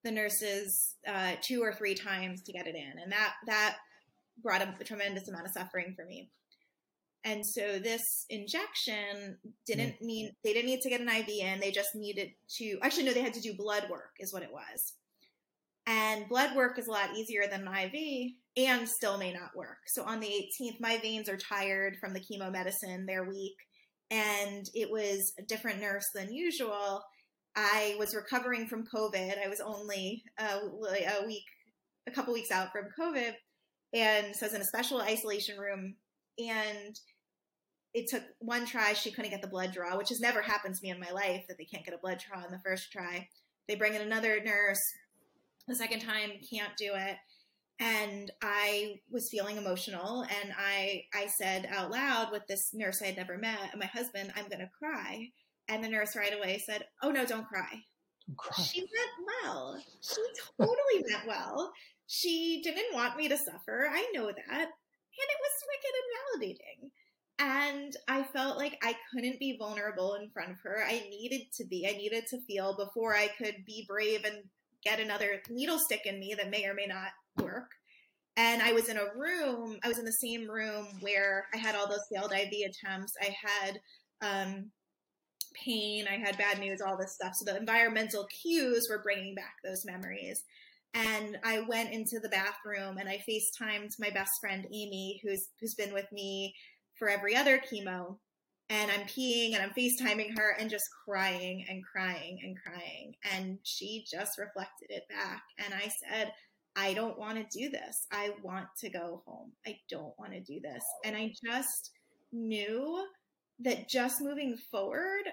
the 0.03 0.11
nurses 0.11 0.95
uh, 1.07 1.33
two 1.41 1.61
or 1.61 1.73
three 1.73 1.95
times 1.95 2.41
to 2.43 2.53
get 2.53 2.67
it 2.67 2.75
in, 2.75 3.01
and 3.01 3.11
that 3.11 3.33
that 3.47 3.77
brought 4.41 4.61
a, 4.61 4.73
a 4.79 4.83
tremendous 4.83 5.27
amount 5.27 5.45
of 5.45 5.51
suffering 5.51 5.93
for 5.95 6.05
me. 6.05 6.29
And 7.23 7.43
so 7.43 7.79
this 7.79 8.03
injection 8.29 9.39
didn't 9.65 9.95
mm. 9.95 10.01
mean 10.01 10.31
they 10.43 10.53
didn't 10.53 10.67
need 10.67 10.81
to 10.81 10.89
get 10.89 11.01
an 11.01 11.09
IV 11.09 11.29
in. 11.29 11.59
They 11.59 11.71
just 11.71 11.89
needed 11.95 12.29
to 12.57 12.77
actually 12.83 13.05
no, 13.05 13.13
they 13.13 13.23
had 13.23 13.33
to 13.33 13.41
do 13.41 13.55
blood 13.57 13.87
work 13.89 14.11
is 14.19 14.31
what 14.31 14.43
it 14.43 14.51
was. 14.51 14.93
And 15.87 16.29
blood 16.29 16.55
work 16.55 16.79
is 16.79 16.87
a 16.87 16.91
lot 16.91 17.15
easier 17.15 17.43
than 17.49 17.67
an 17.67 17.73
IV 17.73 18.31
and 18.57 18.87
still 18.87 19.17
may 19.17 19.33
not 19.33 19.55
work. 19.55 19.77
So 19.87 20.03
on 20.03 20.19
the 20.19 20.27
18th, 20.27 20.79
my 20.79 20.97
veins 20.97 21.29
are 21.29 21.37
tired 21.37 21.97
from 21.99 22.13
the 22.13 22.19
chemo 22.19 22.51
medicine. 22.51 23.05
They're 23.05 23.27
weak 23.27 23.55
and 24.11 24.69
it 24.73 24.89
was 24.89 25.33
a 25.39 25.43
different 25.43 25.81
nurse 25.81 26.05
than 26.13 26.33
usual. 26.33 27.03
I 27.55 27.95
was 27.97 28.15
recovering 28.15 28.67
from 28.67 28.85
COVID. 28.85 29.43
I 29.43 29.47
was 29.47 29.61
only 29.61 30.23
uh, 30.37 30.59
a, 30.89 31.21
a 31.21 31.25
week, 31.25 31.45
a 32.07 32.11
couple 32.11 32.33
weeks 32.33 32.51
out 32.51 32.71
from 32.71 32.89
COVID, 32.99 33.33
and 33.93 34.35
so 34.35 34.45
I 34.45 34.47
was 34.47 34.55
in 34.55 34.61
a 34.61 34.65
special 34.65 35.01
isolation 35.01 35.57
room. 35.57 35.95
And 36.37 36.99
it 37.93 38.09
took 38.09 38.23
one 38.39 38.65
try; 38.65 38.93
she 38.93 39.11
couldn't 39.11 39.31
get 39.31 39.41
the 39.41 39.47
blood 39.47 39.71
draw, 39.71 39.97
which 39.97 40.09
has 40.09 40.19
never 40.19 40.41
happened 40.41 40.75
to 40.75 40.83
me 40.83 40.89
in 40.89 40.99
my 40.99 41.11
life 41.11 41.45
that 41.47 41.57
they 41.57 41.65
can't 41.65 41.85
get 41.85 41.95
a 41.95 41.99
blood 41.99 42.21
draw 42.27 42.43
on 42.43 42.51
the 42.51 42.59
first 42.59 42.91
try. 42.91 43.29
They 43.67 43.75
bring 43.75 43.95
in 43.95 44.01
another 44.01 44.41
nurse. 44.43 44.81
The 45.67 45.75
second 45.75 46.01
time, 46.01 46.31
can't 46.51 46.75
do 46.77 46.91
it 46.93 47.15
and 47.79 48.31
I 48.41 48.99
was 49.11 49.29
feeling 49.29 49.57
emotional 49.57 50.21
and 50.21 50.53
I 50.57 51.03
I 51.13 51.27
said 51.27 51.67
out 51.69 51.91
loud 51.91 52.31
with 52.31 52.47
this 52.47 52.73
nurse 52.73 53.01
I 53.01 53.07
had 53.07 53.17
never 53.17 53.37
met, 53.37 53.77
my 53.77 53.85
husband, 53.85 54.31
I'm 54.35 54.47
gonna 54.49 54.69
cry. 54.79 55.29
And 55.67 55.83
the 55.83 55.89
nurse 55.89 56.15
right 56.15 56.33
away 56.33 56.61
said, 56.65 56.85
Oh 57.01 57.11
no, 57.11 57.25
don't 57.25 57.47
cry. 57.47 57.83
Don't 58.27 58.37
cry. 58.37 58.63
She 58.63 58.81
meant 58.81 59.43
well. 59.43 59.81
She 60.01 60.21
totally 60.57 61.03
meant 61.09 61.27
well. 61.27 61.73
She 62.07 62.61
didn't 62.63 62.93
want 62.93 63.17
me 63.17 63.27
to 63.27 63.37
suffer. 63.37 63.89
I 63.91 64.09
know 64.13 64.27
that. 64.27 64.67
And 65.17 65.29
it 65.29 65.39
was 65.41 65.63
wicked 65.71 65.95
and 65.99 66.57
validating. 66.57 66.91
And 67.37 67.95
I 68.07 68.23
felt 68.23 68.57
like 68.57 68.77
I 68.81 68.95
couldn't 69.11 69.39
be 69.39 69.57
vulnerable 69.57 70.13
in 70.15 70.29
front 70.29 70.51
of 70.51 70.57
her. 70.63 70.83
I 70.85 71.07
needed 71.09 71.47
to 71.57 71.65
be. 71.65 71.85
I 71.87 71.97
needed 71.97 72.27
to 72.27 72.41
feel 72.41 72.77
before 72.77 73.13
I 73.15 73.27
could 73.27 73.65
be 73.65 73.85
brave 73.87 74.23
and 74.23 74.43
get 74.85 74.99
another 74.99 75.41
needle 75.49 75.79
stick 75.79 76.01
in 76.05 76.19
me 76.19 76.35
that 76.37 76.49
may 76.49 76.65
or 76.65 76.73
may 76.73 76.85
not 76.85 77.09
work. 77.43 77.71
And 78.37 78.61
I 78.61 78.73
was 78.73 78.89
in 78.89 78.97
a 78.97 79.17
room, 79.17 79.79
I 79.83 79.87
was 79.87 79.97
in 79.97 80.05
the 80.05 80.11
same 80.11 80.49
room 80.49 80.87
where 80.99 81.47
I 81.53 81.57
had 81.57 81.75
all 81.75 81.87
those 81.87 82.05
failed 82.13 82.33
IV 82.33 82.69
attempts. 82.69 83.13
I 83.21 83.35
had 83.41 83.79
um, 84.21 84.71
pain, 85.53 86.05
I 86.09 86.17
had 86.17 86.37
bad 86.37 86.59
news, 86.59 86.81
all 86.81 86.97
this 86.97 87.13
stuff. 87.13 87.33
So 87.35 87.45
the 87.45 87.57
environmental 87.57 88.27
cues 88.41 88.87
were 88.89 89.01
bringing 89.01 89.35
back 89.35 89.55
those 89.63 89.85
memories. 89.85 90.43
And 90.93 91.37
I 91.43 91.61
went 91.61 91.91
into 91.91 92.19
the 92.21 92.29
bathroom 92.29 92.97
and 92.97 93.09
I 93.09 93.23
FaceTimed 93.29 93.99
my 93.99 94.09
best 94.09 94.31
friend 94.39 94.65
Amy, 94.67 95.19
who's 95.23 95.49
who's 95.59 95.75
been 95.75 95.93
with 95.93 96.09
me 96.11 96.55
for 96.97 97.09
every 97.09 97.35
other 97.35 97.59
chemo. 97.59 98.17
And 98.69 98.89
I'm 98.89 99.01
peeing 99.01 99.53
and 99.53 99.61
I'm 99.61 99.71
FaceTiming 99.71 100.37
her 100.37 100.55
and 100.59 100.69
just 100.69 100.89
crying 101.05 101.65
and 101.69 101.83
crying 101.85 102.39
and 102.43 102.57
crying. 102.57 103.15
And 103.31 103.59
she 103.63 104.05
just 104.09 104.39
reflected 104.39 104.87
it 104.89 105.07
back. 105.07 105.43
And 105.63 105.73
I 105.73 105.91
said, 106.09 106.33
I 106.75 106.93
don't 106.93 107.17
want 107.17 107.37
to 107.37 107.57
do 107.57 107.69
this. 107.69 108.07
I 108.11 108.31
want 108.43 108.67
to 108.79 108.89
go 108.89 109.21
home. 109.25 109.51
I 109.65 109.77
don't 109.89 110.17
want 110.17 110.33
to 110.33 110.41
do 110.41 110.59
this. 110.59 110.83
And 111.05 111.15
I 111.15 111.33
just 111.45 111.91
knew 112.33 113.05
that 113.59 113.87
just 113.87 114.21
moving 114.21 114.57
forward 114.57 115.23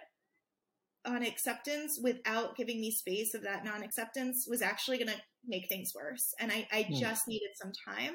on 1.05 1.23
acceptance 1.23 1.99
without 2.01 2.57
giving 2.57 2.81
me 2.81 2.91
space 2.91 3.35
of 3.35 3.43
that 3.43 3.65
non 3.65 3.83
acceptance 3.83 4.47
was 4.49 4.63
actually 4.63 4.99
going 4.99 5.09
to 5.09 5.21
make 5.47 5.69
things 5.69 5.93
worse. 5.95 6.35
And 6.39 6.53
I, 6.53 6.69
I 6.71 6.85
mm. 6.85 6.99
just 6.99 7.27
needed 7.27 7.51
some 7.55 7.73
time 7.73 8.15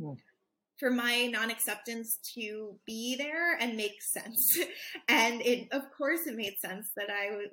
mm. 0.00 0.16
For 0.78 0.90
my 0.90 1.26
non 1.26 1.50
acceptance 1.50 2.18
to 2.34 2.74
be 2.86 3.16
there 3.16 3.56
and 3.58 3.76
make 3.76 4.02
sense. 4.02 4.58
and 5.08 5.40
it, 5.42 5.68
of 5.72 5.82
course, 5.96 6.26
it 6.26 6.36
made 6.36 6.54
sense 6.60 6.88
that 6.96 7.08
I 7.10 7.46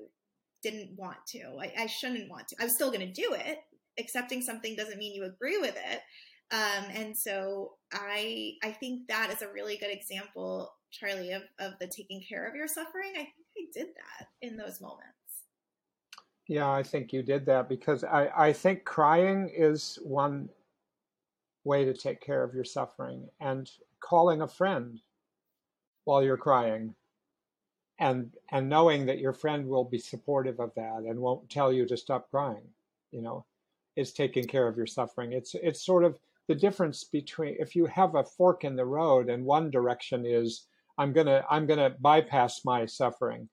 didn't 0.61 0.91
want 0.97 1.17
to. 1.29 1.57
I, 1.61 1.83
I 1.83 1.85
shouldn't 1.87 2.29
want 2.29 2.47
to. 2.49 2.55
I 2.59 2.65
was 2.65 2.75
still 2.75 2.91
going 2.91 3.07
to 3.07 3.21
do 3.21 3.33
it. 3.33 3.59
Accepting 3.97 4.41
something 4.41 4.75
doesn't 4.75 4.97
mean 4.97 5.13
you 5.13 5.25
agree 5.25 5.57
with 5.57 5.75
it. 5.75 6.01
Um, 6.51 6.85
and 6.95 7.15
so 7.15 7.73
I 7.93 8.53
I 8.63 8.71
think 8.71 9.07
that 9.07 9.31
is 9.31 9.43
a 9.43 9.51
really 9.53 9.77
good 9.77 9.91
example, 9.91 10.73
Charlie, 10.91 11.31
of, 11.31 11.43
of 11.59 11.73
the 11.79 11.87
taking 11.87 12.23
care 12.27 12.47
of 12.47 12.55
your 12.55 12.67
suffering. 12.67 13.11
I 13.13 13.19
think 13.19 13.35
I 13.57 13.65
did 13.71 13.87
that 13.87 14.27
in 14.41 14.57
those 14.57 14.81
moments. 14.81 15.13
Yeah, 16.47 16.71
I 16.71 16.81
think 16.81 17.13
you 17.13 17.21
did 17.21 17.45
that 17.45 17.69
because 17.69 18.03
I, 18.03 18.31
I 18.35 18.53
think 18.53 18.83
crying 18.83 19.51
is 19.55 19.99
one 20.01 20.49
way 21.63 21.85
to 21.85 21.93
take 21.93 22.21
care 22.21 22.43
of 22.43 22.53
your 22.53 22.63
suffering 22.63 23.27
and 23.39 23.69
calling 23.99 24.41
a 24.41 24.47
friend 24.47 24.99
while 26.05 26.23
you're 26.23 26.37
crying 26.37 26.95
and 27.99 28.33
and 28.51 28.69
knowing 28.69 29.05
that 29.05 29.19
your 29.19 29.33
friend 29.33 29.67
will 29.67 29.83
be 29.83 29.99
supportive 29.99 30.59
of 30.59 30.73
that 30.75 31.03
and 31.07 31.19
won't 31.19 31.49
tell 31.49 31.71
you 31.71 31.85
to 31.85 31.97
stop 31.97 32.29
crying, 32.31 32.63
you 33.11 33.21
know, 33.21 33.45
is 33.95 34.13
taking 34.13 34.45
care 34.45 34.67
of 34.67 34.77
your 34.77 34.87
suffering. 34.87 35.33
It's 35.33 35.53
it's 35.55 35.85
sort 35.85 36.03
of 36.05 36.17
the 36.47 36.55
difference 36.55 37.03
between 37.03 37.57
if 37.59 37.75
you 37.75 37.85
have 37.87 38.15
a 38.15 38.23
fork 38.23 38.63
in 38.63 38.75
the 38.75 38.85
road 38.85 39.29
and 39.29 39.45
one 39.45 39.69
direction 39.69 40.25
is 40.25 40.65
I'm 40.97 41.13
gonna 41.13 41.43
I'm 41.49 41.67
gonna 41.67 41.95
bypass 41.99 42.61
my 42.65 42.85
suffering. 42.85 43.49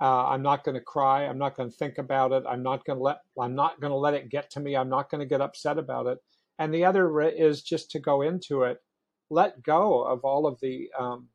Uh, 0.00 0.28
I'm 0.28 0.42
not 0.42 0.64
going 0.64 0.76
to 0.76 0.80
cry. 0.80 1.26
I'm 1.26 1.36
not 1.36 1.54
going 1.54 1.68
to 1.68 1.76
think 1.76 1.98
about 1.98 2.32
it. 2.32 2.42
I'm 2.48 2.62
not 2.62 2.86
going 2.86 2.98
to 2.98 3.02
let 3.02 3.18
I'm 3.38 3.54
not 3.54 3.80
going 3.82 3.90
to 3.90 3.96
let 3.96 4.14
it 4.14 4.30
get 4.30 4.50
to 4.52 4.60
me. 4.60 4.74
I'm 4.74 4.88
not 4.88 5.10
going 5.10 5.20
to 5.20 5.26
get 5.26 5.42
upset 5.42 5.76
about 5.76 6.06
it. 6.06 6.18
And 6.60 6.74
the 6.74 6.84
other 6.84 7.22
is 7.22 7.62
just 7.62 7.90
to 7.92 7.98
go 7.98 8.20
into 8.20 8.64
it, 8.64 8.78
let 9.30 9.62
go 9.62 10.02
of 10.02 10.20
all 10.24 10.46
of 10.46 10.60
the 10.60 10.90
um, 10.96 11.28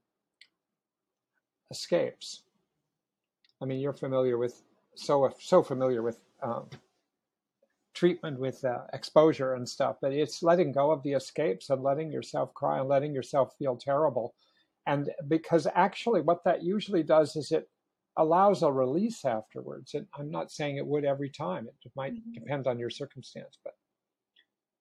escapes. 1.71 2.43
I 3.59 3.65
mean, 3.65 3.79
you're 3.79 3.93
familiar 3.93 4.37
with 4.37 4.61
so 4.95 5.29
so 5.39 5.63
familiar 5.63 6.03
with 6.03 6.21
um, 6.43 6.69
treatment 7.95 8.39
with 8.39 8.63
uh, 8.63 8.81
exposure 8.93 9.55
and 9.55 9.67
stuff, 9.67 9.95
but 9.99 10.13
it's 10.13 10.43
letting 10.43 10.71
go 10.71 10.91
of 10.91 11.01
the 11.01 11.13
escapes 11.13 11.71
and 11.71 11.81
letting 11.81 12.11
yourself 12.11 12.53
cry 12.53 12.79
and 12.79 12.87
letting 12.87 13.13
yourself 13.13 13.55
feel 13.57 13.75
terrible. 13.75 14.35
And 14.85 15.09
because 15.27 15.67
actually, 15.73 16.21
what 16.21 16.43
that 16.43 16.63
usually 16.63 17.01
does 17.01 17.35
is 17.35 17.51
it 17.51 17.67
allows 18.15 18.61
a 18.61 18.71
release 18.71 19.25
afterwards. 19.25 19.95
And 19.95 20.05
I'm 20.17 20.29
not 20.29 20.51
saying 20.51 20.77
it 20.77 20.85
would 20.85 21.03
every 21.03 21.31
time, 21.31 21.67
it 21.67 21.91
might 21.95 22.13
mm-hmm. 22.13 22.33
depend 22.33 22.67
on 22.67 22.77
your 22.77 22.91
circumstance, 22.91 23.57
but 23.63 23.73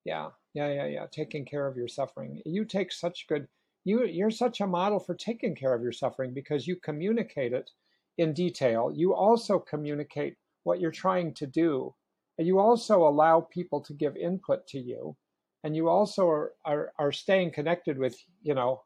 yeah, 0.04 0.30
yeah, 0.54 0.72
yeah, 0.72 0.86
yeah. 0.86 1.06
Taking 1.10 1.44
care 1.44 1.66
of 1.66 1.76
your 1.76 1.88
suffering. 1.88 2.42
You 2.44 2.64
take 2.64 2.92
such 2.92 3.26
good, 3.28 3.48
you, 3.84 4.04
you're 4.04 4.30
such 4.30 4.60
a 4.60 4.66
model 4.66 4.98
for 5.00 5.14
taking 5.14 5.54
care 5.54 5.74
of 5.74 5.82
your 5.82 5.92
suffering 5.92 6.32
because 6.34 6.66
you 6.66 6.76
communicate 6.76 7.52
it 7.52 7.70
in 8.18 8.32
detail. 8.32 8.92
You 8.94 9.14
also 9.14 9.58
communicate 9.58 10.36
what 10.64 10.80
you're 10.80 10.90
trying 10.90 11.34
to 11.34 11.46
do 11.46 11.94
and 12.38 12.46
you 12.46 12.58
also 12.58 13.06
allow 13.06 13.40
people 13.40 13.80
to 13.82 13.92
give 13.92 14.16
input 14.16 14.66
to 14.68 14.78
you. 14.78 15.16
And 15.62 15.74
you 15.74 15.88
also 15.88 16.28
are, 16.28 16.52
are, 16.64 16.92
are 16.98 17.12
staying 17.12 17.52
connected 17.52 17.98
with, 17.98 18.16
you 18.42 18.54
know, 18.54 18.82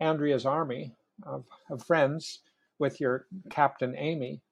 Andrea's 0.00 0.46
army 0.46 0.94
of, 1.24 1.44
of 1.70 1.84
friends 1.84 2.40
with 2.78 3.00
your 3.00 3.26
Captain 3.50 3.96
Amy, 3.96 4.42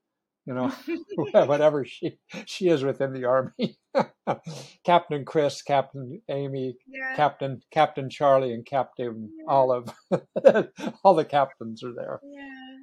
you 0.47 0.55
know, 0.55 0.73
whatever 1.47 1.85
she 1.85 2.19
she 2.47 2.69
is 2.69 2.83
within 2.83 3.13
the 3.13 3.27
army. 3.27 3.79
Captain 4.85 5.25
Chris, 5.25 5.63
Captain 5.63 6.21
Amy, 6.29 6.77
yeah. 6.87 7.15
Captain 7.17 7.61
Captain 7.71 8.11
Charlie, 8.11 8.53
and 8.53 8.67
Captain 8.67 9.31
yeah. 9.39 9.45
Olive. 9.53 9.89
All 11.05 11.15
the 11.15 11.25
captains 11.25 11.83
are 11.83 11.95
there. 11.95 12.21
Yeah. 12.25 12.77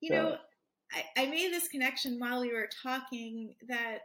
You 0.00 0.12
know, 0.12 0.36
I, 0.92 1.22
I 1.22 1.26
made 1.26 1.52
this 1.52 1.68
connection 1.68 2.18
while 2.18 2.40
we 2.40 2.52
were 2.52 2.68
talking 2.82 3.54
that 3.68 3.98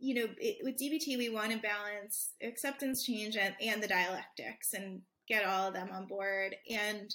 you 0.00 0.14
know, 0.14 0.26
it, 0.38 0.58
with 0.62 0.76
DBT, 0.76 1.16
we 1.16 1.30
want 1.30 1.52
to 1.52 1.58
balance 1.58 2.34
acceptance, 2.42 3.04
change, 3.04 3.36
and, 3.36 3.54
and 3.60 3.82
the 3.82 3.88
dialectics 3.88 4.74
and 4.74 5.00
get 5.26 5.46
all 5.46 5.68
of 5.68 5.74
them 5.74 5.88
on 5.92 6.06
board. 6.06 6.54
And 6.70 7.14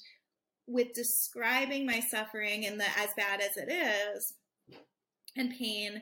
with 0.66 0.93
describing 0.93 1.86
my 1.86 1.99
suffering 1.99 2.66
and 2.66 2.80
the 2.80 2.86
as 2.97 3.10
bad 3.16 3.41
as 3.41 3.57
it 3.57 3.72
is 3.72 4.34
and 5.36 5.51
pain, 5.51 6.01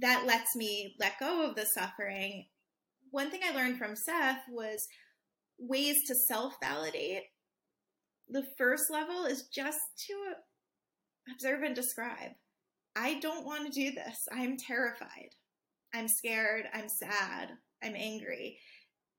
that 0.00 0.26
lets 0.26 0.56
me 0.56 0.94
let 0.98 1.20
go 1.20 1.48
of 1.48 1.54
the 1.54 1.66
suffering. 1.66 2.46
One 3.10 3.30
thing 3.30 3.40
I 3.44 3.54
learned 3.54 3.78
from 3.78 3.94
Seth 3.94 4.40
was 4.50 4.88
ways 5.58 6.04
to 6.06 6.14
self 6.14 6.54
validate. 6.62 7.22
The 8.28 8.44
first 8.58 8.90
level 8.90 9.24
is 9.24 9.48
just 9.54 9.78
to 10.08 11.32
observe 11.32 11.62
and 11.62 11.76
describe. 11.76 12.32
I 12.96 13.18
don't 13.20 13.46
want 13.46 13.66
to 13.66 13.80
do 13.80 13.92
this. 13.92 14.26
I'm 14.32 14.56
terrified. 14.56 15.30
I'm 15.94 16.08
scared, 16.08 16.64
I'm 16.72 16.88
sad, 16.88 17.50
I'm 17.82 17.94
angry. 17.94 18.58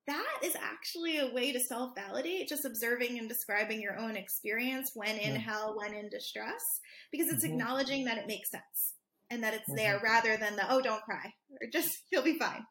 That 0.06 0.40
is 0.44 0.54
actually 0.54 1.18
a 1.18 1.32
way 1.32 1.52
to 1.52 1.60
self 1.60 1.92
validate, 1.96 2.48
just 2.48 2.66
observing 2.66 3.18
and 3.18 3.28
describing 3.28 3.80
your 3.80 3.98
own 3.98 4.16
experience 4.16 4.92
when 4.94 5.16
in 5.16 5.32
yeah. 5.32 5.38
hell, 5.38 5.74
when 5.76 5.94
in 5.94 6.10
distress, 6.10 6.80
because 7.10 7.28
it's 7.28 7.44
mm-hmm. 7.44 7.54
acknowledging 7.54 8.04
that 8.04 8.18
it 8.18 8.26
makes 8.26 8.50
sense 8.50 8.95
and 9.30 9.42
that 9.42 9.54
it's 9.54 9.64
mm-hmm. 9.64 9.76
there 9.76 10.00
rather 10.02 10.36
than 10.36 10.56
the, 10.56 10.70
oh, 10.70 10.80
don't 10.80 11.02
cry, 11.02 11.32
or 11.60 11.68
just, 11.72 12.02
you'll 12.12 12.22
be 12.22 12.38
fine. 12.38 12.64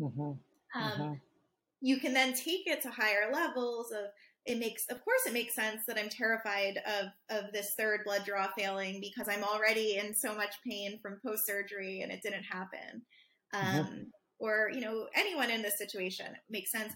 Mm-hmm. 0.00 0.20
Um, 0.20 0.38
mm-hmm. 0.74 1.12
you 1.80 1.98
can 1.98 2.12
then 2.12 2.34
take 2.34 2.66
it 2.66 2.82
to 2.82 2.90
higher 2.90 3.32
levels 3.32 3.90
of, 3.92 4.06
it 4.46 4.58
makes 4.58 4.86
of 4.88 5.04
course 5.04 5.26
it 5.26 5.34
makes 5.34 5.54
sense 5.54 5.82
that 5.86 5.98
i'm 5.98 6.08
terrified 6.08 6.80
of 6.86 7.08
of 7.28 7.52
this 7.52 7.74
third 7.76 8.00
blood 8.06 8.22
draw 8.24 8.46
failing 8.56 8.98
because 8.98 9.28
i'm 9.28 9.44
already 9.44 9.98
in 9.98 10.14
so 10.14 10.34
much 10.34 10.54
pain 10.66 10.98
from 11.02 11.20
post 11.26 11.44
surgery 11.44 12.00
and 12.00 12.10
it 12.10 12.22
didn't 12.22 12.44
happen 12.44 13.02
Mm-hmm. 13.54 13.78
um, 13.78 14.06
or 14.38 14.70
you 14.72 14.80
know 14.80 15.06
anyone 15.14 15.50
in 15.50 15.62
this 15.62 15.78
situation 15.78 16.26
makes 16.50 16.70
sense 16.70 16.92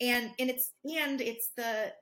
and 0.00 0.30
and 0.38 0.50
it's 0.50 0.72
and 0.84 1.20
it's 1.20 1.50
the 1.56 1.92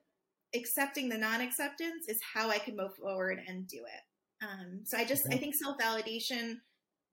accepting 0.54 1.08
the 1.08 1.18
non-acceptance 1.18 2.08
is 2.08 2.18
how 2.34 2.48
i 2.48 2.58
can 2.58 2.76
move 2.76 2.94
forward 2.96 3.40
and 3.46 3.68
do 3.68 3.76
it 3.76 4.02
um, 4.42 4.80
so 4.84 4.96
i 4.96 5.04
just 5.04 5.26
i 5.32 5.36
think 5.36 5.54
self-validation 5.54 6.56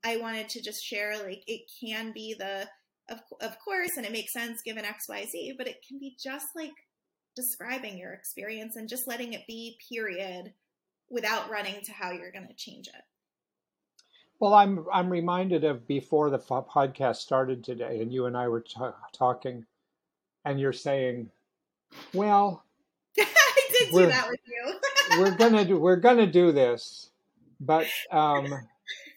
i 0.04 0.18
wanted 0.18 0.48
to 0.50 0.62
just 0.62 0.84
share 0.84 1.18
like 1.24 1.44
it 1.48 1.62
can 1.80 2.12
be 2.12 2.36
the 2.38 2.68
of, 3.10 3.20
of 3.42 3.58
course 3.60 3.98
and 3.98 4.06
it 4.06 4.12
makes 4.12 4.34
sense 4.34 4.62
given 4.62 4.84
xyz 4.84 5.58
but 5.58 5.68
it 5.68 5.84
can 5.88 6.00
be 6.00 6.16
just 6.22 6.48
like 6.56 6.74
describing 7.38 7.98
your 7.98 8.14
experience 8.14 8.76
and 8.76 8.90
just 8.90 9.08
letting 9.08 9.34
it 9.34 9.46
be 9.48 9.78
period 9.88 10.52
without 11.10 11.50
running 11.50 11.82
to 11.84 11.94
how 11.94 12.12
you're 12.12 12.32
going 12.32 12.48
to 12.48 12.54
change 12.56 12.88
it. 12.88 13.04
Well, 14.40 14.54
I'm 14.54 14.86
I'm 14.92 15.10
reminded 15.10 15.64
of 15.64 15.88
before 15.88 16.30
the 16.30 16.38
podcast 16.40 17.18
started 17.18 17.64
today, 17.64 18.02
and 18.02 18.12
you 18.14 18.26
and 18.26 18.38
I 18.38 18.48
were 18.48 18.62
t- 18.62 18.76
talking, 19.12 19.66
and 20.46 20.60
you're 20.60 20.74
saying, 20.74 21.32
"Well, 22.14 22.64
I 23.20 23.68
did 23.72 23.92
do 23.92 24.06
that 24.06 24.30
with 24.30 24.40
you. 24.46 24.80
we're 25.20 25.36
gonna 25.36 25.66
do 25.66 25.80
we're 25.80 25.96
gonna 25.96 26.28
do 26.28 26.52
this, 26.52 27.10
but 27.60 27.88
um, 28.12 28.48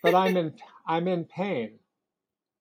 but 0.03 0.15
I'm 0.15 0.37
in 0.37 0.55
I'm 0.87 1.09
in 1.09 1.25
pain, 1.25 1.79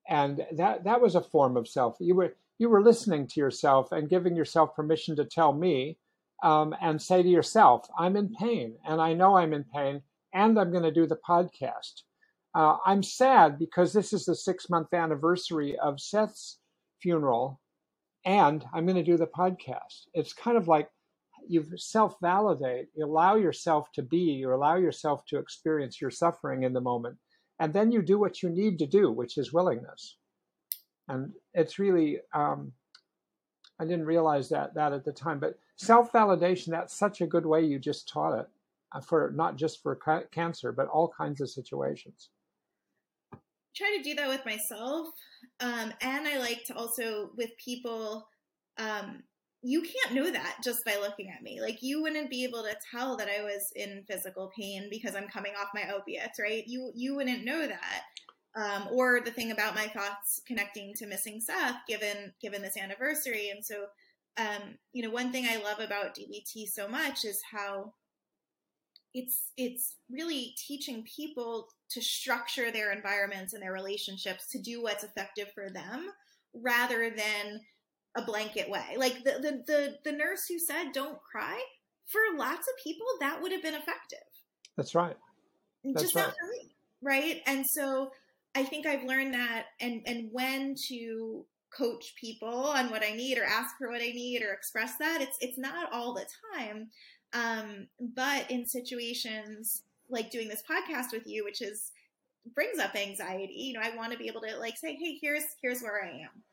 and 0.07 0.45
that 0.53 0.83
that 0.83 1.01
was 1.01 1.15
a 1.15 1.21
form 1.21 1.57
of 1.57 1.67
self. 1.67 1.97
You 1.99 2.15
were 2.15 2.35
you 2.57 2.69
were 2.69 2.83
listening 2.83 3.27
to 3.27 3.39
yourself 3.39 3.91
and 3.91 4.09
giving 4.09 4.35
yourself 4.35 4.75
permission 4.75 5.15
to 5.15 5.25
tell 5.25 5.53
me, 5.53 5.97
um, 6.43 6.75
and 6.81 7.01
say 7.01 7.23
to 7.23 7.29
yourself, 7.29 7.87
"I'm 7.97 8.15
in 8.15 8.29
pain, 8.29 8.75
and 8.85 9.01
I 9.01 9.13
know 9.13 9.37
I'm 9.37 9.53
in 9.53 9.63
pain, 9.63 10.01
and 10.33 10.59
I'm 10.59 10.71
going 10.71 10.83
to 10.83 10.91
do 10.91 11.07
the 11.07 11.19
podcast." 11.27 12.03
Uh, 12.55 12.77
I'm 12.85 13.03
sad 13.03 13.59
because 13.59 13.93
this 13.93 14.11
is 14.11 14.25
the 14.25 14.35
six 14.35 14.69
month 14.69 14.93
anniversary 14.93 15.77
of 15.77 15.99
Seth's 15.99 16.57
funeral, 17.01 17.59
and 18.25 18.65
I'm 18.73 18.85
going 18.85 18.95
to 18.95 19.03
do 19.03 19.17
the 19.17 19.27
podcast. 19.27 20.07
It's 20.13 20.33
kind 20.33 20.57
of 20.57 20.67
like 20.67 20.89
you 21.49 21.65
self 21.75 22.15
validate, 22.21 22.87
you 22.95 23.05
allow 23.05 23.35
yourself 23.35 23.91
to 23.93 24.01
be, 24.01 24.17
you 24.17 24.53
allow 24.53 24.75
yourself 24.75 25.25
to 25.25 25.37
experience 25.37 25.99
your 25.99 26.11
suffering 26.11 26.63
in 26.63 26.73
the 26.73 26.81
moment, 26.81 27.17
and 27.59 27.73
then 27.73 27.91
you 27.91 28.01
do 28.01 28.17
what 28.19 28.41
you 28.41 28.49
need 28.49 28.79
to 28.79 28.85
do, 28.85 29.11
which 29.11 29.37
is 29.37 29.51
willingness. 29.51 30.17
And 31.07 31.33
it's 31.53 31.79
really, 31.79 32.19
um, 32.33 32.71
I 33.79 33.85
didn't 33.85 34.05
realize 34.05 34.49
that 34.49 34.75
that 34.75 34.93
at 34.93 35.03
the 35.03 35.11
time, 35.11 35.39
but 35.39 35.59
self 35.75 36.11
validation, 36.11 36.67
that's 36.67 36.97
such 36.97 37.21
a 37.21 37.27
good 37.27 37.45
way 37.45 37.65
you 37.65 37.79
just 37.79 38.07
taught 38.07 38.39
it 38.39 38.47
uh, 38.93 39.01
for 39.01 39.33
not 39.35 39.57
just 39.57 39.83
for 39.83 39.95
ca- 39.95 40.27
cancer, 40.31 40.71
but 40.71 40.87
all 40.87 41.11
kinds 41.17 41.41
of 41.41 41.49
situations 41.49 42.29
try 43.79 43.95
to 43.95 44.03
do 44.03 44.15
that 44.15 44.27
with 44.27 44.45
myself. 44.45 45.07
Um, 45.59 45.93
and 46.01 46.27
I 46.27 46.37
like 46.37 46.63
to 46.65 46.75
also 46.75 47.31
with 47.37 47.51
people, 47.63 48.27
um, 48.77 49.23
you 49.61 49.81
can't 49.81 50.15
know 50.15 50.31
that 50.31 50.57
just 50.63 50.85
by 50.85 50.97
looking 51.01 51.29
at 51.29 51.43
me. 51.43 51.59
Like 51.61 51.79
you 51.81 52.01
wouldn't 52.01 52.29
be 52.29 52.43
able 52.45 52.63
to 52.63 52.75
tell 52.91 53.17
that 53.17 53.27
I 53.29 53.43
was 53.43 53.71
in 53.75 54.03
physical 54.07 54.51
pain 54.57 54.87
because 54.89 55.15
I'm 55.15 55.27
coming 55.27 55.53
off 55.59 55.69
my 55.73 55.91
opiates, 55.93 56.39
right? 56.39 56.63
You 56.67 56.91
you 56.95 57.15
wouldn't 57.15 57.45
know 57.45 57.67
that. 57.67 58.03
um, 58.55 58.87
or 58.91 59.21
the 59.21 59.31
thing 59.31 59.51
about 59.51 59.75
my 59.75 59.87
thoughts 59.87 60.41
connecting 60.47 60.93
to 60.95 61.07
missing 61.07 61.39
Seth, 61.41 61.75
given 61.87 62.33
given 62.41 62.61
this 62.61 62.77
anniversary. 62.77 63.49
And 63.49 63.63
so, 63.65 63.85
um, 64.37 64.77
you 64.93 65.03
know, 65.03 65.11
one 65.11 65.31
thing 65.31 65.45
I 65.47 65.57
love 65.63 65.79
about 65.79 66.15
DBT 66.15 66.67
so 66.67 66.87
much 66.87 67.25
is 67.25 67.41
how 67.51 67.93
it's 69.13 69.51
it's 69.57 69.95
really 70.11 70.53
teaching 70.57 71.03
people 71.03 71.67
to 71.91 72.01
structure 72.01 72.71
their 72.71 72.91
environments 72.91 73.53
and 73.53 73.63
their 73.63 73.73
relationships 73.73 74.47
to 74.51 74.59
do 74.61 74.81
what's 74.83 75.03
effective 75.03 75.47
for 75.55 75.69
them 75.69 76.09
rather 76.53 77.09
than 77.09 77.61
a 78.15 78.21
blanket 78.23 78.69
way. 78.69 78.95
Like 78.97 79.23
the 79.23 79.33
the 79.41 79.63
the, 79.65 79.95
the 80.03 80.11
nurse 80.11 80.45
who 80.47 80.59
said 80.59 80.91
don't 80.93 81.19
cry, 81.21 81.61
for 82.07 82.21
lots 82.37 82.67
of 82.67 82.83
people 82.83 83.05
that 83.19 83.41
would 83.41 83.51
have 83.51 83.63
been 83.63 83.75
effective. 83.75 84.19
That's 84.75 84.95
right. 84.95 85.17
That's 85.83 86.01
Just 86.03 86.15
right. 86.15 86.23
not 86.23 86.33
for 86.39 86.47
me. 86.51 86.75
Right. 87.01 87.41
And 87.45 87.65
so 87.65 88.11
I 88.55 88.63
think 88.63 88.85
I've 88.85 89.03
learned 89.03 89.33
that 89.33 89.67
and 89.79 90.01
and 90.05 90.29
when 90.31 90.75
to 90.87 91.45
coach 91.75 92.15
people 92.19 92.65
on 92.65 92.89
what 92.89 93.03
I 93.03 93.11
need 93.11 93.37
or 93.37 93.43
ask 93.43 93.77
for 93.77 93.89
what 93.89 94.01
I 94.01 94.07
need 94.07 94.41
or 94.41 94.53
express 94.53 94.97
that. 94.97 95.21
It's 95.21 95.37
it's 95.39 95.57
not 95.57 95.91
all 95.93 96.13
the 96.13 96.25
time. 96.55 96.89
Um, 97.31 97.87
but 98.15 98.49
in 98.49 98.65
situations 98.65 99.83
like 100.09 100.31
doing 100.31 100.47
this 100.47 100.63
podcast 100.69 101.13
with 101.13 101.27
you, 101.27 101.43
which 101.43 101.61
is 101.61 101.91
brings 102.55 102.79
up 102.79 102.95
anxiety, 102.95 103.53
you 103.53 103.73
know, 103.73 103.81
I 103.83 103.95
want 103.95 104.11
to 104.11 104.17
be 104.17 104.27
able 104.27 104.41
to 104.41 104.57
like 104.57 104.77
say, 104.77 104.95
hey, 104.95 105.19
here's 105.21 105.43
here's 105.61 105.81
where 105.81 106.03
I 106.03 106.09
am. 106.09 106.43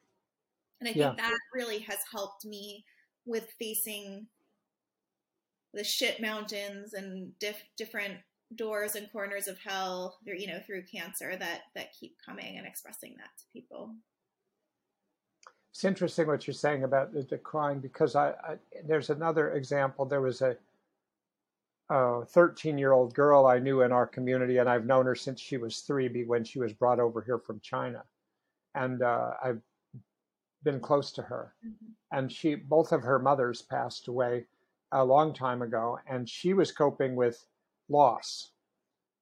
And 0.80 0.88
I 0.88 0.92
think 0.92 1.18
yeah. 1.18 1.28
that 1.28 1.38
really 1.54 1.78
has 1.80 1.98
helped 2.10 2.44
me 2.44 2.84
with 3.24 3.48
facing 3.58 4.26
the 5.72 5.84
shit 5.84 6.20
mountains 6.20 6.94
and 6.94 7.38
diff- 7.38 7.64
different 7.76 8.18
doors 8.54 8.94
and 8.94 9.10
corners 9.10 9.48
of 9.48 9.58
hell 9.58 10.18
you 10.24 10.46
know 10.46 10.60
through 10.64 10.80
cancer 10.84 11.34
that 11.34 11.62
that 11.74 11.92
keep 11.98 12.14
coming 12.24 12.56
and 12.56 12.64
expressing 12.64 13.12
that 13.16 13.30
to 13.36 13.44
people 13.52 13.92
it's 15.72 15.82
interesting 15.82 16.28
what 16.28 16.46
you're 16.46 16.54
saying 16.54 16.84
about 16.84 17.12
the, 17.12 17.38
crying 17.38 17.80
because 17.80 18.14
I, 18.14 18.28
I, 18.28 18.56
there's 18.86 19.10
another 19.10 19.54
example 19.54 20.04
there 20.04 20.20
was 20.20 20.42
a 20.42 20.56
13 21.88 22.78
year 22.78 22.92
old 22.92 23.14
girl 23.14 23.46
I 23.46 23.58
knew 23.58 23.82
in 23.82 23.92
our 23.92 24.06
community, 24.06 24.58
and 24.58 24.68
I've 24.68 24.86
known 24.86 25.06
her 25.06 25.14
since 25.14 25.40
she 25.40 25.56
was 25.56 25.80
three, 25.80 26.24
when 26.24 26.44
she 26.44 26.58
was 26.58 26.72
brought 26.72 27.00
over 27.00 27.22
here 27.22 27.38
from 27.38 27.60
China. 27.60 28.02
And 28.74 29.02
uh, 29.02 29.32
I've 29.42 29.60
been 30.62 30.80
close 30.80 31.12
to 31.12 31.22
her. 31.22 31.54
Mm-hmm. 31.64 32.16
And 32.16 32.32
she, 32.32 32.54
both 32.54 32.92
of 32.92 33.02
her 33.02 33.18
mothers 33.18 33.62
passed 33.62 34.08
away 34.08 34.46
a 34.92 35.04
long 35.04 35.34
time 35.34 35.62
ago, 35.62 35.98
and 36.08 36.28
she 36.28 36.54
was 36.54 36.72
coping 36.72 37.16
with 37.16 37.44
loss. 37.88 38.50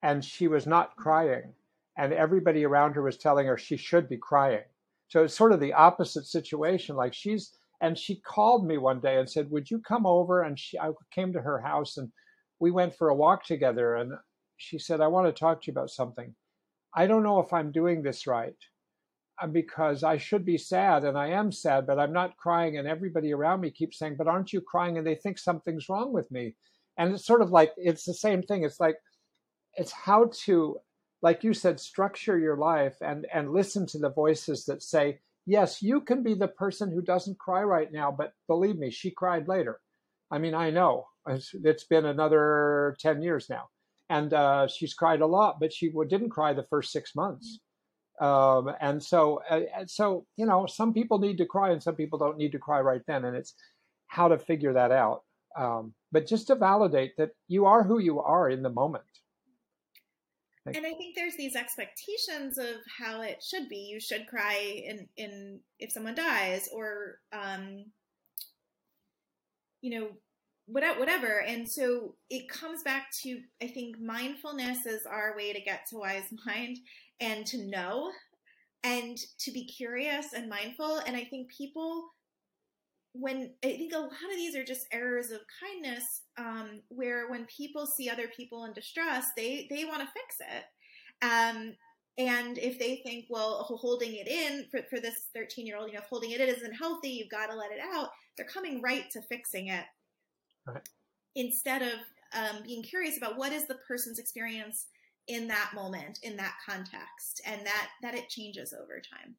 And 0.03 0.23
she 0.23 0.47
was 0.47 0.67
not 0.67 0.91
mm-hmm. 0.91 1.01
crying. 1.01 1.53
And 1.97 2.13
everybody 2.13 2.65
around 2.65 2.93
her 2.93 3.01
was 3.01 3.17
telling 3.17 3.47
her 3.47 3.57
she 3.57 3.77
should 3.77 4.09
be 4.09 4.17
crying. 4.17 4.63
So 5.07 5.23
it's 5.23 5.37
sort 5.37 5.53
of 5.53 5.59
the 5.59 5.73
opposite 5.73 6.25
situation. 6.25 6.95
Like 6.95 7.13
she's, 7.13 7.51
and 7.81 7.97
she 7.97 8.15
called 8.15 8.67
me 8.67 8.77
one 8.77 8.99
day 8.99 9.17
and 9.17 9.29
said, 9.29 9.49
Would 9.51 9.71
you 9.71 9.79
come 9.79 10.05
over? 10.05 10.41
And 10.41 10.59
she, 10.59 10.77
I 10.77 10.91
came 11.11 11.31
to 11.33 11.41
her 11.41 11.59
house 11.59 11.97
and 11.97 12.11
we 12.59 12.71
went 12.71 12.95
for 12.95 13.09
a 13.09 13.15
walk 13.15 13.45
together 13.45 13.95
and 13.95 14.13
she 14.57 14.77
said, 14.77 14.99
I 14.99 15.07
want 15.07 15.27
to 15.27 15.39
talk 15.39 15.61
to 15.61 15.67
you 15.67 15.73
about 15.73 15.89
something. 15.89 16.33
I 16.93 17.07
don't 17.07 17.23
know 17.23 17.39
if 17.39 17.53
I'm 17.53 17.71
doing 17.71 18.01
this 18.01 18.25
right 18.25 18.55
because 19.51 20.03
I 20.03 20.17
should 20.17 20.45
be 20.45 20.57
sad 20.57 21.03
and 21.03 21.17
I 21.17 21.29
am 21.29 21.51
sad, 21.51 21.85
but 21.87 21.99
I'm 21.99 22.13
not 22.13 22.37
crying. 22.37 22.77
And 22.77 22.87
everybody 22.87 23.33
around 23.33 23.61
me 23.61 23.71
keeps 23.71 23.97
saying, 23.97 24.15
But 24.17 24.27
aren't 24.27 24.53
you 24.53 24.61
crying? 24.61 24.97
And 24.97 25.05
they 25.05 25.15
think 25.15 25.37
something's 25.37 25.89
wrong 25.89 26.13
with 26.13 26.29
me. 26.31 26.55
And 26.97 27.13
it's 27.13 27.25
sort 27.25 27.41
of 27.41 27.51
like, 27.51 27.73
it's 27.77 28.05
the 28.05 28.13
same 28.13 28.41
thing. 28.41 28.63
It's 28.63 28.79
like, 28.79 28.97
it's 29.75 29.91
how 29.91 30.31
to, 30.45 30.77
like 31.21 31.43
you 31.43 31.53
said, 31.53 31.79
structure 31.79 32.39
your 32.39 32.57
life 32.57 32.95
and, 33.01 33.27
and 33.33 33.51
listen 33.51 33.85
to 33.87 33.97
the 33.97 34.09
voices 34.09 34.65
that 34.65 34.83
say, 34.83 35.19
Yes, 35.45 35.81
you 35.81 36.01
can 36.01 36.23
be 36.23 36.33
the 36.33 36.47
person 36.47 36.91
who 36.91 37.01
doesn't 37.01 37.37
cry 37.37 37.63
right 37.63 37.91
now, 37.91 38.11
but 38.11 38.33
believe 38.47 38.77
me, 38.77 38.89
she 38.89 39.11
cried 39.11 39.47
later. 39.47 39.79
I 40.31 40.39
mean, 40.39 40.55
I 40.55 40.71
know 40.71 41.05
it's 41.27 41.83
been 41.83 42.05
another 42.05 42.95
10 42.99 43.21
years 43.21 43.47
now. 43.49 43.69
And 44.09 44.33
uh, 44.33 44.67
she's 44.67 44.93
cried 44.93 45.21
a 45.21 45.25
lot, 45.25 45.59
but 45.59 45.73
she 45.73 45.91
didn't 46.07 46.29
cry 46.29 46.53
the 46.53 46.67
first 46.69 46.91
six 46.91 47.15
months. 47.15 47.59
Um, 48.21 48.71
and 48.79 49.03
so, 49.03 49.41
uh, 49.49 49.61
so 49.87 50.25
you 50.37 50.45
know, 50.45 50.65
some 50.65 50.93
people 50.93 51.19
need 51.19 51.37
to 51.37 51.45
cry, 51.45 51.71
and 51.71 51.81
some 51.81 51.95
people 51.95 52.17
don't 52.17 52.37
need 52.37 52.51
to 52.53 52.59
cry 52.59 52.79
right 52.81 53.01
then. 53.07 53.25
And 53.25 53.35
it's 53.35 53.53
how 54.07 54.27
to 54.27 54.37
figure 54.37 54.73
that 54.73 54.91
out. 54.91 55.23
Um, 55.57 55.93
but 56.11 56.27
just 56.27 56.47
to 56.47 56.55
validate 56.55 57.17
that 57.17 57.31
you 57.47 57.65
are 57.65 57.83
who 57.83 57.99
you 57.99 58.19
are 58.19 58.49
in 58.49 58.61
the 58.61 58.69
moment. 58.69 59.03
And 60.65 60.77
I 60.77 60.93
think 60.93 61.15
there's 61.15 61.35
these 61.35 61.55
expectations 61.55 62.57
of 62.57 62.77
how 62.97 63.21
it 63.21 63.43
should 63.43 63.69
be. 63.69 63.77
You 63.77 63.99
should 63.99 64.25
cry 64.25 64.55
in, 64.57 65.07
in 65.15 65.59
if 65.77 65.91
someone 65.91 66.15
dies, 66.15 66.67
or 66.73 67.19
um, 67.31 67.85
you 69.81 69.99
know, 69.99 70.07
whatever. 70.67 71.41
And 71.41 71.69
so 71.69 72.15
it 72.29 72.49
comes 72.49 72.83
back 72.83 73.07
to 73.23 73.39
i 73.61 73.67
think 73.67 73.99
mindfulness 73.99 74.85
is 74.85 75.05
our 75.05 75.35
way 75.35 75.53
to 75.53 75.61
get 75.61 75.85
to 75.89 75.97
wise 75.97 76.23
mind 76.45 76.77
and 77.19 77.45
to 77.47 77.69
know 77.69 78.11
and 78.83 79.17
to 79.39 79.51
be 79.51 79.65
curious 79.65 80.33
and 80.33 80.49
mindful. 80.49 80.99
And 81.05 81.15
i 81.15 81.23
think 81.23 81.49
people 81.49 82.09
when 83.13 83.53
i 83.63 83.67
think 83.67 83.93
a 83.93 83.99
lot 83.99 84.09
of 84.09 84.35
these 84.35 84.55
are 84.55 84.63
just 84.63 84.87
errors 84.91 85.31
of 85.31 85.39
kindness 85.61 86.03
um, 86.37 86.81
where 86.89 87.29
when 87.29 87.45
people 87.45 87.85
see 87.85 88.09
other 88.09 88.27
people 88.35 88.65
in 88.65 88.73
distress 88.73 89.27
they 89.37 89.67
they 89.69 89.85
want 89.85 90.01
to 90.01 90.07
fix 90.07 90.37
it. 90.39 90.63
Um, 91.21 91.75
and 92.17 92.57
if 92.57 92.79
they 92.79 93.01
think 93.05 93.25
well 93.29 93.63
holding 93.63 94.15
it 94.15 94.27
in 94.27 94.65
for, 94.71 94.81
for 94.89 94.99
this 94.99 95.27
13 95.35 95.65
year 95.67 95.77
old 95.77 95.89
you 95.89 95.95
know 95.95 96.03
holding 96.09 96.31
it 96.31 96.41
in 96.41 96.49
isn't 96.49 96.73
healthy 96.73 97.09
you've 97.09 97.29
got 97.29 97.47
to 97.47 97.57
let 97.57 97.71
it 97.71 97.79
out 97.93 98.09
they're 98.37 98.47
coming 98.47 98.81
right 98.81 99.09
to 99.11 99.21
fixing 99.23 99.67
it 99.67 99.85
right. 100.67 100.87
instead 101.35 101.81
of 101.81 101.99
um, 102.33 102.63
being 102.63 102.83
curious 102.83 103.17
about 103.17 103.37
what 103.37 103.51
is 103.51 103.65
the 103.65 103.77
person's 103.87 104.19
experience 104.19 104.87
in 105.27 105.47
that 105.47 105.71
moment 105.73 106.19
in 106.23 106.35
that 106.37 106.55
context 106.65 107.41
and 107.45 107.65
that 107.65 107.89
that 108.01 108.15
it 108.15 108.29
changes 108.29 108.73
over 108.73 109.01
time 109.01 109.35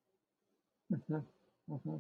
mm-hmm. 0.93 1.75
Mm-hmm. 1.75 1.97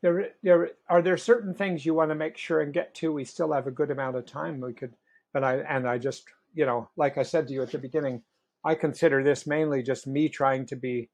There, 0.00 0.30
there 0.42 0.70
are 0.88 1.02
there 1.02 1.16
certain 1.16 1.54
things 1.54 1.84
you 1.84 1.94
want 1.94 2.10
to 2.10 2.14
make 2.14 2.36
sure 2.36 2.60
and 2.60 2.72
get 2.72 2.94
to 2.96 3.12
we 3.12 3.24
still 3.24 3.52
have 3.52 3.66
a 3.66 3.70
good 3.70 3.90
amount 3.90 4.16
of 4.16 4.26
time 4.26 4.60
we 4.60 4.72
could 4.72 4.94
but 5.32 5.44
i 5.44 5.58
and 5.60 5.88
i 5.88 5.98
just 5.98 6.24
you 6.54 6.66
know 6.66 6.88
like 6.96 7.18
i 7.18 7.22
said 7.22 7.46
to 7.48 7.54
you 7.54 7.62
at 7.62 7.70
the 7.70 7.78
beginning 7.78 8.22
i 8.64 8.74
consider 8.74 9.22
this 9.22 9.46
mainly 9.46 9.82
just 9.82 10.06
me 10.06 10.28
trying 10.28 10.66
to 10.66 10.76
be 10.76 11.08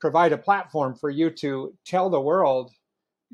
provide 0.00 0.32
a 0.32 0.38
platform 0.38 0.94
for 0.94 1.10
you 1.10 1.30
to 1.30 1.74
tell 1.84 2.10
the 2.10 2.20
world 2.20 2.72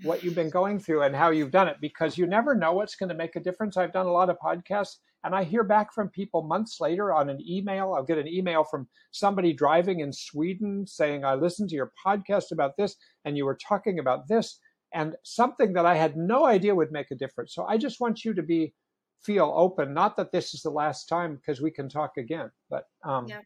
what 0.03 0.25
you've 0.25 0.35
been 0.35 0.51
going 0.51 0.79
through 0.79 1.03
and 1.03 1.15
how 1.15 1.31
you've 1.31 1.51
done 1.51 1.69
it 1.69 1.77
because 1.81 2.17
you 2.17 2.27
never 2.27 2.55
know 2.55 2.73
what's 2.73 2.97
going 2.97 3.09
to 3.11 3.15
make 3.15 3.37
a 3.37 3.41
difference. 3.41 3.77
I've 3.77 3.93
done 3.93 4.07
a 4.07 4.13
lot 4.13 4.31
of 4.31 4.39
podcasts 4.39 4.97
and 5.25 5.35
I 5.35 5.45
hear 5.45 5.63
back 5.63 5.93
from 5.93 6.09
people 6.09 6.43
months 6.43 6.81
later 6.81 7.13
on 7.13 7.29
an 7.29 7.39
email. 7.47 7.95
I'll 7.95 8.03
get 8.03 8.19
an 8.19 8.27
email 8.27 8.65
from 8.65 8.89
somebody 9.13 9.53
driving 9.53 10.01
in 10.01 10.13
Sweden 10.13 10.87
saying, 10.87 11.25
I 11.25 11.35
listened 11.35 11.69
to 11.71 11.77
your 11.77 11.93
podcast 12.05 12.53
about 12.53 12.77
this 12.77 12.97
and 13.25 13.37
you 13.37 13.45
were 13.45 13.59
talking 13.69 13.99
about 13.99 14.29
this 14.29 14.59
and 14.95 15.15
something 15.25 15.73
that 15.75 15.87
I 15.87 15.95
had 15.95 16.17
no 16.17 16.47
idea 16.47 16.75
would 16.75 16.93
make 16.93 17.11
a 17.11 17.17
difference. 17.17 17.55
So 17.55 17.65
I 17.65 17.77
just 17.77 18.01
want 18.01 18.25
you 18.25 18.35
to 18.35 18.43
be 18.43 18.75
feel 19.23 19.53
open. 19.55 19.95
Not 19.95 20.17
that 20.17 20.33
this 20.33 20.55
is 20.55 20.63
the 20.63 20.71
last 20.71 21.07
time 21.07 21.37
because 21.37 21.61
we 21.61 21.71
can 21.71 21.89
talk 21.89 22.17
again, 22.17 22.51
but 22.69 22.85
um, 23.05 23.27
yeah. 23.29 23.41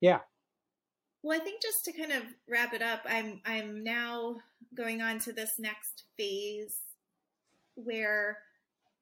yeah, 0.00 0.18
well, 1.22 1.40
I 1.40 1.42
think 1.42 1.62
just 1.62 1.84
to 1.84 1.92
kind 1.92 2.12
of 2.12 2.22
wrap 2.48 2.74
it 2.74 2.82
up, 2.82 3.02
I'm 3.08 3.40
I'm 3.44 3.84
now 3.84 4.36
going 4.74 5.02
on 5.02 5.18
to 5.20 5.32
this 5.32 5.52
next 5.58 6.04
phase 6.16 6.76
where 7.74 8.38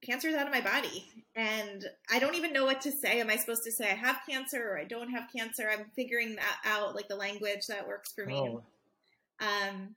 cancer 0.05 0.29
is 0.29 0.35
out 0.35 0.47
of 0.47 0.53
my 0.53 0.61
body 0.61 1.05
and 1.37 1.85
I 2.11 2.19
don't 2.19 2.35
even 2.35 2.53
know 2.53 2.65
what 2.65 2.81
to 2.83 2.93
say. 2.93 3.21
Am 3.21 3.29
I 3.29 3.37
supposed 3.37 3.65
to 3.65 3.73
say 3.73 3.91
I 3.91 3.95
have 3.95 4.21
cancer 4.29 4.71
or 4.71 4.79
I 4.79 4.85
don't 4.85 5.11
have 5.11 5.29
cancer? 5.35 5.69
I'm 5.71 5.87
figuring 5.95 6.37
that 6.37 6.59
out, 6.65 6.95
like 6.95 7.09
the 7.09 7.17
language 7.17 7.67
that 7.69 7.87
works 7.87 8.13
for 8.13 8.25
me. 8.25 8.35
Oh. 8.35 8.63
Um, 9.41 9.95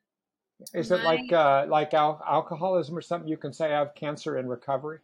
is 0.73 0.89
my, 0.89 0.97
it 0.97 1.03
like 1.03 1.33
uh, 1.33 1.65
like 1.67 1.93
al- 1.93 2.23
alcoholism 2.27 2.97
or 2.97 3.01
something? 3.01 3.27
You 3.27 3.37
can 3.37 3.53
say 3.53 3.73
I 3.73 3.79
have 3.79 3.95
cancer 3.95 4.37
in 4.37 4.47
recovery. 4.47 4.99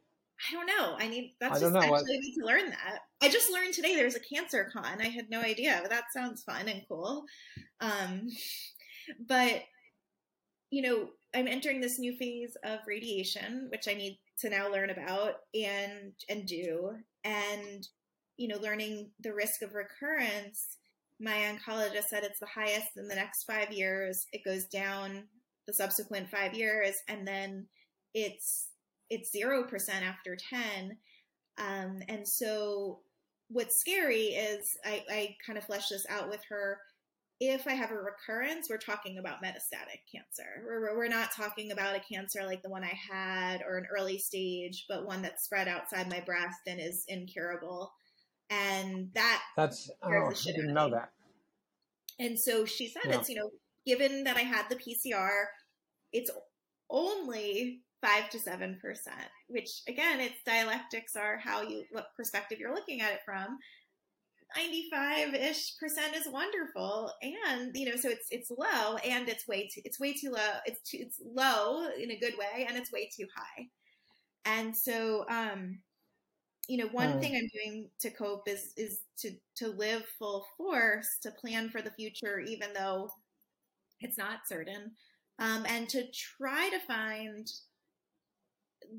I 0.48 0.54
don't 0.54 0.66
know. 0.66 0.96
I 0.98 1.08
need 1.08 1.36
that's 1.40 1.58
I 1.58 1.60
just 1.60 1.74
know. 1.74 1.80
actually 1.80 2.16
I 2.16 2.20
need 2.20 2.36
to 2.40 2.46
learn 2.46 2.70
that. 2.70 3.00
I 3.22 3.30
just 3.30 3.52
learned 3.52 3.74
today 3.74 3.96
there's 3.96 4.16
a 4.16 4.20
CancerCon. 4.20 5.02
I 5.02 5.10
had 5.10 5.30
no 5.30 5.42
idea, 5.42 5.80
but 5.82 5.92
that 5.92 6.06
sounds 6.16 6.44
fun 6.44 6.68
and 6.68 6.82
cool. 6.88 7.26
Um, 7.82 8.30
but 9.28 9.64
you 10.72 10.82
know, 10.82 11.10
I'm 11.36 11.48
entering 11.48 11.82
this 11.82 12.00
new 12.00 12.16
phase 12.16 12.56
of 12.64 12.80
radiation, 12.88 13.68
which 13.72 13.88
I 13.88 13.94
need 13.94 14.20
to 14.40 14.50
now 14.50 14.72
learn 14.72 14.90
about 14.90 15.36
and 15.54 16.14
and 16.30 16.46
do, 16.46 16.92
and 17.24 17.88
you 18.38 18.48
know, 18.48 18.58
learning 18.58 19.12
the 19.20 19.34
risk 19.34 19.62
of 19.62 19.76
recurrence. 19.76 20.78
My 21.20 21.54
oncologist 21.54 22.06
said 22.06 22.24
it's 22.24 22.40
the 22.40 22.46
highest 22.46 22.96
in 22.96 23.10
the 23.10 23.16
next 23.16 23.44
five 23.44 23.74
years. 23.74 24.26
It 24.32 24.46
goes 24.46 24.66
down 24.66 25.26
the 25.68 25.74
subsequent 25.74 26.30
five 26.30 26.54
years, 26.54 26.96
and 27.10 27.28
then 27.28 27.68
it's 28.14 28.69
it's 29.10 29.32
0% 29.36 29.90
after 30.02 30.36
10. 30.36 30.98
Um, 31.58 32.02
and 32.08 32.28
so 32.28 33.00
what's 33.50 33.80
scary 33.80 34.28
is 34.28 34.78
I, 34.86 35.04
I 35.10 35.36
kind 35.46 35.58
of 35.58 35.66
flesh 35.66 35.90
this 35.90 36.06
out 36.10 36.30
with 36.30 36.42
her 36.50 36.78
if 37.40 37.68
I 37.68 37.74
have 37.74 37.92
a 37.92 37.96
recurrence, 37.96 38.70
we're 38.70 38.78
talking 38.78 39.18
about 39.18 39.42
metastatic 39.42 40.02
cancer. 40.12 40.62
We're, 40.66 40.96
we're 40.98 41.08
not 41.08 41.32
talking 41.32 41.72
about 41.72 41.96
a 41.96 42.02
cancer 42.02 42.44
like 42.46 42.62
the 42.62 42.70
one 42.70 42.84
I 42.84 42.98
had 43.10 43.62
or 43.62 43.78
an 43.78 43.88
early 43.96 44.18
stage, 44.18 44.86
but 44.90 45.06
one 45.06 45.22
that's 45.22 45.46
spread 45.46 45.70
outside 45.70 46.10
my 46.10 46.20
breast 46.20 46.60
and 46.68 46.82
is 46.82 47.06
incurable. 47.08 47.94
And 48.50 49.10
that 49.14 49.42
that's 49.56 49.90
oh, 50.02 50.10
I 50.10 50.34
didn't 50.34 50.74
know 50.74 50.90
that. 50.90 51.12
And 52.20 52.38
so 52.38 52.66
she 52.66 52.88
said 52.88 53.04
yeah. 53.06 53.20
it's 53.20 53.30
you 53.30 53.36
know 53.36 53.52
given 53.86 54.26
that 54.26 54.36
I 54.36 54.42
had 54.42 54.66
the 54.70 54.76
PCR, 54.76 55.46
it's 56.12 56.32
only 56.90 57.84
five 58.02 58.30
to 58.32 58.40
seven 58.40 58.78
percent. 58.82 59.30
Which 59.48 59.82
again, 59.88 60.20
its 60.20 60.42
dialectics 60.46 61.16
are 61.16 61.38
how 61.38 61.62
you 61.62 61.84
what 61.92 62.08
perspective 62.16 62.60
you're 62.60 62.76
looking 62.76 63.02
at 63.02 63.14
it 63.14 63.22
from. 63.26 63.58
95-ish 64.58 65.78
percent 65.78 66.16
is 66.16 66.28
wonderful 66.28 67.14
and 67.22 67.76
you 67.76 67.88
know 67.88 67.96
so 67.96 68.10
it's 68.10 68.26
it's 68.32 68.50
low 68.50 68.96
and 69.06 69.30
it's 69.30 69.48
way 69.48 69.68
too 69.68 69.82
it's 69.86 70.00
way 70.00 70.12
too 70.12 70.32
low 70.32 70.58
it's 70.66 70.82
too 70.90 70.98
it's 71.00 71.22
low 71.24 71.88
in 72.02 72.10
a 72.10 72.20
good 72.20 72.34
way 72.38 72.66
and 72.68 72.76
it's 72.76 72.92
way 72.92 73.08
too 73.16 73.28
high 73.36 73.68
and 74.46 74.76
so 74.76 75.24
um 75.30 75.78
you 76.68 76.78
know 76.78 76.88
one 76.92 77.14
mm. 77.14 77.20
thing 77.20 77.36
i'm 77.36 77.50
doing 77.54 77.90
to 78.00 78.10
cope 78.10 78.48
is 78.48 78.74
is 78.76 79.02
to 79.20 79.32
to 79.56 79.68
live 79.68 80.04
full 80.18 80.46
force 80.58 81.08
to 81.22 81.30
plan 81.32 81.70
for 81.70 81.82
the 81.84 81.92
future 81.92 82.40
even 82.40 82.70
though 82.74 83.08
it's 84.02 84.18
not 84.18 84.48
certain 84.48 84.92
um 85.38 85.64
and 85.68 85.88
to 85.90 86.04
try 86.12 86.70
to 86.70 86.80
find 86.80 87.48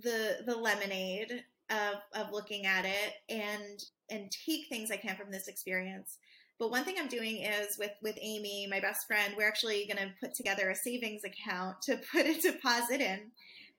the 0.03 0.39
the 0.47 0.57
lemonade 0.57 1.45
of 1.71 1.95
of 2.15 2.33
looking 2.33 2.67
at 2.67 2.85
it 2.85 3.15
and 3.29 3.83
and 4.11 4.31
take 4.31 4.69
things 4.69 4.91
I 4.91 4.97
can 4.97 5.17
from 5.17 5.31
this 5.31 5.49
experience. 5.49 6.19
But 6.59 6.71
one 6.71 6.85
thing 6.85 6.97
I'm 6.99 7.09
doing 7.09 7.43
is 7.43 7.79
with 7.79 7.93
with 8.03 8.19
Amy, 8.21 8.67
my 8.71 8.81
best 8.81 9.07
friend, 9.07 9.35
we're 9.37 9.49
actually 9.49 9.87
going 9.87 10.07
to 10.07 10.15
put 10.21 10.35
together 10.35 10.71
a 10.71 10.75
savings 10.75 11.23
account 11.25 11.83
to 11.83 12.01
put 12.13 12.27
a 12.27 12.41
deposit 12.41 13.01
in 13.01 13.31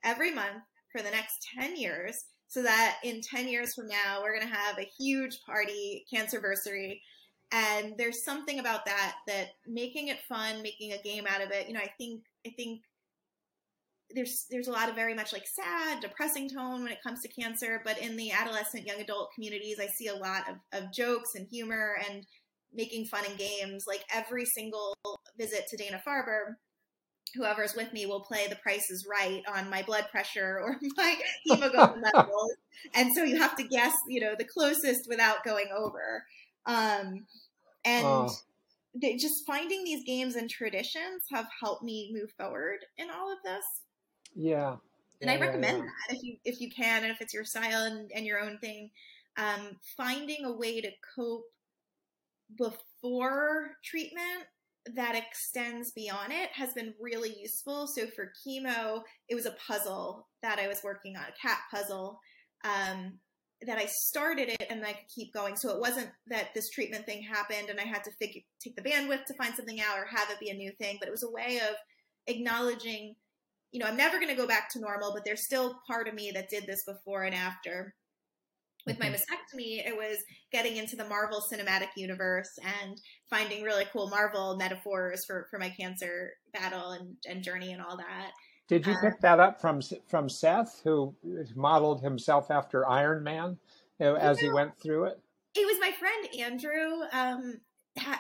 every 0.04 0.34
month 0.34 0.64
for 0.92 1.02
the 1.02 1.12
next 1.12 1.48
10 1.58 1.78
years 1.78 2.26
so 2.48 2.62
that 2.64 2.98
in 3.04 3.22
10 3.22 3.48
years 3.48 3.74
from 3.74 3.88
now 3.88 4.20
we're 4.22 4.36
going 4.36 4.48
to 4.48 4.54
have 4.54 4.78
a 4.78 4.90
huge 5.00 5.42
party 5.46 6.06
cancerversary 6.14 7.00
and 7.52 7.94
there's 7.98 8.26
something 8.26 8.60
about 8.60 8.86
that 8.86 9.16
that 9.28 9.48
making 9.66 10.10
it 10.10 10.20
fun 10.28 10.62
making 10.62 10.92
a 10.92 11.02
game 11.02 11.26
out 11.28 11.42
of 11.42 11.52
it 11.52 11.68
you 11.68 11.74
know 11.74 11.80
i 11.80 11.92
think 11.98 12.22
i 12.46 12.50
think 12.58 12.82
there's 14.16 14.46
there's 14.50 14.68
a 14.68 14.72
lot 14.72 14.90
of 14.90 14.96
very 14.96 15.14
much 15.14 15.34
like 15.34 15.46
sad, 15.48 16.02
depressing 16.02 16.50
tone 16.50 16.84
when 16.84 16.92
it 16.92 17.04
comes 17.04 17.22
to 17.22 17.28
cancer, 17.28 17.82
but 17.84 17.98
in 18.00 18.16
the 18.16 18.32
adolescent 18.32 18.86
young 18.86 19.00
adult 19.00 19.32
communities, 19.34 19.80
I 19.80 19.88
see 19.88 20.08
a 20.08 20.16
lot 20.16 20.44
of, 20.50 20.84
of 20.84 20.94
jokes 20.94 21.36
and 21.36 21.48
humor 21.48 21.98
and 22.10 22.26
making 22.74 23.06
fun 23.06 23.24
and 23.28 23.38
games. 23.38 23.86
Like 23.88 24.04
every 24.14 24.46
single 24.46 24.96
visit 25.38 25.66
to 25.70 25.78
Dana 25.78 26.02
Farber, 26.06 26.56
whoever's 27.36 27.76
with 27.76 27.92
me 27.94 28.06
will 28.06 28.22
play 28.22 28.48
The 28.48 28.56
Price 28.58 28.90
is 28.90 29.08
Right 29.10 29.42
on 29.54 29.70
my 29.70 29.84
blood 29.84 30.08
pressure 30.12 30.60
or 30.62 30.78
my 30.98 31.16
hemoglobin 31.46 32.04
levels, 32.14 32.54
and 32.94 33.10
so 33.16 33.24
you 33.24 33.38
have 33.38 33.56
to 33.58 33.64
guess, 33.64 33.94
you 34.08 34.22
know, 34.22 34.36
the 34.38 34.46
closest 34.46 35.08
without 35.08 35.44
going 35.44 35.68
over. 35.76 36.26
Um, 36.66 37.26
and 37.84 38.06
oh. 38.06 38.30
just 39.20 39.46
finding 39.48 39.84
these 39.84 40.04
games 40.06 40.36
and 40.36 40.50
traditions 40.50 41.24
have 41.32 41.48
helped 41.62 41.84
me 41.84 42.12
move 42.14 42.32
forward 42.38 42.80
in 42.98 43.10
all 43.10 43.32
of 43.32 43.40
this. 43.44 43.64
Yeah. 44.36 44.78
And 45.22 45.30
I 45.30 45.40
recommend 45.40 45.78
yeah, 45.78 45.84
yeah. 45.84 45.90
that 46.10 46.16
if 46.16 46.24
you 46.24 46.38
if 46.46 46.62
you 46.62 46.70
can 46.72 47.04
and 47.04 47.12
if 47.12 47.22
it's 47.22 47.34
your 47.34 47.46
style 47.46 47.84
and, 47.84 48.12
and 48.14 48.26
your 48.26 48.40
own 48.40 48.58
thing, 48.58 48.90
um, 49.38 49.78
finding 49.96 50.46
a 50.46 50.52
way 50.52 50.82
to 50.82 50.90
cope 51.16 51.46
before 52.58 53.72
treatment 53.84 54.48
that 54.96 55.16
extends 55.16 55.92
beyond 55.92 56.34
it 56.34 56.50
has 56.54 56.74
been 56.74 56.94
really 57.00 57.36
useful. 57.40 57.88
So 57.88 58.08
for 58.08 58.34
chemo, 58.46 59.04
it 59.30 59.36
was 59.36 59.46
a 59.46 59.56
puzzle 59.68 60.28
that 60.42 60.58
I 60.58 60.68
was 60.68 60.82
working 60.84 61.16
on, 61.16 61.24
a 61.24 61.48
cat 61.48 61.60
puzzle. 61.72 62.20
Um, 62.64 63.20
that 63.68 63.78
I 63.78 63.86
started 63.86 64.50
it 64.50 64.66
and 64.70 64.84
I 64.84 64.94
could 64.94 65.08
keep 65.14 65.34
going. 65.34 65.56
So 65.56 65.70
it 65.70 65.80
wasn't 65.80 66.10
that 66.28 66.50
this 66.56 66.70
treatment 66.70 67.06
thing 67.06 67.22
happened 67.22 67.70
and 67.70 67.80
I 67.80 67.84
had 67.84 68.04
to 68.06 68.12
figure 68.20 68.42
take 68.60 68.76
the 68.76 68.82
bandwidth 68.82 69.26
to 69.26 69.36
find 69.36 69.54
something 69.54 69.80
out 69.80 70.00
or 70.00 70.06
have 70.06 70.30
it 70.32 70.40
be 70.40 70.50
a 70.50 70.56
new 70.56 70.72
thing, 70.80 70.98
but 71.00 71.08
it 71.08 71.12
was 71.12 71.24
a 71.24 71.30
way 71.30 71.60
of 71.70 71.76
acknowledging 72.28 73.16
you 73.72 73.80
know, 73.80 73.86
I'm 73.86 73.98
never 73.98 74.18
going 74.18 74.30
to 74.30 74.36
go 74.36 74.48
back 74.48 74.70
to 74.72 74.80
normal, 74.80 75.14
but 75.14 75.24
there's 75.26 75.46
still 75.46 75.80
part 75.88 76.08
of 76.08 76.14
me 76.14 76.32
that 76.32 76.50
did 76.50 76.66
this 76.68 76.84
before 76.84 77.24
and 77.24 77.36
after. 77.36 77.94
With 78.88 79.00
my 79.00 79.08
mastectomy, 79.10 79.86
it 79.86 79.96
was 79.96 80.18
getting 80.52 80.78
into 80.78 80.96
the 80.96 81.06
Marvel 81.06 81.40
cinematic 81.40 81.90
universe 81.96 82.50
and 82.82 83.00
finding 83.30 83.62
really 83.62 83.86
cool 83.94 84.10
Marvel 84.10 84.58
metaphors 84.58 85.24
for, 85.26 85.46
for 85.52 85.60
my 85.60 85.70
cancer 85.70 86.32
battle 86.52 86.92
and, 86.92 87.16
and 87.30 87.44
journey 87.44 87.74
and 87.74 87.82
all 87.82 87.96
that. 87.98 88.32
Did 88.68 88.88
you 88.88 88.94
uh, 88.94 89.02
pick 89.02 89.22
that 89.22 89.40
up 89.40 89.62
from 89.62 89.82
from 90.08 90.30
Seth, 90.30 90.82
who 90.84 91.14
modeled 91.56 92.02
himself 92.02 92.50
after 92.50 92.88
Iron 92.90 93.22
Man 93.22 93.58
you 94.00 94.06
know, 94.06 94.16
as 94.16 94.42
you 94.42 94.48
know, 94.48 94.52
he 94.52 94.56
went 94.56 94.80
through 94.82 95.06
it? 95.06 95.20
It 95.56 95.66
was 95.66 95.78
my 95.80 95.92
friend 95.92 96.28
Andrew. 96.40 97.04
Um, 97.12 97.60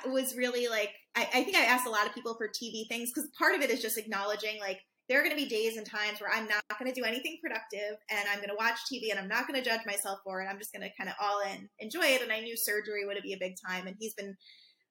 was 0.07 0.35
really 0.35 0.67
like 0.67 0.91
I, 1.15 1.21
I 1.33 1.43
think 1.43 1.55
I 1.55 1.63
asked 1.63 1.87
a 1.87 1.89
lot 1.89 2.05
of 2.05 2.13
people 2.13 2.35
for 2.35 2.47
TV 2.47 2.87
things 2.87 3.11
because 3.13 3.29
part 3.37 3.55
of 3.55 3.61
it 3.61 3.69
is 3.69 3.81
just 3.81 3.97
acknowledging 3.97 4.59
like 4.59 4.81
there 5.09 5.19
are 5.19 5.23
going 5.23 5.35
to 5.35 5.43
be 5.43 5.49
days 5.49 5.77
and 5.77 5.85
times 5.85 6.21
where 6.21 6.31
I'm 6.31 6.47
not 6.47 6.63
going 6.79 6.91
to 6.91 6.99
do 6.99 7.05
anything 7.05 7.37
productive 7.41 7.97
and 8.09 8.29
I'm 8.29 8.37
going 8.37 8.49
to 8.49 8.55
watch 8.57 8.79
TV 8.91 9.11
and 9.11 9.19
I'm 9.19 9.27
not 9.27 9.47
going 9.47 9.61
to 9.61 9.67
judge 9.67 9.85
myself 9.85 10.19
for 10.23 10.41
it. 10.41 10.47
I'm 10.49 10.57
just 10.57 10.73
going 10.73 10.83
to 10.83 10.95
kind 10.97 11.09
of 11.09 11.15
all 11.21 11.41
in 11.41 11.67
enjoy 11.79 12.05
it. 12.05 12.21
And 12.21 12.31
I 12.31 12.39
knew 12.39 12.55
surgery 12.55 13.05
would 13.05 13.17
be 13.21 13.33
a 13.33 13.37
big 13.37 13.55
time. 13.67 13.87
And 13.87 13.95
he's 13.99 14.13
been, 14.13 14.37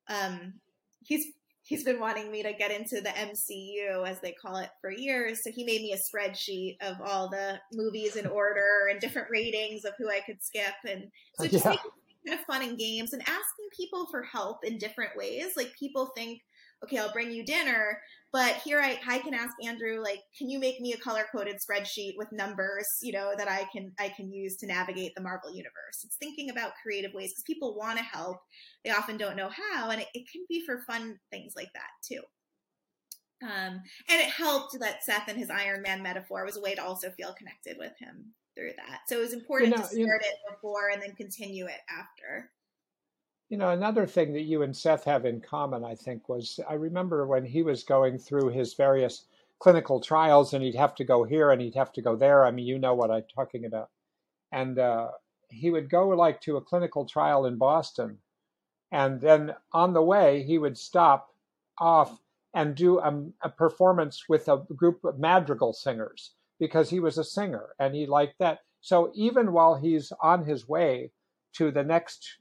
um, 0.08 0.54
he's, 1.00 1.26
he's 1.62 1.84
been 1.84 2.00
wanting 2.00 2.30
me 2.30 2.42
to 2.42 2.52
get 2.52 2.70
into 2.70 3.00
the 3.00 3.10
MCU 3.10 4.06
as 4.06 4.20
they 4.20 4.32
call 4.32 4.56
it 4.56 4.70
for 4.80 4.90
years. 4.90 5.42
So 5.42 5.50
he 5.52 5.64
made 5.64 5.80
me 5.80 5.94
a 5.94 5.96
spreadsheet 5.96 6.76
of 6.82 6.96
all 7.02 7.30
the 7.30 7.58
movies 7.72 8.16
in 8.16 8.26
order 8.26 8.88
and 8.90 9.00
different 9.00 9.28
ratings 9.30 9.84
of 9.84 9.94
who 9.98 10.10
I 10.10 10.20
could 10.20 10.42
skip. 10.42 10.74
And 10.86 11.04
so 11.36 11.46
just 11.48 11.64
yeah. 11.64 11.70
making 11.70 11.90
kind 12.26 12.38
of 12.38 12.44
fun 12.46 12.62
and 12.62 12.78
games 12.78 13.12
and 13.12 13.22
asking 13.22 13.68
people 13.74 14.06
for 14.10 14.22
help 14.22 14.64
in 14.64 14.78
different 14.78 15.16
ways. 15.16 15.52
Like 15.56 15.72
people 15.78 16.12
think, 16.16 16.40
okay, 16.84 16.98
I'll 16.98 17.12
bring 17.12 17.30
you 17.30 17.44
dinner, 17.44 18.00
but 18.32 18.54
here 18.56 18.80
I, 18.80 18.98
I 19.06 19.18
can 19.18 19.34
ask 19.34 19.54
Andrew, 19.64 20.00
like, 20.00 20.20
can 20.36 20.48
you 20.48 20.58
make 20.58 20.80
me 20.80 20.92
a 20.92 20.98
color 20.98 21.24
coded 21.32 21.56
spreadsheet 21.56 22.14
with 22.16 22.32
numbers, 22.32 22.86
you 23.02 23.12
know, 23.12 23.32
that 23.36 23.48
I 23.48 23.66
can 23.72 23.92
I 23.98 24.08
can 24.10 24.32
use 24.32 24.56
to 24.56 24.66
navigate 24.66 25.12
the 25.14 25.22
Marvel 25.22 25.50
universe? 25.50 26.04
It's 26.04 26.16
thinking 26.16 26.50
about 26.50 26.72
creative 26.82 27.12
ways 27.12 27.32
because 27.32 27.44
people 27.44 27.76
want 27.76 27.98
to 27.98 28.04
help. 28.04 28.38
They 28.84 28.90
often 28.90 29.16
don't 29.16 29.36
know 29.36 29.50
how, 29.50 29.90
and 29.90 30.00
it, 30.00 30.08
it 30.14 30.30
can 30.30 30.44
be 30.48 30.64
for 30.64 30.82
fun 30.86 31.18
things 31.30 31.54
like 31.56 31.72
that 31.74 31.90
too. 32.06 32.22
Um, 33.42 33.80
and 34.08 34.20
it 34.20 34.28
helped 34.28 34.78
that 34.80 35.02
Seth 35.02 35.28
and 35.28 35.38
his 35.38 35.50
Iron 35.50 35.82
Man 35.82 36.02
metaphor 36.02 36.44
was 36.44 36.56
a 36.56 36.60
way 36.60 36.74
to 36.74 36.84
also 36.84 37.10
feel 37.10 37.34
connected 37.34 37.76
with 37.78 37.92
him 37.98 38.34
through 38.54 38.72
that. 38.76 39.00
So 39.08 39.16
it 39.16 39.22
was 39.22 39.32
important 39.32 39.70
you 39.70 39.76
know, 39.76 39.82
to 39.82 39.88
start 39.88 40.22
it 40.22 40.34
before 40.50 40.90
and 40.92 41.00
then 41.00 41.14
continue 41.16 41.66
it 41.66 41.80
after. 41.88 42.50
You 43.50 43.56
know, 43.56 43.70
another 43.70 44.06
thing 44.06 44.32
that 44.34 44.42
you 44.42 44.62
and 44.62 44.76
Seth 44.76 45.02
have 45.04 45.26
in 45.26 45.40
common, 45.40 45.84
I 45.84 45.96
think, 45.96 46.28
was 46.28 46.60
I 46.68 46.74
remember 46.74 47.26
when 47.26 47.44
he 47.44 47.64
was 47.64 47.82
going 47.82 48.16
through 48.16 48.50
his 48.50 48.74
various 48.74 49.24
clinical 49.58 50.00
trials 50.00 50.54
and 50.54 50.62
he'd 50.62 50.76
have 50.76 50.94
to 50.94 51.04
go 51.04 51.24
here 51.24 51.50
and 51.50 51.60
he'd 51.60 51.74
have 51.74 51.92
to 51.94 52.00
go 52.00 52.14
there. 52.14 52.46
I 52.46 52.52
mean, 52.52 52.64
you 52.64 52.78
know 52.78 52.94
what 52.94 53.10
I'm 53.10 53.24
talking 53.34 53.64
about. 53.64 53.90
And 54.52 54.78
uh, 54.78 55.08
he 55.48 55.70
would 55.70 55.90
go 55.90 56.08
like 56.10 56.40
to 56.42 56.58
a 56.58 56.62
clinical 56.62 57.04
trial 57.04 57.44
in 57.46 57.56
Boston. 57.56 58.18
And 58.92 59.20
then 59.20 59.54
on 59.72 59.94
the 59.94 60.02
way, 60.02 60.44
he 60.44 60.58
would 60.58 60.78
stop 60.78 61.34
off 61.78 62.20
and 62.54 62.76
do 62.76 63.00
a, 63.00 63.24
a 63.42 63.48
performance 63.48 64.28
with 64.28 64.48
a 64.48 64.64
group 64.76 65.04
of 65.04 65.18
madrigal 65.18 65.72
singers 65.72 66.32
because 66.60 66.88
he 66.88 67.00
was 67.00 67.18
a 67.18 67.24
singer 67.24 67.70
and 67.80 67.96
he 67.96 68.06
liked 68.06 68.38
that. 68.38 68.60
So 68.80 69.10
even 69.14 69.52
while 69.52 69.74
he's 69.74 70.12
on 70.22 70.44
his 70.44 70.68
way 70.68 71.10
to 71.54 71.72
the 71.72 71.82
next 71.82 72.38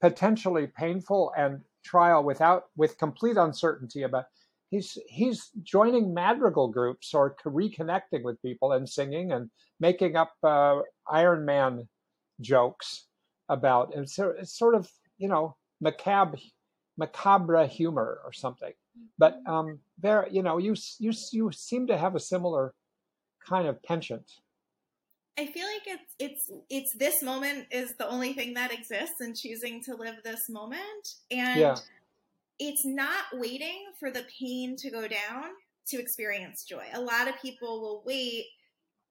potentially 0.00 0.66
painful 0.66 1.32
and 1.36 1.60
trial 1.84 2.22
without 2.22 2.64
with 2.76 2.98
complete 2.98 3.36
uncertainty 3.36 4.02
about 4.02 4.26
he's 4.70 4.98
he's 5.08 5.50
joining 5.62 6.12
madrigal 6.12 6.68
groups 6.68 7.14
or 7.14 7.36
reconnecting 7.44 8.22
with 8.22 8.40
people 8.42 8.72
and 8.72 8.88
singing 8.88 9.32
and 9.32 9.50
making 9.80 10.16
up 10.16 10.32
uh, 10.42 10.80
Iron 11.10 11.44
Man 11.44 11.88
jokes 12.40 13.06
about 13.48 13.94
and 13.94 14.08
so 14.08 14.34
it's 14.38 14.56
sort 14.56 14.74
of 14.74 14.88
you 15.16 15.28
know 15.28 15.56
macabre 15.80 16.38
macabre 16.96 17.66
humor 17.66 18.20
or 18.24 18.32
something. 18.32 18.72
But 19.18 19.38
um 19.46 19.78
there 19.98 20.28
you 20.30 20.42
know 20.42 20.58
you 20.58 20.74
you 20.98 21.12
you 21.32 21.50
seem 21.52 21.86
to 21.86 21.96
have 21.96 22.14
a 22.14 22.20
similar 22.20 22.74
kind 23.48 23.66
of 23.66 23.82
penchant 23.82 24.30
I 25.38 25.46
feel 25.46 25.66
like 25.66 25.86
it's 25.86 26.14
it's 26.18 26.50
it's 26.68 26.92
this 26.98 27.22
moment 27.22 27.66
is 27.70 27.94
the 27.96 28.08
only 28.08 28.32
thing 28.32 28.54
that 28.54 28.72
exists 28.72 29.20
and 29.20 29.36
choosing 29.36 29.80
to 29.84 29.94
live 29.94 30.16
this 30.24 30.48
moment 30.48 31.14
and 31.30 31.60
yeah. 31.60 31.76
it's 32.58 32.84
not 32.84 33.24
waiting 33.34 33.84
for 34.00 34.10
the 34.10 34.24
pain 34.40 34.74
to 34.78 34.90
go 34.90 35.06
down 35.06 35.44
to 35.88 36.00
experience 36.00 36.64
joy. 36.64 36.84
A 36.92 37.00
lot 37.00 37.28
of 37.28 37.40
people 37.40 37.80
will 37.80 38.02
wait 38.04 38.46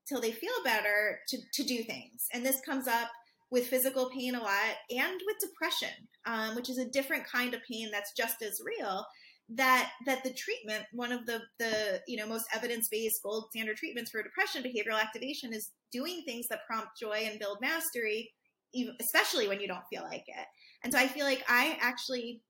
till 0.08 0.22
they 0.22 0.32
feel 0.32 0.52
better 0.64 1.20
to, 1.30 1.38
to 1.54 1.64
do 1.64 1.84
things. 1.84 2.28
And 2.34 2.46
this 2.46 2.60
comes 2.62 2.88
up 2.88 3.10
with 3.50 3.68
physical 3.68 4.10
pain 4.10 4.36
a 4.36 4.42
lot 4.42 4.76
and 4.90 5.22
with 5.26 5.38
depression, 5.40 6.08
um, 6.26 6.56
which 6.56 6.70
is 6.70 6.78
a 6.78 6.90
different 6.90 7.26
kind 7.26 7.54
of 7.54 7.62
pain 7.70 7.90
that's 7.92 8.14
just 8.14 8.42
as 8.42 8.62
real. 8.64 9.06
That 9.50 9.92
that 10.06 10.24
the 10.24 10.34
treatment, 10.34 10.84
one 10.92 11.12
of 11.12 11.26
the 11.26 11.42
the 11.58 12.02
you 12.08 12.18
know 12.18 12.28
most 12.28 12.46
evidence 12.54 12.90
based 12.90 13.22
gold 13.24 13.46
standard 13.52 13.78
treatments 13.78 14.12
for 14.12 14.22
depression, 14.22 14.62
behavioral 14.62 15.02
activation, 15.02 15.54
is 15.54 15.72
doing 15.92 16.24
things 16.26 16.48
that 16.50 16.66
prompt 16.68 17.00
joy 17.00 17.24
and 17.24 17.40
build 17.40 17.60
mastery, 17.62 18.34
even, 18.74 18.96
especially 19.00 19.48
when 19.48 19.62
you 19.62 19.68
don't 19.68 19.88
feel 19.90 20.04
like 20.04 20.26
it. 20.28 20.48
And 20.84 20.92
so 20.92 21.00
I 21.00 21.08
feel 21.08 21.26
like 21.26 21.44
I 21.48 21.78
actually 21.80 22.42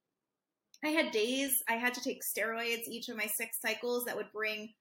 I 0.84 0.90
had 0.90 1.12
days 1.12 1.52
I 1.70 1.74
had 1.74 1.94
to 1.96 2.02
take 2.02 2.22
steroids 2.24 2.88
each 2.88 3.10
of 3.10 3.18
my 3.18 3.28
six 3.28 3.60
cycles 3.62 4.06
that 4.06 4.16
would 4.16 4.32
bring 4.34 4.74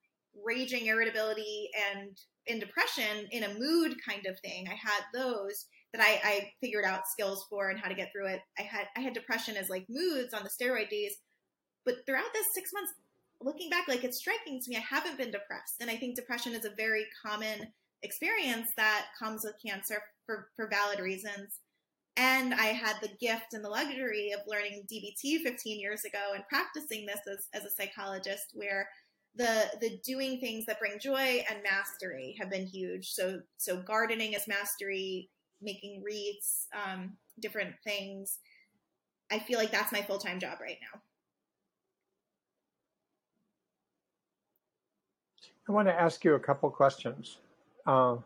raging 0.44 0.86
irritability 0.86 1.68
and 1.92 2.16
in 2.46 2.60
depression 2.60 3.26
in 3.30 3.44
a 3.44 3.54
mood 3.58 3.96
kind 4.06 4.26
of 4.26 4.38
thing. 4.40 4.68
I 4.68 4.74
had 4.74 5.02
those 5.14 5.66
that 5.92 6.02
I, 6.02 6.20
I 6.24 6.50
figured 6.60 6.84
out 6.84 7.08
skills 7.08 7.46
for 7.48 7.70
and 7.70 7.78
how 7.78 7.88
to 7.88 7.94
get 7.94 8.10
through 8.12 8.28
it. 8.28 8.40
I 8.58 8.62
had 8.62 8.86
I 8.96 9.00
had 9.00 9.14
depression 9.14 9.56
as 9.56 9.68
like 9.68 9.86
moods 9.88 10.34
on 10.34 10.44
the 10.44 10.50
steroid 10.50 10.90
days, 10.90 11.16
but 11.86 12.04
throughout 12.04 12.34
this 12.34 12.52
six 12.52 12.72
months, 12.74 12.92
looking 13.40 13.70
back, 13.70 13.88
like 13.88 14.04
it's 14.04 14.18
striking 14.18 14.60
to 14.60 14.70
me, 14.70 14.76
I 14.76 14.80
haven't 14.80 15.16
been 15.16 15.30
depressed, 15.30 15.76
and 15.80 15.88
I 15.88 15.96
think 15.96 16.16
depression 16.16 16.52
is 16.52 16.66
a 16.66 16.70
very 16.70 17.06
common 17.24 17.72
experience 18.02 18.68
that 18.76 19.06
comes 19.18 19.44
with 19.44 19.54
cancer 19.64 20.02
for 20.26 20.48
for 20.56 20.68
valid 20.68 21.00
reasons. 21.00 21.60
And 22.18 22.54
I 22.54 22.66
had 22.66 22.96
the 23.00 23.10
gift 23.20 23.52
and 23.52 23.62
the 23.64 23.68
luxury 23.68 24.32
of 24.32 24.40
learning 24.46 24.86
DBT 24.90 25.42
15 25.42 25.78
years 25.78 26.04
ago 26.04 26.32
and 26.34 26.48
practicing 26.48 27.04
this 27.04 27.20
as, 27.30 27.46
as 27.52 27.64
a 27.64 27.70
psychologist, 27.70 28.52
where 28.54 28.88
the 29.36 29.66
the 29.80 30.00
doing 30.04 30.40
things 30.40 30.66
that 30.66 30.80
bring 30.80 30.98
joy 30.98 31.44
and 31.48 31.62
mastery 31.62 32.36
have 32.40 32.50
been 32.50 32.66
huge. 32.66 33.10
So 33.12 33.40
so 33.58 33.82
gardening 33.82 34.32
is 34.32 34.48
mastery, 34.48 35.30
making 35.60 36.02
wreaths, 36.02 36.68
um, 36.74 37.16
different 37.40 37.74
things. 37.84 38.38
I 39.30 39.38
feel 39.40 39.58
like 39.58 39.70
that's 39.70 39.92
my 39.92 40.02
full 40.02 40.18
time 40.18 40.40
job 40.40 40.58
right 40.60 40.78
now. 40.80 41.00
I 45.68 45.72
want 45.72 45.88
to 45.88 46.00
ask 46.00 46.24
you 46.24 46.34
a 46.34 46.40
couple 46.40 46.70
questions. 46.70 47.38
Uh, 47.86 48.16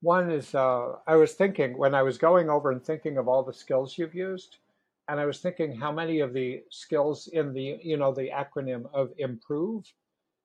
one 0.00 0.30
is 0.30 0.54
uh, 0.54 0.96
I 1.06 1.16
was 1.16 1.32
thinking 1.34 1.76
when 1.76 1.94
I 1.94 2.02
was 2.02 2.18
going 2.18 2.48
over 2.48 2.70
and 2.70 2.82
thinking 2.82 3.18
of 3.18 3.28
all 3.28 3.42
the 3.42 3.52
skills 3.52 3.98
you've 3.98 4.14
used, 4.14 4.58
and 5.08 5.18
I 5.18 5.26
was 5.26 5.40
thinking 5.40 5.74
how 5.74 5.90
many 5.92 6.20
of 6.20 6.32
the 6.32 6.62
skills 6.70 7.28
in 7.32 7.52
the 7.52 7.78
you 7.82 7.96
know 7.96 8.12
the 8.12 8.30
acronym 8.30 8.84
of 8.92 9.10
improve, 9.18 9.84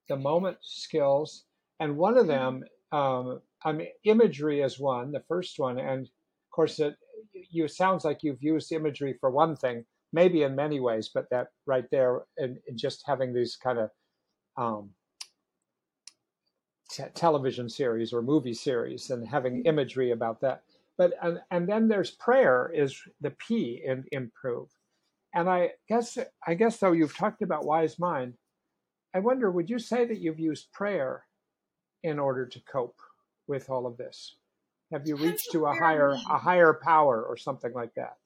the 0.10 0.16
moment 0.16 0.58
skills, 0.62 1.46
and 1.80 1.98
one 1.98 2.18
of 2.18 2.28
them 2.28 2.64
um, 2.92 3.42
I 3.64 3.72
mean, 3.72 3.88
imagery 4.04 4.62
is 4.62 4.80
one, 4.80 5.12
the 5.12 5.24
first 5.28 5.60
one, 5.60 5.80
and 5.80 6.06
of 6.06 6.52
course, 6.52 6.80
it 6.80 6.96
you 7.50 7.68
sounds 7.68 8.06
like 8.06 8.24
you've 8.24 8.44
used 8.44 8.72
imagery 8.72 9.16
for 9.20 9.30
one 9.30 9.56
thing, 9.56 9.86
maybe 10.14 10.44
in 10.44 10.56
many 10.56 10.80
ways, 10.80 11.10
but 11.14 11.30
that 11.32 11.48
right 11.66 11.86
there, 11.92 12.22
and, 12.38 12.58
just 12.76 13.04
having 13.06 13.34
these 13.34 13.56
kind 13.56 13.80
of 13.80 13.90
um, 14.58 14.90
t- 16.90 17.04
television 17.14 17.70
series 17.70 18.14
or 18.14 18.22
movie 18.22 18.54
series 18.54 19.10
and 19.10 19.28
having 19.28 19.58
mm-hmm. 19.58 19.68
imagery 19.68 20.12
about 20.12 20.42
that. 20.42 20.64
But 20.98 21.14
and, 21.22 21.40
and 21.52 21.68
then 21.68 21.88
there's 21.88 22.12
prayer 22.12 22.72
is 22.74 23.00
the 23.22 23.32
P 23.32 23.82
in 23.86 24.06
improve, 24.12 24.70
and 25.34 25.50
I 25.50 25.74
guess 25.88 26.18
I 26.46 26.56
guess 26.56 26.78
though 26.78 26.92
you've 26.92 27.16
talked 27.16 27.44
about 27.44 27.66
wise 27.66 28.00
mind, 28.00 28.34
I 29.14 29.20
wonder 29.20 29.52
would 29.52 29.70
you 29.70 29.78
say 29.80 30.06
that 30.06 30.20
you've 30.20 30.40
used 30.40 30.72
prayer 30.72 31.26
in 32.04 32.18
order 32.18 32.48
to 32.48 32.60
cope? 32.62 33.00
with 33.48 33.70
all 33.70 33.86
of 33.86 33.98
this? 33.98 34.36
Have 34.92 35.08
you 35.08 35.16
reached 35.16 35.52
to 35.52 35.66
a 35.66 35.74
higher 35.74 36.12
a 36.12 36.38
higher 36.38 36.80
power 36.82 37.24
or 37.24 37.36
something 37.36 37.74
like 37.74 37.94
that? 37.96 38.18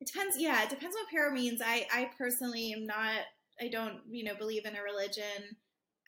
It 0.00 0.08
depends. 0.08 0.38
Yeah, 0.38 0.62
it 0.62 0.70
depends 0.70 0.94
what 0.94 1.08
prayer 1.08 1.30
means. 1.30 1.62
I 1.64 1.86
I 1.92 2.10
personally 2.18 2.72
am 2.72 2.86
not. 2.86 3.20
I 3.60 3.68
don't 3.68 4.00
you 4.10 4.24
know 4.24 4.34
believe 4.34 4.66
in 4.66 4.76
a 4.76 4.82
religion. 4.82 5.56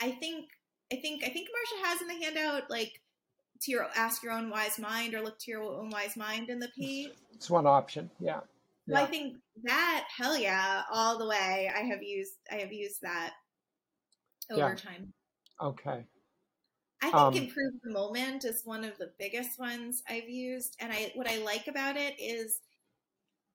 I 0.01 0.11
think 0.13 0.49
I 0.93 0.97
think 0.97 1.25
I 1.25 1.31
think 1.31 1.49
Marsha 1.49 1.87
has 1.87 2.03
in 2.03 2.09
the 2.09 2.25
handout 2.25 2.71
like 2.71 3.01
to 3.63 3.71
your 3.71 3.87
ask 3.97 4.23
your 4.23 4.33
own 4.33 4.51
wise 4.51 4.79
mind 4.79 5.15
or 5.15 5.23
look 5.23 5.39
to 5.41 5.51
your 5.51 5.63
own 5.63 5.91
wise 5.91 6.17
mind 6.17 6.51
in 6.51 6.59
the 6.59 6.69
page. 6.79 7.11
It's 7.33 7.49
one 7.49 7.67
option. 7.67 8.11
Yeah. 8.21 8.41
yeah. 8.87 8.95
Well, 8.95 9.05
I 9.05 9.07
think 9.07 9.37
that 9.65 10.05
hell 10.15 10.37
yeah, 10.37 10.83
all 10.93 11.19
the 11.19 11.27
way. 11.27 11.71
I 11.75 11.81
have 11.81 12.03
used 12.03 12.35
I 12.51 12.57
have 12.57 12.73
used 12.73 13.01
that 13.03 13.33
over 14.51 14.61
yeah. 14.61 14.75
time. 14.75 15.13
Okay. 15.61 16.05
I 17.01 17.07
think 17.07 17.15
um, 17.17 17.35
improve 17.35 17.73
the 17.83 17.91
moment 17.91 18.45
is 18.45 18.63
one 18.65 18.85
of 18.85 18.97
the 18.99 19.11
biggest 19.19 19.59
ones 19.59 20.03
I've 20.09 20.29
used, 20.29 20.77
and 20.79 20.93
I 20.93 21.13
what 21.15 21.29
I 21.29 21.39
like 21.39 21.67
about 21.67 21.97
it 21.97 22.15
is 22.21 22.61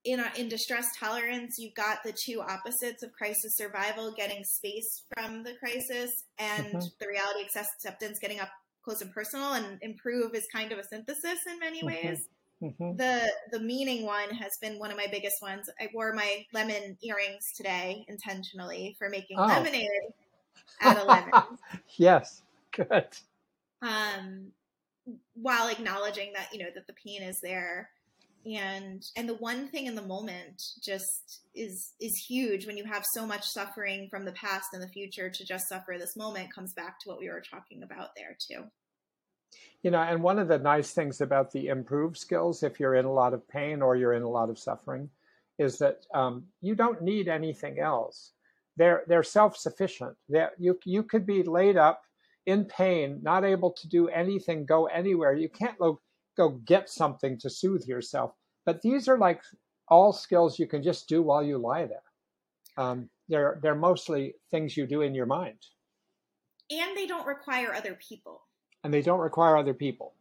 in 0.08 0.20
a, 0.20 0.32
in 0.38 0.50
distress 0.50 0.86
tolerance, 1.00 1.56
you've 1.60 1.76
got 1.76 2.00
the 2.04 2.14
two 2.26 2.42
opposites 2.42 3.04
of 3.04 3.12
crisis 3.14 3.56
survival, 3.56 4.14
getting 4.16 4.44
space 4.44 5.04
from 5.14 5.44
the 5.44 5.54
crisis, 5.54 6.12
and 6.40 6.68
mm-hmm. 6.68 6.80
the 7.00 7.08
reality 7.08 7.42
acceptance, 7.44 8.18
getting 8.20 8.40
up 8.40 8.50
close 8.84 9.02
and 9.02 9.12
personal. 9.14 9.54
And 9.54 9.78
improve 9.82 10.34
is 10.34 10.46
kind 10.54 10.72
of 10.72 10.80
a 10.80 10.84
synthesis 10.84 11.40
in 11.52 11.60
many 11.60 11.80
mm-hmm. 11.80 12.08
ways. 12.08 12.28
Mm-hmm. 12.64 12.96
The 12.96 13.32
the 13.52 13.60
meaning 13.60 14.04
one 14.04 14.30
has 14.32 14.52
been 14.60 14.80
one 14.80 14.90
of 14.90 14.98
my 14.98 15.06
biggest 15.12 15.36
ones. 15.44 15.70
I 15.80 15.90
wore 15.94 16.14
my 16.14 16.44
lemon 16.54 16.98
earrings 17.04 17.52
today 17.56 18.04
intentionally 18.08 18.96
for 18.98 19.10
making 19.10 19.38
oh. 19.38 19.46
lemonade 19.46 19.88
out 20.82 20.98
of 20.98 21.06
lemons. 21.06 21.60
yes, 21.98 22.42
good 22.72 23.06
um, 23.82 24.52
while 25.36 25.68
acknowledging 25.68 26.34
that 26.34 26.50
you 26.52 26.60
know 26.60 26.70
that 26.74 26.88
the 26.88 26.94
pain 26.94 27.22
is 27.22 27.40
there 27.42 27.90
and 28.56 29.04
and 29.16 29.28
the 29.28 29.36
one 29.36 29.68
thing 29.68 29.86
in 29.88 29.96
the 29.96 30.02
moment 30.02 30.62
just 30.84 31.42
is 31.54 31.94
is 32.00 32.26
huge 32.28 32.66
when 32.66 32.78
you 32.78 32.86
have 32.86 33.04
so 33.14 33.26
much 33.26 33.46
suffering 33.46 34.08
from 34.10 34.26
the 34.26 34.32
past 34.34 34.68
and 34.74 34.82
the 34.82 34.88
future 34.88 35.30
to 35.30 35.46
just 35.46 35.68
suffer 35.68 35.96
this 35.98 36.16
moment 36.16 36.54
comes 36.54 36.74
back 36.74 37.00
to 37.00 37.10
what 37.10 37.20
we 37.20 37.30
were 37.30 37.42
talking 37.42 37.84
about 37.84 38.10
there 38.16 38.38
too. 38.40 38.64
You 39.84 39.92
know 39.92 40.00
and 40.00 40.24
one 40.24 40.40
of 40.40 40.48
the 40.48 40.60
nice 40.60 40.92
things 40.92 41.22
about 41.22 41.52
the 41.52 41.68
improved 41.68 42.18
skills 42.18 42.64
if 42.64 42.80
you're 42.80 42.96
in 42.96 43.06
a 43.06 43.14
lot 43.14 43.34
of 43.34 43.48
pain 43.48 43.82
or 43.82 43.96
you're 43.96 44.14
in 44.14 44.24
a 44.24 44.30
lot 44.30 44.50
of 44.50 44.60
suffering 44.60 45.10
is 45.58 45.80
that 45.80 46.06
um, 46.14 46.46
you 46.62 46.76
don't 46.76 47.02
need 47.02 47.28
anything 47.28 47.80
else. 47.80 48.32
They're 48.76 49.04
they're 49.08 49.24
self-sufficient. 49.24 50.16
That 50.30 50.52
you 50.58 50.80
you 50.86 51.04
could 51.04 51.26
be 51.26 51.44
laid 51.44 51.78
up 51.78 52.04
in 52.46 52.66
pain, 52.66 53.20
not 53.22 53.44
able 53.44 53.72
to 53.72 53.88
do 53.88 54.08
anything, 54.08 54.66
go 54.66 54.86
anywhere. 54.86 55.34
You 55.34 55.50
can't 55.50 55.78
go, 55.78 56.00
go 56.38 56.50
get 56.66 56.90
something 56.90 57.38
to 57.40 57.50
soothe 57.50 57.86
yourself. 57.86 58.32
But 58.66 58.82
these 58.82 59.08
are 59.08 59.18
like 59.18 59.42
all 59.88 60.14
skills 60.14 60.60
you 60.60 60.68
can 60.68 60.84
just 60.84 61.10
do 61.10 61.22
while 61.22 61.44
you 61.44 61.58
lie 61.58 61.86
there. 61.86 62.04
Um, 62.78 63.10
they're 63.28 63.60
they're 63.62 63.76
mostly 63.76 64.36
things 64.52 64.78
you 64.78 64.86
do 64.86 65.02
in 65.02 65.16
your 65.16 65.26
mind. 65.26 65.60
And 66.70 66.96
they 66.96 67.08
don't 67.08 67.26
require 67.26 67.74
other 67.74 67.98
people. 68.08 68.42
And 68.84 68.94
they 68.94 69.02
don't 69.02 69.20
require 69.20 69.58
other 69.58 69.74
people. 69.74 70.14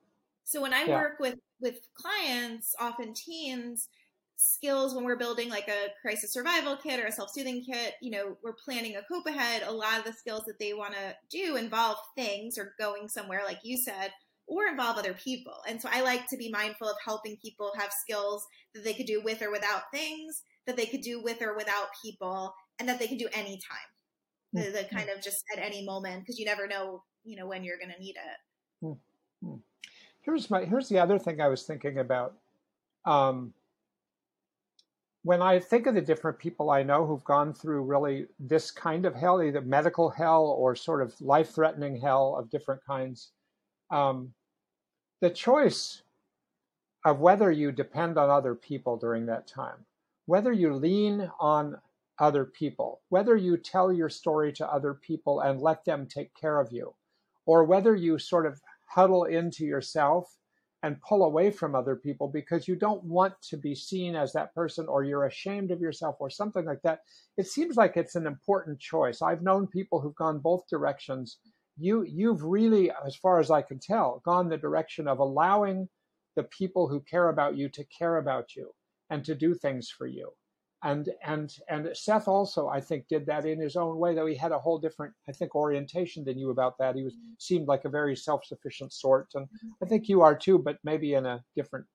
So 0.44 0.62
when 0.62 0.72
I 0.72 0.84
yeah. 0.84 1.00
work 1.00 1.18
with 1.20 1.36
with 1.60 1.80
clients, 1.94 2.74
often 2.80 3.14
teens, 3.14 3.88
skills 4.36 4.94
when 4.94 5.04
we're 5.04 5.16
building 5.16 5.48
like 5.48 5.68
a 5.68 5.88
crisis 6.00 6.32
survival 6.32 6.76
kit 6.76 7.00
or 7.00 7.06
a 7.06 7.12
self-soothing 7.12 7.64
kit 7.64 7.94
you 8.02 8.10
know 8.10 8.36
we're 8.44 8.52
planning 8.52 8.96
a 8.96 9.02
cope 9.10 9.26
ahead 9.26 9.62
a 9.66 9.72
lot 9.72 9.98
of 9.98 10.04
the 10.04 10.12
skills 10.12 10.44
that 10.46 10.58
they 10.58 10.74
want 10.74 10.92
to 10.92 11.14
do 11.30 11.56
involve 11.56 11.96
things 12.14 12.58
or 12.58 12.74
going 12.78 13.08
somewhere 13.08 13.40
like 13.46 13.60
you 13.62 13.78
said 13.78 14.12
or 14.46 14.66
involve 14.66 14.96
other 14.96 15.14
people 15.14 15.54
and 15.68 15.80
so 15.80 15.88
i 15.92 16.00
like 16.00 16.26
to 16.28 16.36
be 16.36 16.50
mindful 16.50 16.88
of 16.88 16.96
helping 17.04 17.36
people 17.42 17.72
have 17.78 17.90
skills 17.92 18.46
that 18.74 18.84
they 18.84 18.94
could 18.94 19.06
do 19.06 19.20
with 19.22 19.42
or 19.42 19.50
without 19.50 19.82
things 19.92 20.42
that 20.66 20.76
they 20.76 20.86
could 20.86 21.00
do 21.00 21.22
with 21.22 21.42
or 21.42 21.56
without 21.56 21.86
people 22.04 22.54
and 22.78 22.88
that 22.88 22.98
they 22.98 23.06
could 23.06 23.18
do 23.18 23.28
anytime 23.32 23.88
mm-hmm. 24.54 24.64
the, 24.64 24.70
the, 24.70 24.84
kind 24.94 25.08
of 25.08 25.22
just 25.22 25.44
at 25.56 25.62
any 25.62 25.84
moment 25.84 26.20
because 26.20 26.38
you 26.38 26.44
never 26.44 26.66
know 26.66 27.02
you 27.24 27.36
know 27.36 27.46
when 27.46 27.64
you're 27.64 27.78
going 27.78 27.92
to 27.92 28.00
need 28.00 28.14
it 28.16 28.84
mm-hmm. 28.84 29.56
here's 30.22 30.50
my 30.50 30.64
here's 30.64 30.88
the 30.88 30.98
other 30.98 31.18
thing 31.18 31.40
i 31.40 31.48
was 31.48 31.64
thinking 31.64 31.98
about 31.98 32.34
um, 33.04 33.54
when 35.26 35.42
I 35.42 35.58
think 35.58 35.88
of 35.88 35.96
the 35.96 36.00
different 36.00 36.38
people 36.38 36.70
I 36.70 36.84
know 36.84 37.04
who've 37.04 37.24
gone 37.24 37.52
through 37.52 37.82
really 37.82 38.26
this 38.38 38.70
kind 38.70 39.04
of 39.04 39.12
hell, 39.12 39.42
either 39.42 39.60
medical 39.60 40.08
hell 40.08 40.54
or 40.56 40.76
sort 40.76 41.02
of 41.02 41.20
life 41.20 41.50
threatening 41.50 42.00
hell 42.00 42.36
of 42.38 42.48
different 42.48 42.80
kinds, 42.84 43.32
um, 43.90 44.32
the 45.20 45.30
choice 45.30 46.02
of 47.04 47.20
whether 47.20 47.50
you 47.50 47.72
depend 47.72 48.18
on 48.18 48.30
other 48.30 48.54
people 48.54 48.96
during 48.96 49.26
that 49.26 49.46
time, 49.46 49.84
whether 50.26 50.52
you 50.52 50.74
lean 50.74 51.30
on 51.38 51.76
other 52.18 52.44
people, 52.44 53.00
whether 53.10 53.36
you 53.36 53.56
tell 53.56 53.92
your 53.92 54.08
story 54.08 54.52
to 54.52 54.66
other 54.72 54.94
people 54.94 55.40
and 55.40 55.60
let 55.60 55.84
them 55.84 56.06
take 56.06 56.34
care 56.34 56.58
of 56.60 56.72
you, 56.72 56.94
or 57.44 57.64
whether 57.64 57.94
you 57.94 58.18
sort 58.18 58.46
of 58.46 58.60
huddle 58.86 59.24
into 59.24 59.64
yourself 59.64 60.36
and 60.82 61.00
pull 61.02 61.24
away 61.24 61.50
from 61.50 61.74
other 61.74 61.96
people 61.96 62.28
because 62.28 62.68
you 62.68 62.76
don't 62.76 63.02
want 63.04 63.34
to 63.42 63.56
be 63.56 63.74
seen 63.74 64.14
as 64.14 64.32
that 64.32 64.54
person 64.54 64.86
or 64.88 65.04
you're 65.04 65.26
ashamed 65.26 65.70
of 65.70 65.80
yourself 65.80 66.16
or 66.20 66.30
something 66.30 66.64
like 66.64 66.82
that. 66.82 67.00
It 67.36 67.46
seems 67.46 67.76
like 67.76 67.96
it's 67.96 68.14
an 68.14 68.26
important 68.26 68.78
choice. 68.78 69.22
I've 69.22 69.42
known 69.42 69.66
people 69.66 70.00
who've 70.00 70.14
gone 70.14 70.38
both 70.38 70.68
directions. 70.68 71.38
You 71.78 72.04
you've 72.04 72.42
really, 72.42 72.90
as 73.06 73.16
far 73.16 73.38
as 73.38 73.50
I 73.50 73.62
can 73.62 73.78
tell, 73.78 74.22
gone 74.24 74.48
the 74.48 74.56
direction 74.56 75.08
of 75.08 75.18
allowing 75.18 75.88
the 76.34 76.44
people 76.44 76.88
who 76.88 77.00
care 77.00 77.28
about 77.28 77.56
you 77.56 77.68
to 77.70 77.84
care 77.84 78.16
about 78.18 78.54
you 78.54 78.70
and 79.10 79.24
to 79.24 79.34
do 79.34 79.54
things 79.54 79.90
for 79.90 80.06
you. 80.06 80.30
And 80.82 81.08
and 81.24 81.52
and 81.68 81.88
Seth 81.94 82.28
also, 82.28 82.68
I 82.68 82.80
think, 82.80 83.08
did 83.08 83.26
that 83.26 83.46
in 83.46 83.60
his 83.60 83.76
own 83.76 83.98
way, 83.98 84.14
though 84.14 84.26
he 84.26 84.36
had 84.36 84.52
a 84.52 84.58
whole 84.58 84.78
different, 84.78 85.14
I 85.28 85.32
think, 85.32 85.54
orientation 85.54 86.24
than 86.24 86.38
you 86.38 86.50
about 86.50 86.78
that. 86.78 86.96
He 86.96 87.02
was 87.02 87.14
mm-hmm. 87.14 87.32
seemed 87.38 87.66
like 87.66 87.84
a 87.84 87.90
very 87.90 88.14
self-sufficient 88.14 88.92
sort. 88.92 89.28
And 89.34 89.46
mm-hmm. 89.46 89.84
I 89.84 89.88
think 89.88 90.08
you 90.08 90.22
are 90.22 90.36
too, 90.36 90.58
but 90.58 90.78
maybe 90.84 91.14
in 91.14 91.26
a 91.26 91.42
different 91.56 91.86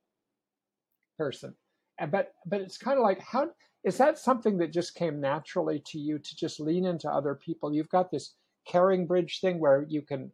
person. 1.17 1.55
And 1.99 2.11
but 2.11 2.33
but 2.45 2.61
it's 2.61 2.77
kind 2.77 2.97
of 2.97 3.03
like 3.03 3.19
how 3.19 3.51
is 3.83 3.97
that 3.97 4.17
something 4.17 4.57
that 4.57 4.73
just 4.73 4.95
came 4.95 5.21
naturally 5.21 5.81
to 5.87 5.99
you 5.99 6.19
to 6.19 6.35
just 6.35 6.59
lean 6.59 6.85
into 6.85 7.09
other 7.09 7.35
people? 7.35 7.73
You've 7.73 7.89
got 7.89 8.11
this 8.11 8.33
CaringBridge 8.69 9.39
thing 9.39 9.59
where 9.59 9.85
you 9.87 10.01
can 10.01 10.31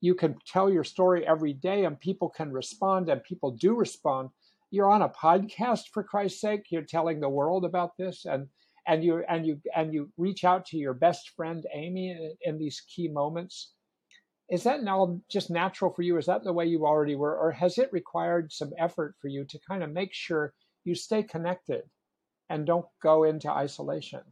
you 0.00 0.14
can 0.14 0.36
tell 0.46 0.70
your 0.70 0.84
story 0.84 1.26
every 1.26 1.52
day 1.52 1.84
and 1.84 2.00
people 2.00 2.30
can 2.30 2.50
respond 2.52 3.10
and 3.10 3.22
people 3.22 3.50
do 3.50 3.74
respond. 3.74 4.30
You're 4.70 4.90
on 4.90 5.02
a 5.02 5.08
podcast 5.08 5.88
for 5.92 6.02
christ's 6.02 6.40
sake. 6.40 6.66
You're 6.70 6.82
telling 6.82 7.20
the 7.20 7.28
world 7.28 7.64
about 7.64 7.96
this 7.98 8.24
and 8.24 8.48
and 8.86 9.04
you 9.04 9.22
and 9.28 9.46
you 9.46 9.60
and 9.76 9.92
you 9.92 10.10
reach 10.16 10.44
out 10.44 10.64
to 10.66 10.78
your 10.78 10.94
best 10.94 11.30
friend 11.36 11.66
amy 11.74 12.10
in, 12.10 12.34
in 12.42 12.58
these 12.58 12.82
key 12.88 13.08
moments. 13.08 13.72
Is 14.50 14.64
that 14.64 14.82
now 14.82 15.20
just 15.30 15.50
natural 15.50 15.92
for 15.92 16.02
you? 16.02 16.16
Is 16.16 16.26
that 16.26 16.42
the 16.42 16.52
way 16.52 16.66
you 16.66 16.84
already 16.84 17.14
were? 17.14 17.36
Or 17.36 17.52
has 17.52 17.78
it 17.78 17.92
required 17.92 18.52
some 18.52 18.72
effort 18.78 19.14
for 19.20 19.28
you 19.28 19.44
to 19.44 19.60
kind 19.68 19.84
of 19.84 19.92
make 19.92 20.12
sure 20.12 20.54
you 20.84 20.94
stay 20.94 21.22
connected 21.22 21.82
and 22.48 22.66
don't 22.66 22.86
go 23.00 23.24
into 23.24 23.48
isolation 23.50 24.22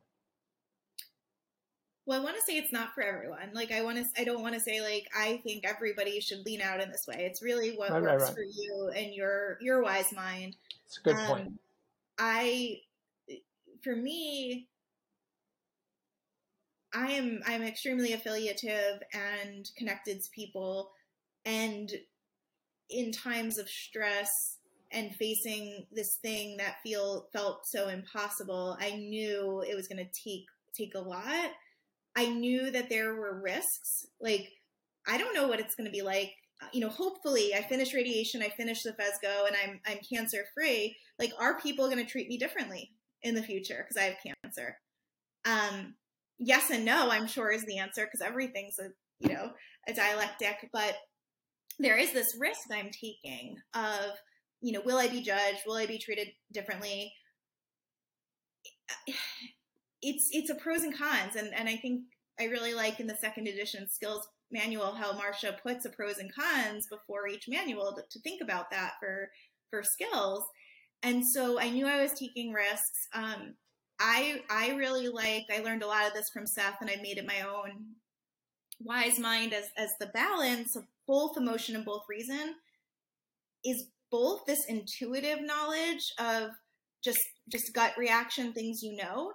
well, 2.09 2.19
I 2.19 2.25
want 2.25 2.37
to 2.37 2.43
say 2.43 2.57
it's 2.57 2.73
not 2.73 2.95
for 2.95 3.03
everyone. 3.03 3.51
Like, 3.53 3.71
I 3.71 3.83
want 3.83 3.99
to, 3.99 4.05
I 4.19 4.25
don't 4.25 4.41
want 4.41 4.55
to 4.55 4.61
say 4.61 4.81
like 4.81 5.11
I 5.15 5.43
think 5.45 5.67
everybody 5.67 6.19
should 6.21 6.45
lean 6.47 6.63
out 6.63 6.81
in 6.81 6.91
this 6.91 7.07
way. 7.07 7.17
It's 7.19 7.43
really 7.43 7.77
what 7.77 7.91
right, 7.91 8.01
works 8.01 8.23
right, 8.23 8.29
right. 8.29 8.35
for 8.35 8.43
you 8.43 8.91
and 8.97 9.13
your 9.13 9.59
your 9.61 9.83
wise 9.83 10.11
mind. 10.17 10.57
It's 10.87 10.97
a 10.97 11.03
good 11.03 11.17
um, 11.17 11.27
point. 11.27 11.61
I, 12.19 12.81
for 13.85 13.95
me, 13.95 14.69
I 16.95 17.13
am 17.13 17.43
I'm 17.47 17.63
extremely 17.63 18.15
affiliative 18.15 19.03
and 19.13 19.71
connected 19.77 20.23
to 20.23 20.31
people, 20.31 20.93
and 21.45 21.93
in 22.89 23.13
times 23.13 23.59
of 23.59 23.69
stress 23.69 24.57
and 24.93 25.15
facing 25.17 25.85
this 25.93 26.17
thing 26.23 26.57
that 26.57 26.77
feel 26.83 27.27
felt 27.35 27.67
so 27.67 27.89
impossible, 27.89 28.79
I 28.81 28.93
knew 28.93 29.63
it 29.69 29.77
was 29.77 29.89
going 29.89 29.99
to 29.99 30.23
take 30.25 30.47
take 30.75 30.95
a 30.95 31.01
lot 31.01 31.51
I 32.19 32.27
knew 32.27 32.73
that 32.73 32.89
there 32.89 33.15
were 33.15 33.41
risks. 33.41 34.07
Like, 34.21 34.51
I 35.07 35.19
don't 35.19 35.35
know 35.35 35.47
what 35.47 35.61
it's 35.61 35.77
going 35.77 35.87
to 35.87 35.93
be 35.93 36.03
like. 36.03 36.33
You 36.73 36.81
know, 36.81 36.89
hopefully 36.89 37.55
I 37.55 37.63
finish 37.63 37.95
radiation, 37.95 38.43
I 38.43 38.49
finish 38.49 38.83
the 38.83 38.91
Phesgo, 38.91 39.47
and 39.47 39.55
I'm 39.63 39.81
I'm 39.87 39.99
cancer 40.13 40.45
free. 40.53 40.97
Like, 41.21 41.33
are 41.39 41.61
people 41.61 41.87
going 41.87 42.05
to 42.05 42.11
treat 42.11 42.29
me 42.29 42.37
differently 42.37 42.91
in 43.23 43.37
the 43.37 43.43
future 43.43 43.87
because 43.87 43.97
I 43.97 44.07
have 44.07 44.35
cancer? 44.43 44.77
Um, 45.45 45.95
yes 46.39 46.71
and 46.71 46.85
no, 46.85 47.09
I'm 47.11 47.29
sure 47.29 47.53
is 47.53 47.65
the 47.65 47.79
answer 47.79 48.05
because 48.05 48.27
everything's 48.27 48.81
a 48.81 48.89
you 49.21 49.33
know 49.33 49.53
a 49.87 49.93
dialectic. 49.93 50.69
But 50.73 50.97
there 51.79 51.97
is 51.97 52.13
this 52.13 52.37
risk 52.37 52.63
I'm 52.73 52.91
taking 52.91 53.59
of 53.75 54.11
you 54.61 54.73
know, 54.73 54.83
will 54.85 54.99
I 54.99 55.07
be 55.07 55.23
judged? 55.23 55.61
Will 55.65 55.77
I 55.77 55.87
be 55.87 55.99
treated 55.99 56.31
differently? 56.53 57.13
It's 60.03 60.29
it's 60.33 60.51
a 60.51 60.55
pros 60.55 60.83
and 60.83 60.97
cons, 60.97 61.37
and 61.37 61.53
and 61.55 61.69
I 61.69 61.77
think 61.77 62.03
I 62.39 62.45
really 62.45 62.75
like 62.75 63.01
in 63.01 63.07
the 63.07 63.17
second 63.17 63.49
edition 63.49 63.89
skills 63.91 64.27
manual 64.51 64.93
how 64.93 65.13
Marsha 65.13 65.61
puts 65.63 65.85
a 65.85 65.91
pros 65.91 66.19
and 66.19 66.35
cons 66.35 66.87
before 66.89 67.29
each 67.29 67.49
manual 67.49 67.95
to, 67.95 68.03
to 68.11 68.21
think 68.21 68.41
about 68.43 68.71
that 68.71 68.93
for 69.01 69.31
for 69.71 69.83
skills. 69.83 70.45
And 71.03 71.23
so 71.35 71.61
I 71.61 71.71
knew 71.71 71.87
I 71.87 72.03
was 72.03 72.13
taking 72.13 72.53
risks. 72.53 73.09
Um, 73.15 73.55
I 74.01 74.41
I 74.51 74.71
really 74.71 75.09
like 75.09 75.45
I 75.55 75.61
learned 75.61 75.83
a 75.83 75.87
lot 75.87 76.07
of 76.07 76.15
this 76.15 76.31
from 76.33 76.47
Seth, 76.47 76.81
and 76.81 76.91
I 76.91 76.97
made 77.03 77.19
it 77.19 77.27
my 77.27 77.43
own. 77.43 77.95
Wise 78.81 79.19
mind 79.19 79.53
as 79.53 79.67
as 79.77 79.91
the 79.99 80.07
balance 80.07 80.77
of 80.77 80.85
both 81.07 81.37
emotion 81.37 81.75
and 81.75 81.85
both 81.85 82.03
reason 82.09 82.55
is 83.65 83.87
both 84.11 84.47
this 84.47 84.65
intuitive 84.69 85.43
knowledge 85.43 86.13
of 86.19 86.51
just 87.03 87.21
just 87.51 87.75
gut 87.75 87.93
reaction 87.99 88.53
things 88.53 88.83
you 88.83 88.97
know 88.97 89.33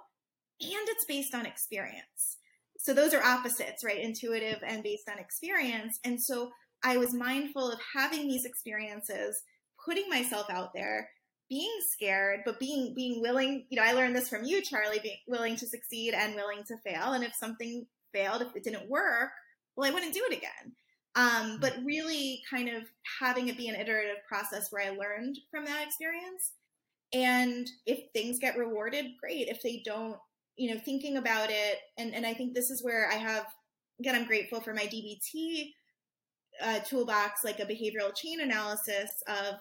and 0.60 0.88
it's 0.88 1.04
based 1.04 1.34
on 1.34 1.46
experience. 1.46 2.38
So 2.78 2.92
those 2.92 3.14
are 3.14 3.22
opposites, 3.22 3.84
right? 3.84 3.98
Intuitive 3.98 4.62
and 4.66 4.82
based 4.82 5.08
on 5.08 5.18
experience. 5.18 5.98
And 6.04 6.20
so 6.20 6.50
I 6.84 6.98
was 6.98 7.14
mindful 7.14 7.70
of 7.70 7.78
having 7.94 8.28
these 8.28 8.44
experiences, 8.44 9.42
putting 9.84 10.08
myself 10.08 10.46
out 10.50 10.74
there, 10.74 11.08
being 11.48 11.72
scared, 11.90 12.40
but 12.44 12.58
being 12.60 12.92
being 12.94 13.20
willing, 13.20 13.66
you 13.70 13.76
know, 13.76 13.86
I 13.86 13.92
learned 13.92 14.16
this 14.16 14.28
from 14.28 14.44
you, 14.44 14.62
Charlie, 14.62 15.00
being 15.02 15.18
willing 15.26 15.56
to 15.56 15.66
succeed 15.66 16.14
and 16.14 16.34
willing 16.34 16.62
to 16.68 16.76
fail. 16.84 17.12
And 17.12 17.24
if 17.24 17.34
something 17.34 17.86
failed, 18.12 18.42
if 18.42 18.54
it 18.54 18.64
didn't 18.64 18.88
work, 18.88 19.30
well, 19.76 19.90
I 19.90 19.92
wouldn't 19.94 20.14
do 20.14 20.26
it 20.30 20.36
again. 20.36 20.74
Um, 21.16 21.58
but 21.60 21.76
really 21.84 22.42
kind 22.50 22.68
of 22.68 22.82
having 23.20 23.48
it 23.48 23.56
be 23.56 23.68
an 23.68 23.76
iterative 23.76 24.16
process 24.28 24.68
where 24.70 24.84
I 24.84 24.90
learned 24.90 25.38
from 25.50 25.64
that 25.64 25.86
experience. 25.86 26.52
And 27.12 27.68
if 27.86 28.00
things 28.12 28.40
get 28.40 28.58
rewarded, 28.58 29.06
great. 29.20 29.48
If 29.48 29.62
they 29.62 29.80
don't, 29.84 30.16
you 30.56 30.72
know, 30.72 30.80
thinking 30.84 31.16
about 31.16 31.50
it, 31.50 31.78
and, 31.98 32.14
and 32.14 32.24
I 32.26 32.34
think 32.34 32.54
this 32.54 32.70
is 32.70 32.82
where 32.82 33.08
I 33.10 33.14
have, 33.14 33.46
again, 34.00 34.14
I'm 34.14 34.26
grateful 34.26 34.60
for 34.60 34.72
my 34.72 34.84
DBT 34.84 35.70
uh, 36.62 36.78
toolbox, 36.80 37.42
like 37.44 37.60
a 37.60 37.66
behavioral 37.66 38.14
chain 38.14 38.40
analysis 38.40 39.10
of 39.26 39.54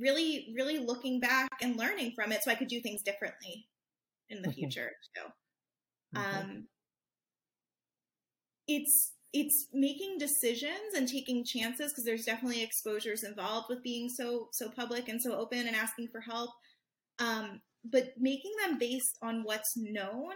really, 0.00 0.52
really 0.56 0.78
looking 0.78 1.18
back 1.18 1.50
and 1.60 1.76
learning 1.76 2.12
from 2.14 2.30
it 2.30 2.42
so 2.42 2.50
I 2.50 2.54
could 2.54 2.68
do 2.68 2.80
things 2.80 3.02
differently 3.02 3.66
in 4.28 4.42
the 4.42 4.48
mm-hmm. 4.48 4.58
future. 4.60 4.92
So, 5.16 6.20
mm-hmm. 6.20 6.38
um, 6.38 6.68
it's, 8.68 9.12
it's 9.32 9.66
making 9.72 10.18
decisions 10.18 10.94
and 10.96 11.08
taking 11.08 11.44
chances 11.44 11.90
because 11.90 12.04
there's 12.04 12.24
definitely 12.24 12.62
exposures 12.62 13.24
involved 13.24 13.66
with 13.68 13.82
being 13.82 14.08
so 14.08 14.48
so 14.52 14.68
public 14.68 15.08
and 15.08 15.20
so 15.20 15.34
open 15.34 15.66
and 15.66 15.74
asking 15.74 16.08
for 16.08 16.20
help 16.20 16.50
um, 17.18 17.60
but 17.84 18.12
making 18.18 18.52
them 18.64 18.78
based 18.78 19.18
on 19.22 19.42
what's 19.42 19.76
known 19.76 20.34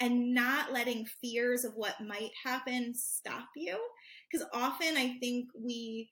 and 0.00 0.34
not 0.34 0.72
letting 0.72 1.06
fears 1.22 1.64
of 1.64 1.72
what 1.74 1.94
might 2.06 2.30
happen 2.44 2.92
stop 2.94 3.48
you. 3.56 3.78
Because 4.30 4.46
often 4.52 4.96
i 4.96 5.16
think 5.20 5.48
we 5.58 6.10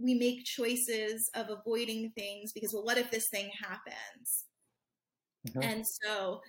we 0.00 0.14
make 0.14 0.44
choices 0.44 1.30
of 1.34 1.48
avoiding 1.50 2.12
things 2.16 2.52
because 2.52 2.72
well 2.72 2.84
what 2.84 2.98
if 2.98 3.10
this 3.10 3.28
thing 3.28 3.50
happens? 3.60 4.44
Mm-hmm. 5.46 5.62
and 5.62 5.84
so 5.86 6.40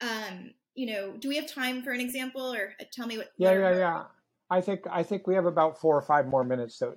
um 0.00 0.50
you 0.76 0.86
know 0.86 1.16
do 1.18 1.28
we 1.28 1.36
have 1.36 1.48
time 1.48 1.82
for 1.82 1.90
an 1.90 2.00
example 2.00 2.54
or 2.54 2.74
uh, 2.80 2.84
tell 2.92 3.06
me 3.06 3.18
what 3.18 3.30
yeah 3.38 3.52
yeah 3.52 3.76
yeah. 3.76 4.04
I 4.48 4.60
think 4.60 4.82
i 4.88 5.02
think 5.02 5.26
we 5.26 5.34
have 5.34 5.46
about 5.46 5.80
four 5.80 5.96
or 5.96 6.02
five 6.02 6.28
more 6.28 6.44
minutes 6.44 6.78
so 6.78 6.94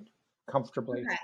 comfortably 0.48 1.00
okay 1.00 1.16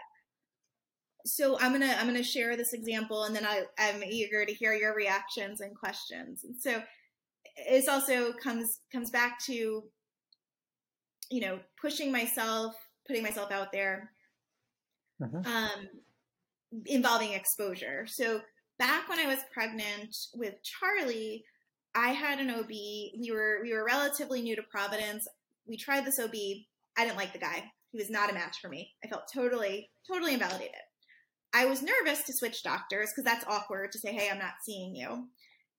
so 1.26 1.58
I'm 1.58 1.72
gonna 1.72 1.94
I'm 1.98 2.06
gonna 2.06 2.22
share 2.22 2.56
this 2.56 2.72
example, 2.72 3.24
and 3.24 3.34
then 3.34 3.44
I, 3.44 3.64
I'm 3.78 4.02
eager 4.04 4.46
to 4.46 4.54
hear 4.54 4.72
your 4.72 4.94
reactions 4.94 5.60
and 5.60 5.76
questions. 5.76 6.44
And 6.44 6.54
so 6.58 6.82
this 7.68 7.88
also 7.88 8.32
comes 8.32 8.80
comes 8.92 9.10
back 9.10 9.38
to 9.46 9.82
you 11.30 11.40
know 11.40 11.58
pushing 11.80 12.12
myself, 12.12 12.74
putting 13.06 13.24
myself 13.24 13.50
out 13.50 13.72
there, 13.72 14.10
mm-hmm. 15.20 15.46
um, 15.46 15.88
involving 16.86 17.32
exposure. 17.32 18.06
So 18.06 18.40
back 18.78 19.08
when 19.08 19.18
I 19.18 19.26
was 19.26 19.38
pregnant 19.52 20.14
with 20.34 20.54
Charlie, 20.62 21.44
I 21.94 22.10
had 22.10 22.38
an 22.38 22.50
OB. 22.50 22.70
We 22.70 23.30
were 23.32 23.58
we 23.62 23.72
were 23.72 23.84
relatively 23.84 24.42
new 24.42 24.54
to 24.54 24.62
Providence. 24.62 25.26
We 25.66 25.76
tried 25.76 26.04
this 26.04 26.20
OB. 26.20 26.34
I 26.96 27.04
didn't 27.04 27.16
like 27.16 27.32
the 27.32 27.40
guy. 27.40 27.64
He 27.90 27.98
was 27.98 28.10
not 28.10 28.30
a 28.30 28.34
match 28.34 28.58
for 28.62 28.68
me. 28.68 28.92
I 29.04 29.08
felt 29.08 29.24
totally 29.34 29.90
totally 30.08 30.34
invalidated. 30.34 30.85
I 31.54 31.66
was 31.66 31.82
nervous 31.82 32.22
to 32.24 32.32
switch 32.32 32.62
doctors 32.62 33.10
because 33.10 33.24
that's 33.24 33.46
awkward 33.46 33.92
to 33.92 33.98
say, 33.98 34.12
hey, 34.12 34.28
I'm 34.30 34.38
not 34.38 34.54
seeing 34.64 34.94
you. 34.94 35.26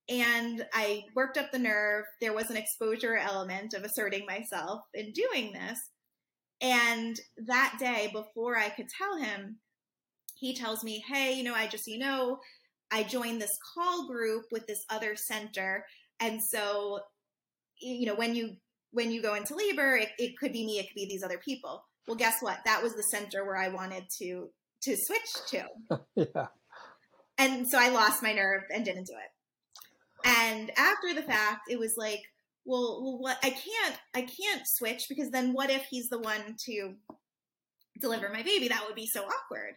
And 0.09 0.65
I 0.73 1.03
worked 1.15 1.37
up 1.37 1.51
the 1.51 1.59
nerve. 1.59 2.05
There 2.21 2.33
was 2.33 2.49
an 2.49 2.57
exposure 2.57 3.17
element 3.17 3.73
of 3.73 3.83
asserting 3.83 4.25
myself 4.25 4.81
in 4.93 5.11
doing 5.11 5.53
this. 5.53 5.79
And 6.61 7.19
that 7.45 7.75
day, 7.79 8.09
before 8.13 8.57
I 8.57 8.69
could 8.69 8.87
tell 8.89 9.17
him, 9.17 9.57
he 10.35 10.55
tells 10.55 10.83
me, 10.83 11.03
hey, 11.07 11.33
you 11.33 11.43
know, 11.43 11.53
I 11.53 11.67
just, 11.67 11.87
you 11.87 11.99
know, 11.99 12.39
I 12.91 13.03
joined 13.03 13.41
this 13.41 13.57
call 13.75 14.07
group 14.07 14.45
with 14.51 14.65
this 14.65 14.85
other 14.89 15.15
center. 15.15 15.85
And 16.19 16.41
so, 16.41 16.99
you 17.79 18.07
know, 18.07 18.15
when 18.15 18.33
you 18.33 18.55
when 18.91 19.11
you 19.11 19.21
go 19.21 19.35
into 19.35 19.55
labor, 19.55 19.97
it, 19.97 20.09
it 20.17 20.37
could 20.39 20.53
be 20.53 20.65
me, 20.65 20.79
it 20.79 20.87
could 20.87 20.95
be 20.95 21.05
these 21.05 21.23
other 21.23 21.39
people. 21.43 21.83
Well, 22.07 22.15
guess 22.15 22.37
what? 22.39 22.59
That 22.65 22.81
was 22.81 22.95
the 22.95 23.03
center 23.03 23.45
where 23.45 23.57
I 23.57 23.67
wanted 23.67 24.05
to 24.19 24.49
to 24.83 24.95
switch 24.95 25.33
to. 25.49 25.65
yeah. 26.15 26.47
And 27.37 27.67
so 27.67 27.77
I 27.79 27.89
lost 27.89 28.23
my 28.23 28.33
nerve 28.33 28.63
and 28.73 28.83
didn't 28.83 29.07
do 29.07 29.13
it. 29.13 30.27
And 30.27 30.71
after 30.77 31.13
the 31.13 31.21
fact, 31.21 31.69
it 31.69 31.79
was 31.79 31.93
like, 31.97 32.21
well, 32.65 33.01
well, 33.03 33.19
what? 33.19 33.37
I 33.43 33.51
can't, 33.51 33.95
I 34.13 34.21
can't 34.21 34.63
switch 34.65 35.05
because 35.07 35.29
then 35.29 35.53
what 35.53 35.69
if 35.69 35.85
he's 35.89 36.09
the 36.09 36.19
one 36.19 36.55
to 36.65 36.95
deliver 37.99 38.29
my 38.29 38.43
baby. 38.43 38.67
That 38.67 38.83
would 38.85 38.95
be 38.95 39.07
so 39.07 39.23
awkward. 39.23 39.75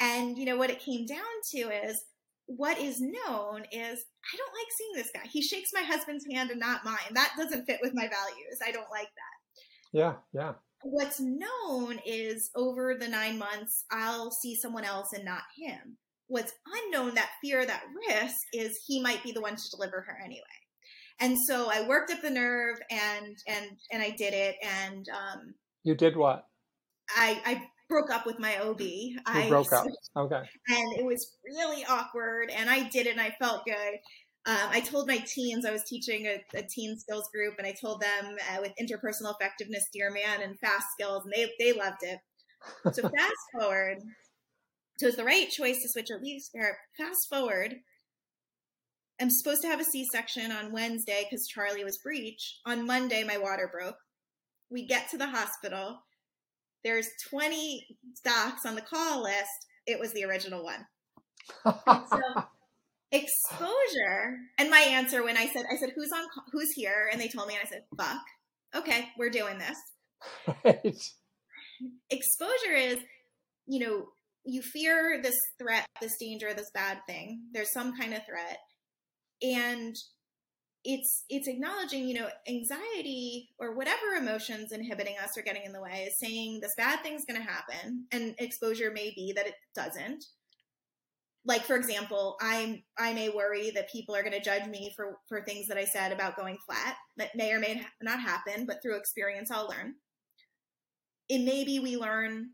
And, 0.00 0.36
you 0.36 0.44
know, 0.44 0.56
what 0.56 0.70
it 0.70 0.80
came 0.80 1.06
down 1.06 1.20
to 1.52 1.58
is 1.88 2.04
what 2.46 2.78
is 2.78 3.00
known 3.00 3.62
is 3.72 4.04
I 4.24 4.36
don't 4.36 4.54
like 4.54 4.72
seeing 4.76 4.92
this 4.94 5.10
guy. 5.14 5.28
He 5.30 5.42
shakes 5.42 5.70
my 5.72 5.82
husband's 5.82 6.26
hand 6.30 6.50
and 6.50 6.60
not 6.60 6.84
mine. 6.84 7.14
That 7.14 7.32
doesn't 7.36 7.66
fit 7.66 7.80
with 7.82 7.92
my 7.94 8.08
values. 8.08 8.58
I 8.64 8.72
don't 8.72 8.90
like 8.90 9.08
that. 9.08 9.92
Yeah, 9.92 10.14
yeah. 10.32 10.52
What's 10.84 11.18
known 11.20 11.98
is 12.04 12.50
over 12.54 12.94
the 12.94 13.08
nine 13.08 13.38
months, 13.38 13.84
I'll 13.90 14.30
see 14.30 14.54
someone 14.54 14.84
else 14.84 15.12
and 15.14 15.24
not 15.24 15.42
him. 15.56 15.96
What's 16.26 16.52
unknown, 16.66 17.14
that 17.14 17.30
fear, 17.42 17.64
that 17.64 17.82
risk, 18.08 18.36
is 18.52 18.78
he 18.86 19.00
might 19.00 19.22
be 19.22 19.32
the 19.32 19.40
one 19.40 19.56
to 19.56 19.70
deliver 19.70 20.02
her 20.02 20.18
anyway. 20.24 20.42
And 21.20 21.36
so 21.46 21.70
I 21.72 21.86
worked 21.86 22.10
up 22.10 22.22
the 22.22 22.30
nerve 22.30 22.78
and 22.90 23.36
and 23.46 23.66
and 23.92 24.02
I 24.02 24.10
did 24.10 24.34
it. 24.34 24.56
And 24.62 25.06
um, 25.08 25.54
you 25.82 25.94
did 25.94 26.16
what? 26.16 26.46
I 27.16 27.40
I 27.44 27.62
broke 27.88 28.10
up 28.10 28.26
with 28.26 28.38
my 28.38 28.58
OB. 28.58 28.80
You 28.80 29.18
I 29.26 29.48
broke 29.48 29.72
up. 29.72 29.86
Okay. 30.16 30.42
And 30.68 30.98
it 30.98 31.04
was 31.04 31.34
really 31.44 31.84
awkward. 31.84 32.50
And 32.50 32.70
I 32.70 32.88
did 32.88 33.06
it 33.06 33.12
and 33.12 33.20
I 33.20 33.34
felt 33.40 33.64
good. 33.64 33.98
Um, 34.46 34.68
I 34.70 34.80
told 34.80 35.08
my 35.08 35.18
teens, 35.18 35.64
I 35.64 35.70
was 35.70 35.84
teaching 35.84 36.26
a, 36.26 36.44
a 36.54 36.62
teen 36.62 36.98
skills 36.98 37.28
group, 37.32 37.54
and 37.56 37.66
I 37.66 37.72
told 37.72 38.02
them 38.02 38.36
uh, 38.50 38.60
with 38.60 38.72
interpersonal 38.80 39.34
effectiveness, 39.40 39.88
Dear 39.92 40.10
Man, 40.10 40.42
and 40.42 40.58
fast 40.58 40.86
skills, 40.92 41.24
and 41.24 41.32
they, 41.34 41.50
they 41.58 41.72
loved 41.72 42.02
it. 42.02 42.18
So 42.92 43.02
fast 43.16 43.32
forward, 43.58 43.98
so 44.98 45.08
it's 45.08 45.16
the 45.16 45.24
right 45.24 45.48
choice 45.48 45.82
to 45.82 45.88
switch 45.88 46.10
at 46.10 46.22
least. 46.22 46.54
Fast 46.96 47.28
forward, 47.28 47.76
I'm 49.20 49.30
supposed 49.30 49.62
to 49.62 49.68
have 49.68 49.80
a 49.80 49.84
C 49.84 50.04
section 50.04 50.52
on 50.52 50.72
Wednesday 50.72 51.26
because 51.28 51.48
Charlie 51.48 51.84
was 51.84 51.98
breech. 51.98 52.58
On 52.66 52.86
Monday, 52.86 53.24
my 53.24 53.38
water 53.38 53.68
broke. 53.72 53.96
We 54.70 54.86
get 54.86 55.10
to 55.10 55.18
the 55.18 55.26
hospital. 55.26 56.00
There's 56.84 57.08
20 57.30 57.86
docs 58.24 58.66
on 58.66 58.74
the 58.74 58.82
call 58.82 59.22
list. 59.22 59.66
It 59.86 59.98
was 59.98 60.12
the 60.12 60.24
original 60.24 60.62
one. 60.62 60.86
so 61.64 62.20
exposure. 63.14 64.38
And 64.58 64.70
my 64.70 64.80
answer 64.80 65.24
when 65.24 65.36
I 65.36 65.46
said, 65.46 65.64
I 65.70 65.76
said, 65.76 65.90
who's 65.94 66.10
on, 66.12 66.24
who's 66.52 66.72
here? 66.72 67.08
And 67.10 67.20
they 67.20 67.28
told 67.28 67.48
me, 67.48 67.54
and 67.54 67.62
I 67.64 67.70
said, 67.70 67.84
fuck. 67.96 68.22
Okay, 68.74 69.08
we're 69.16 69.30
doing 69.30 69.58
this. 69.58 69.78
Right. 70.64 70.96
Exposure 72.10 72.74
is, 72.76 72.98
you 73.66 73.86
know, 73.86 74.06
you 74.44 74.62
fear 74.62 75.20
this 75.22 75.36
threat, 75.58 75.86
this 76.00 76.16
danger, 76.18 76.52
this 76.54 76.70
bad 76.74 76.98
thing. 77.06 77.42
There's 77.52 77.72
some 77.72 77.96
kind 77.96 78.12
of 78.12 78.20
threat. 78.26 78.58
And 79.42 79.96
it's 80.84 81.24
it's 81.30 81.48
acknowledging 81.48 82.06
you 82.06 82.14
know 82.14 82.28
anxiety 82.46 83.48
or 83.58 83.74
whatever 83.74 84.14
emotions 84.18 84.70
inhibiting 84.70 85.14
us 85.22 85.30
or 85.36 85.42
getting 85.42 85.62
in 85.64 85.72
the 85.72 85.80
way 85.80 86.06
is 86.06 86.18
saying 86.20 86.60
this 86.60 86.74
bad 86.76 87.02
thing's 87.02 87.24
going 87.24 87.40
to 87.40 87.50
happen 87.50 88.04
and 88.12 88.34
exposure 88.38 88.90
may 88.94 89.10
be 89.14 89.32
that 89.34 89.46
it 89.46 89.54
doesn't 89.74 90.22
like 91.46 91.64
for 91.64 91.76
example 91.76 92.36
i'm 92.40 92.82
i 92.98 93.12
may 93.12 93.28
worry 93.28 93.70
that 93.70 93.90
people 93.90 94.14
are 94.14 94.22
going 94.22 94.32
to 94.32 94.40
judge 94.40 94.66
me 94.68 94.92
for 94.96 95.18
for 95.28 95.42
things 95.42 95.66
that 95.68 95.78
i 95.78 95.84
said 95.84 96.12
about 96.12 96.36
going 96.36 96.58
flat. 96.66 96.96
That 97.16 97.34
may 97.34 97.52
or 97.52 97.60
may 97.60 97.82
not 98.02 98.20
happen 98.20 98.66
but 98.66 98.82
through 98.82 98.96
experience 98.96 99.50
i'll 99.50 99.68
learn. 99.68 99.94
It 101.28 101.44
maybe 101.44 101.78
we 101.78 101.96
learn 101.96 102.50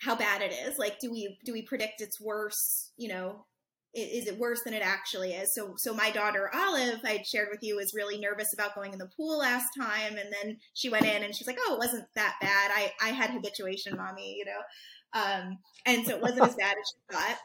how 0.00 0.16
bad 0.16 0.40
it 0.40 0.52
is. 0.52 0.78
Like 0.78 0.98
do 0.98 1.10
we 1.10 1.38
do 1.44 1.52
we 1.52 1.62
predict 1.62 2.00
it's 2.00 2.20
worse 2.20 2.92
you 2.96 3.08
know 3.08 3.46
is 3.92 4.28
it 4.28 4.38
worse 4.38 4.62
than 4.62 4.72
it 4.72 4.82
actually 4.84 5.32
is? 5.32 5.52
So 5.52 5.74
so 5.76 5.92
my 5.92 6.10
daughter 6.10 6.48
olive 6.54 7.00
i 7.04 7.22
shared 7.26 7.48
with 7.50 7.62
you 7.62 7.76
was 7.76 7.94
really 7.94 8.18
nervous 8.18 8.54
about 8.54 8.74
going 8.76 8.92
in 8.92 9.00
the 9.00 9.10
pool 9.16 9.38
last 9.38 9.70
time 9.78 10.16
and 10.16 10.32
then 10.32 10.58
she 10.74 10.88
went 10.88 11.06
in 11.06 11.24
and 11.24 11.34
she's 11.34 11.46
like 11.46 11.58
oh 11.66 11.74
it 11.74 11.78
wasn't 11.78 12.06
that 12.14 12.36
bad. 12.40 12.70
I 12.72 12.92
i 13.02 13.08
had 13.08 13.30
habituation 13.30 13.96
mommy 13.96 14.36
you 14.38 14.44
know? 14.44 15.20
Um 15.20 15.58
and 15.86 16.06
so 16.06 16.14
it 16.14 16.22
wasn't 16.22 16.46
as 16.46 16.54
bad 16.54 16.76
as 16.80 16.88
she 16.88 17.14
thought 17.16 17.38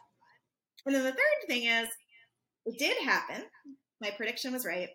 and 0.85 0.95
then 0.95 1.03
the 1.03 1.11
third 1.11 1.47
thing 1.47 1.65
is 1.65 1.87
it 2.65 2.77
did 2.77 2.97
happen. 3.03 3.43
My 4.01 4.11
prediction 4.11 4.53
was 4.53 4.65
right. 4.65 4.89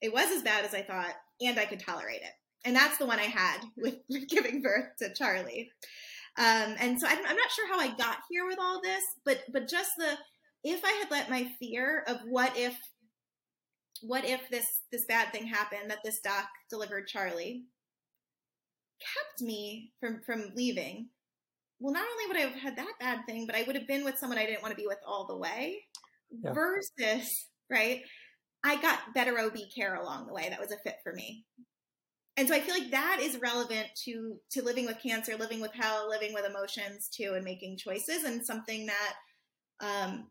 It 0.00 0.12
was 0.12 0.30
as 0.30 0.42
bad 0.42 0.64
as 0.64 0.74
i 0.74 0.82
thought 0.82 1.14
and 1.40 1.58
i 1.58 1.64
could 1.64 1.80
tolerate 1.80 2.22
it. 2.22 2.32
And 2.64 2.74
that's 2.74 2.98
the 2.98 3.06
one 3.06 3.18
i 3.18 3.24
had 3.24 3.60
with, 3.76 3.96
giving 4.28 4.62
birth 4.62 4.96
to 5.00 5.14
charlie. 5.14 5.70
Um, 6.38 6.74
and 6.78 7.00
so 7.00 7.06
I'm, 7.06 7.18
I'm 7.18 7.36
not 7.36 7.50
sure 7.50 7.68
how 7.68 7.80
i 7.80 7.88
got 7.88 8.18
here 8.30 8.46
with 8.46 8.58
all 8.60 8.80
this 8.82 9.02
but 9.24 9.42
but 9.52 9.68
just 9.68 9.92
the 9.96 10.18
if 10.68 10.84
I 10.84 10.90
had 10.92 11.10
let 11.12 11.30
my 11.30 11.48
fear 11.60 12.02
of 12.08 12.18
what 12.26 12.56
if 12.56 12.76
what 14.02 14.24
if 14.24 14.40
this 14.50 14.66
this 14.90 15.04
bad 15.06 15.32
thing 15.32 15.46
happened 15.46 15.90
that 15.90 16.00
this 16.04 16.20
doc 16.20 16.46
delivered 16.68 17.06
Charlie 17.06 17.64
kept 19.00 19.42
me 19.42 19.92
from 20.00 20.22
from 20.26 20.52
leaving, 20.54 21.08
well, 21.80 21.92
not 21.92 22.06
only 22.10 22.26
would 22.26 22.36
I 22.36 22.50
have 22.50 22.60
had 22.60 22.76
that 22.76 22.92
bad 23.00 23.20
thing, 23.26 23.46
but 23.46 23.54
I 23.54 23.62
would 23.62 23.76
have 23.76 23.86
been 23.86 24.04
with 24.04 24.18
someone 24.18 24.38
I 24.38 24.46
didn't 24.46 24.62
want 24.62 24.72
to 24.72 24.80
be 24.80 24.86
with 24.86 24.98
all 25.06 25.26
the 25.26 25.36
way. 25.36 25.82
Yeah. 26.30 26.52
Versus, 26.52 27.46
right? 27.70 28.02
I 28.64 28.80
got 28.80 29.14
better 29.14 29.38
OB 29.38 29.56
care 29.74 29.94
along 29.94 30.26
the 30.26 30.32
way 30.32 30.48
that 30.48 30.60
was 30.60 30.72
a 30.72 30.78
fit 30.78 30.96
for 31.02 31.12
me. 31.12 31.44
And 32.36 32.48
so 32.48 32.54
I 32.54 32.60
feel 32.60 32.74
like 32.74 32.90
that 32.90 33.18
is 33.20 33.40
relevant 33.40 33.88
to 34.04 34.36
to 34.50 34.62
living 34.62 34.84
with 34.86 35.00
cancer, 35.02 35.36
living 35.36 35.60
with 35.60 35.72
hell, 35.72 36.08
living 36.08 36.34
with 36.34 36.44
emotions 36.44 37.08
too, 37.08 37.32
and 37.34 37.44
making 37.44 37.78
choices, 37.78 38.24
and 38.24 38.44
something 38.44 38.86
that 38.86 39.14
um, 39.80 40.26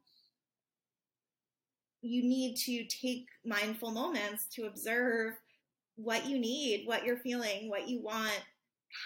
you 2.02 2.22
need 2.22 2.58
to 2.58 2.86
take 2.86 3.26
mindful 3.44 3.92
moments 3.92 4.48
to 4.54 4.66
observe 4.66 5.34
what 5.96 6.28
you 6.28 6.38
need, 6.38 6.86
what 6.86 7.06
you're 7.06 7.18
feeling, 7.18 7.70
what 7.70 7.88
you 7.88 8.02
want. 8.04 8.40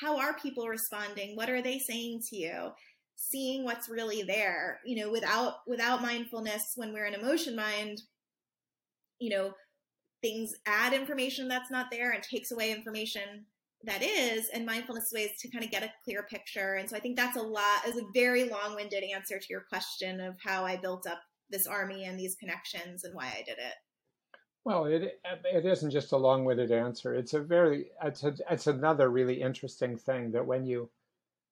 How 0.02 0.20
are 0.20 0.38
people 0.38 0.68
responding? 0.68 1.36
What 1.36 1.50
are 1.50 1.62
they 1.62 1.80
saying 1.80 2.22
to 2.30 2.36
you? 2.36 2.70
Seeing 3.16 3.64
what's 3.64 3.90
really 3.90 4.24
there. 4.24 4.80
You 4.86 5.02
know, 5.04 5.12
without 5.12 5.56
without 5.68 6.02
mindfulness 6.02 6.74
when 6.76 6.94
we're 6.94 7.06
in 7.06 7.14
emotion 7.14 7.56
mind, 7.56 8.02
you 9.20 9.30
know, 9.30 9.54
things 10.22 10.54
add 10.66 10.94
information 10.94 11.48
that's 11.48 11.72
not 11.72 11.88
there 11.92 12.12
and 12.12 12.24
takes 12.24 12.52
away 12.52 12.72
information 12.72 13.46
that 13.84 14.04
is 14.04 14.50
and 14.54 14.66
mindfulness 14.66 15.12
ways 15.14 15.32
to 15.40 15.50
kind 15.50 15.64
of 15.64 15.72
get 15.72 15.84
a 15.84 15.94
clear 16.04 16.24
picture 16.24 16.74
and 16.74 16.90
so 16.90 16.98
i 16.98 17.00
think 17.00 17.16
that's 17.16 17.38
a 17.38 17.42
lot 17.42 17.88
is 17.88 17.96
a 17.96 18.04
very 18.14 18.44
long-winded 18.44 19.06
answer 19.16 19.40
to 19.40 19.46
your 19.50 19.64
question 19.70 20.20
of 20.20 20.36
how 20.44 20.66
i 20.66 20.76
built 20.76 21.08
up 21.08 21.22
this 21.50 21.68
army 21.68 22.06
and 22.06 22.20
these 22.20 22.36
connections 22.36 23.04
and 23.04 23.14
why 23.14 23.26
I 23.26 23.44
did 23.46 23.58
it? 23.58 23.74
Well, 24.70 24.86
it 24.86 25.20
it 25.52 25.66
isn't 25.66 25.90
just 25.90 26.12
a 26.12 26.18
long-winded 26.18 26.72
answer. 26.72 27.16
It's 27.16 27.34
a 27.34 27.40
very 27.40 27.88
it's 28.04 28.24
a, 28.24 28.36
it's 28.52 28.68
another 28.68 29.10
really 29.10 29.42
interesting 29.42 29.98
thing 29.98 30.32
that 30.34 30.46
when 30.46 30.64
you, 30.64 30.92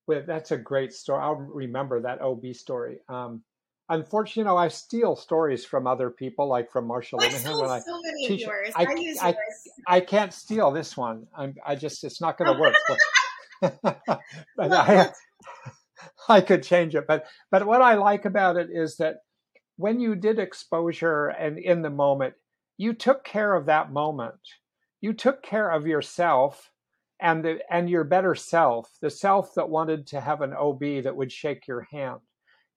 well, 0.06 0.22
that's 0.28 0.52
a 0.52 0.58
great 0.58 0.94
story. 0.94 1.24
I'll 1.24 1.34
remember 1.34 2.00
that 2.00 2.22
OB 2.22 2.54
story. 2.54 3.00
Um, 3.10 3.42
unfortunately, 3.90 4.42
you 4.42 4.46
know, 4.46 4.56
I 4.56 4.68
steal 4.68 5.16
stories 5.16 5.66
from 5.66 5.88
other 5.88 6.12
people, 6.12 6.48
like 6.48 6.70
from 6.70 6.88
Marsha 6.88 7.18
Linehan. 7.18 7.60
When 7.60 7.72
I 7.72 7.80
so 7.80 8.00
many 8.04 8.28
teach, 8.28 8.44
of 8.44 8.50
yours. 8.50 8.74
I, 8.76 8.86
I 8.86 8.94
use 8.94 9.18
I, 9.20 9.30
yours. 9.30 9.68
I 9.88 10.00
can't 10.00 10.32
steal 10.32 10.70
this 10.70 10.96
one. 10.96 11.26
I'm, 11.36 11.56
I 11.66 11.74
just 11.74 12.04
it's 12.04 12.22
not 12.22 12.38
going 12.38 12.54
to 12.54 12.60
work. 12.60 12.76
but, 13.82 14.00
but 14.56 14.72
I, 14.72 15.12
I 16.30 16.42
could 16.42 16.62
change 16.62 16.94
it. 16.94 17.08
But 17.08 17.26
but 17.50 17.66
what 17.66 17.82
I 17.82 17.96
like 17.96 18.26
about 18.26 18.58
it 18.58 18.70
is 18.72 18.98
that 18.98 19.22
when 19.78 20.00
you 20.00 20.14
did 20.14 20.38
exposure 20.38 21.30
and 21.30 21.58
in 21.58 21.82
the 21.82 21.90
moment, 21.90 22.36
you 22.78 22.94
took 22.94 23.24
care 23.24 23.54
of 23.54 23.66
that 23.66 23.92
moment. 23.92 24.40
You 25.02 25.14
took 25.14 25.44
care 25.44 25.70
of 25.70 25.88
yourself 25.88 26.72
and 27.20 27.44
the, 27.44 27.60
and 27.70 27.90
your 27.90 28.04
better 28.04 28.36
self, 28.36 28.92
the 29.02 29.10
self 29.10 29.54
that 29.56 29.70
wanted 29.70 30.08
to 30.08 30.22
have 30.22 30.42
an 30.42 30.54
OB 30.54 31.04
that 31.04 31.16
would 31.16 31.32
shake 31.32 31.68
your 31.68 31.88
hand, 31.92 32.20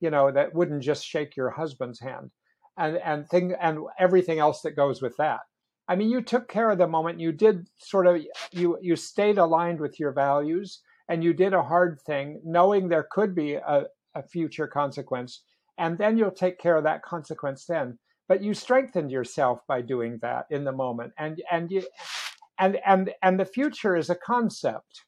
you 0.01 0.11
know, 0.11 0.30
that 0.30 0.55
wouldn't 0.55 0.82
just 0.82 1.05
shake 1.05 1.36
your 1.36 1.51
husband's 1.51 2.01
hand, 2.01 2.30
and 2.78 2.96
and 2.98 3.28
thing 3.28 3.55
and 3.61 3.80
everything 3.98 4.38
else 4.38 4.62
that 4.62 4.76
goes 4.76 5.03
with 5.03 5.16
that. 5.18 5.40
I 5.88 5.96
mean, 5.96 6.09
you 6.09 6.22
took 6.22 6.48
care 6.48 6.70
of 6.70 6.78
the 6.78 6.86
moment. 6.86 7.20
You 7.20 7.32
did 7.32 7.68
sort 7.76 8.07
of 8.07 8.22
you 8.53 8.78
you 8.80 8.96
stayed 8.96 9.36
aligned 9.36 9.80
with 9.80 10.01
your 10.01 10.12
values, 10.12 10.80
and 11.11 11.22
you 11.22 11.34
did 11.34 11.53
a 11.53 11.62
hard 11.62 12.01
thing, 12.01 12.40
knowing 12.42 12.88
there 12.88 13.09
could 13.11 13.34
be 13.34 13.55
a, 13.55 13.84
a 14.14 14.22
future 14.22 14.66
consequence 14.66 15.42
and 15.80 15.96
then 15.96 16.16
you'll 16.16 16.30
take 16.30 16.59
care 16.59 16.76
of 16.76 16.84
that 16.84 17.03
consequence 17.03 17.64
then 17.64 17.98
but 18.30 18.44
you 18.44 18.54
strengthened 18.54 19.10
yourself 19.10 19.58
by 19.66 19.82
doing 19.82 20.16
that 20.22 20.46
in 20.50 20.62
the 20.62 20.70
moment. 20.70 21.12
And 21.18 21.42
and 21.50 21.68
you 21.68 21.82
and 22.60 22.78
and 22.86 23.10
and 23.24 23.40
the 23.40 23.44
future 23.44 23.96
is 23.96 24.08
a 24.08 24.14
concept. 24.14 25.02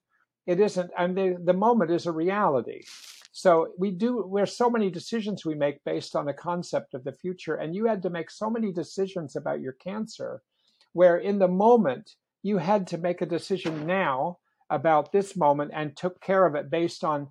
It 0.45 0.59
isn't 0.59 0.91
and 0.99 1.17
the, 1.17 1.39
the 1.41 1.53
moment 1.53 1.93
is 1.93 2.07
a 2.07 2.11
reality. 2.11 2.83
So 3.31 3.75
we 3.79 3.93
do 3.93 4.29
there's 4.35 4.57
so 4.57 4.69
many 4.69 4.91
decisions 4.91 5.47
we 5.47 5.55
make 5.55 5.85
based 5.85 6.17
on 6.17 6.27
the 6.27 6.33
concept 6.33 6.95
of 6.95 7.05
the 7.05 7.13
future 7.13 7.55
and 7.55 7.77
you 7.77 7.87
had 7.87 8.03
to 8.03 8.11
make 8.11 8.29
so 8.29 8.51
many 8.51 8.73
decisions 8.73 9.37
about 9.37 9.61
your 9.61 9.75
cancer 9.75 10.43
where 10.93 11.17
in 11.17 11.39
the 11.39 11.55
moment 11.67 12.17
you 12.43 12.59
had 12.59 12.89
to 12.89 12.99
make 12.99 13.23
a 13.23 13.35
decision 13.37 13.87
now 13.87 14.39
about 14.69 15.13
this 15.13 15.37
moment 15.37 15.71
and 15.73 15.97
took 15.97 16.21
care 16.21 16.45
of 16.45 16.57
it 16.57 16.73
based 16.73 17.05
on 17.05 17.29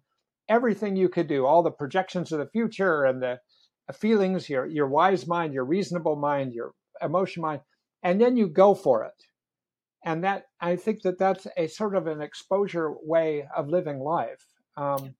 everything 0.47 0.95
you 0.95 1.09
could 1.09 1.27
do, 1.27 1.45
all 1.45 1.63
the 1.63 1.69
projections 1.69 2.31
of 2.31 2.39
the 2.39 2.49
future 2.49 3.03
and 3.03 3.21
the 3.21 3.39
feelings, 3.93 4.49
your 4.49 4.65
your 4.65 4.87
wise 4.87 5.27
mind, 5.27 5.53
your 5.53 5.65
reasonable 5.65 6.15
mind, 6.15 6.53
your 6.53 6.73
emotion 7.01 7.41
mind, 7.41 7.61
and 8.03 8.19
then 8.19 8.37
you 8.37 8.47
go 8.47 8.73
for 8.73 9.03
it. 9.03 9.13
And 10.03 10.23
that 10.23 10.45
I 10.59 10.75
think 10.75 11.03
that 11.03 11.19
that's 11.19 11.47
a 11.57 11.67
sort 11.67 11.95
of 11.95 12.07
an 12.07 12.21
exposure 12.21 12.93
way 13.03 13.47
of 13.55 13.67
living 13.69 13.99
life. 13.99 14.45
um, 14.77 15.15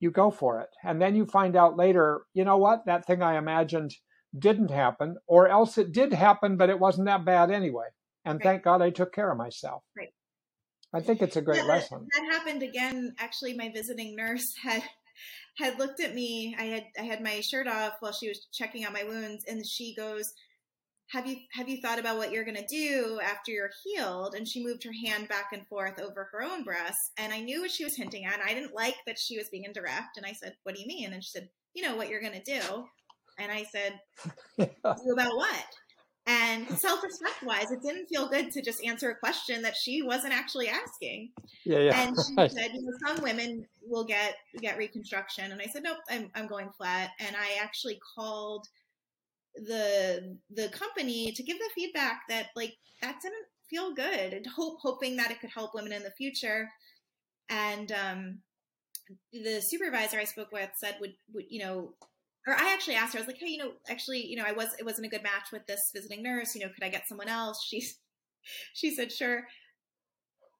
you 0.00 0.10
go 0.10 0.30
for 0.30 0.60
it. 0.60 0.70
And 0.82 1.00
then 1.00 1.14
you 1.14 1.26
find 1.26 1.54
out 1.54 1.76
later, 1.76 2.22
you 2.32 2.44
know 2.44 2.56
what, 2.56 2.86
that 2.86 3.06
thing 3.06 3.22
I 3.22 3.36
imagined 3.36 3.94
didn't 4.36 4.70
happen, 4.70 5.16
or 5.26 5.48
else 5.48 5.76
it 5.76 5.92
did 5.92 6.12
happen, 6.12 6.56
but 6.56 6.70
it 6.70 6.80
wasn't 6.80 7.06
that 7.06 7.24
bad 7.24 7.50
anyway. 7.50 7.86
And 8.24 8.38
right. 8.38 8.44
thank 8.44 8.62
God 8.62 8.82
I 8.82 8.90
took 8.90 9.12
care 9.12 9.30
of 9.30 9.38
myself. 9.38 9.82
Right. 9.96 10.12
I 10.92 11.00
think 11.00 11.22
it's 11.22 11.36
a 11.36 11.42
great 11.42 11.58
yeah, 11.58 11.68
lesson. 11.68 12.06
That 12.16 12.32
happened 12.32 12.62
again. 12.62 13.14
Actually, 13.18 13.54
my 13.54 13.70
visiting 13.70 14.16
nurse 14.16 14.54
had 14.62 14.82
had 15.58 15.78
looked 15.78 16.00
at 16.00 16.14
me. 16.14 16.54
I 16.58 16.64
had 16.64 16.86
I 16.98 17.02
had 17.02 17.22
my 17.22 17.40
shirt 17.40 17.66
off 17.66 17.94
while 18.00 18.12
she 18.12 18.28
was 18.28 18.46
checking 18.52 18.84
out 18.84 18.92
my 18.92 19.04
wounds, 19.04 19.44
and 19.46 19.66
she 19.66 19.94
goes, 19.94 20.32
"Have 21.08 21.26
you 21.26 21.36
have 21.52 21.68
you 21.68 21.80
thought 21.80 21.98
about 21.98 22.16
what 22.16 22.32
you're 22.32 22.44
going 22.44 22.56
to 22.56 22.66
do 22.66 23.20
after 23.22 23.50
you're 23.52 23.70
healed?" 23.84 24.34
And 24.34 24.46
she 24.46 24.64
moved 24.64 24.84
her 24.84 24.92
hand 25.06 25.28
back 25.28 25.48
and 25.52 25.66
forth 25.68 26.00
over 26.00 26.28
her 26.32 26.42
own 26.42 26.64
breast, 26.64 27.12
and 27.16 27.32
I 27.32 27.40
knew 27.40 27.60
what 27.60 27.70
she 27.70 27.84
was 27.84 27.96
hinting 27.96 28.24
at. 28.24 28.40
I 28.40 28.54
didn't 28.54 28.74
like 28.74 28.96
that 29.06 29.18
she 29.18 29.36
was 29.36 29.48
being 29.50 29.64
indirect, 29.64 30.16
and 30.16 30.26
I 30.26 30.32
said, 30.32 30.56
"What 30.62 30.74
do 30.74 30.80
you 30.80 30.88
mean?" 30.88 31.12
And 31.12 31.22
she 31.22 31.30
said, 31.30 31.48
"You 31.74 31.82
know 31.82 31.96
what 31.96 32.08
you're 32.08 32.22
going 32.22 32.40
to 32.40 32.60
do." 32.60 32.86
And 33.38 33.50
I 33.50 33.64
said, 33.64 34.00
"Do 34.58 35.12
about 35.12 35.36
what?" 35.36 35.66
And 36.26 36.68
self 36.78 37.02
respect 37.02 37.42
wise, 37.42 37.70
it 37.70 37.82
didn't 37.82 38.06
feel 38.06 38.28
good 38.28 38.50
to 38.52 38.62
just 38.62 38.84
answer 38.84 39.10
a 39.10 39.16
question 39.16 39.62
that 39.62 39.76
she 39.76 40.02
wasn't 40.02 40.34
actually 40.34 40.68
asking. 40.68 41.30
Yeah, 41.64 41.78
yeah. 41.78 42.00
And 42.00 42.16
she 42.16 42.34
right. 42.36 42.50
said, 42.50 42.70
you 42.74 42.82
know, 42.82 42.92
some 43.06 43.22
women 43.22 43.66
will 43.82 44.04
get 44.04 44.36
get 44.60 44.76
reconstruction. 44.76 45.50
And 45.50 45.60
I 45.60 45.66
said, 45.66 45.82
nope, 45.82 45.98
I'm 46.10 46.30
I'm 46.34 46.46
going 46.46 46.70
flat. 46.76 47.10
And 47.20 47.34
I 47.34 47.62
actually 47.62 47.98
called 48.14 48.68
the 49.56 50.36
the 50.50 50.68
company 50.68 51.32
to 51.32 51.42
give 51.42 51.58
the 51.58 51.70
feedback 51.74 52.22
that 52.28 52.48
like 52.54 52.74
that 53.02 53.16
didn't 53.22 53.46
feel 53.68 53.94
good 53.94 54.32
and 54.32 54.46
hope 54.46 54.78
hoping 54.80 55.16
that 55.16 55.30
it 55.30 55.40
could 55.40 55.50
help 55.50 55.74
women 55.74 55.92
in 55.92 56.02
the 56.02 56.12
future. 56.12 56.68
And 57.48 57.90
um 57.92 58.38
the 59.32 59.60
supervisor 59.60 60.18
I 60.18 60.24
spoke 60.24 60.52
with 60.52 60.70
said 60.76 60.96
would, 61.00 61.14
would 61.32 61.46
you 61.48 61.64
know 61.64 61.94
or 62.46 62.54
I 62.54 62.72
actually 62.72 62.94
asked 62.94 63.12
her, 63.12 63.18
I 63.18 63.22
was 63.22 63.28
like, 63.28 63.38
hey, 63.38 63.48
you 63.48 63.58
know, 63.58 63.72
actually, 63.88 64.26
you 64.26 64.36
know, 64.36 64.44
I 64.46 64.52
was, 64.52 64.68
it 64.78 64.84
wasn't 64.84 65.06
a 65.06 65.10
good 65.10 65.22
match 65.22 65.52
with 65.52 65.66
this 65.66 65.90
visiting 65.94 66.22
nurse. 66.22 66.54
You 66.54 66.62
know, 66.62 66.72
could 66.72 66.84
I 66.84 66.88
get 66.88 67.08
someone 67.08 67.28
else? 67.28 67.64
She, 67.64 67.86
she 68.72 68.94
said, 68.94 69.12
sure. 69.12 69.44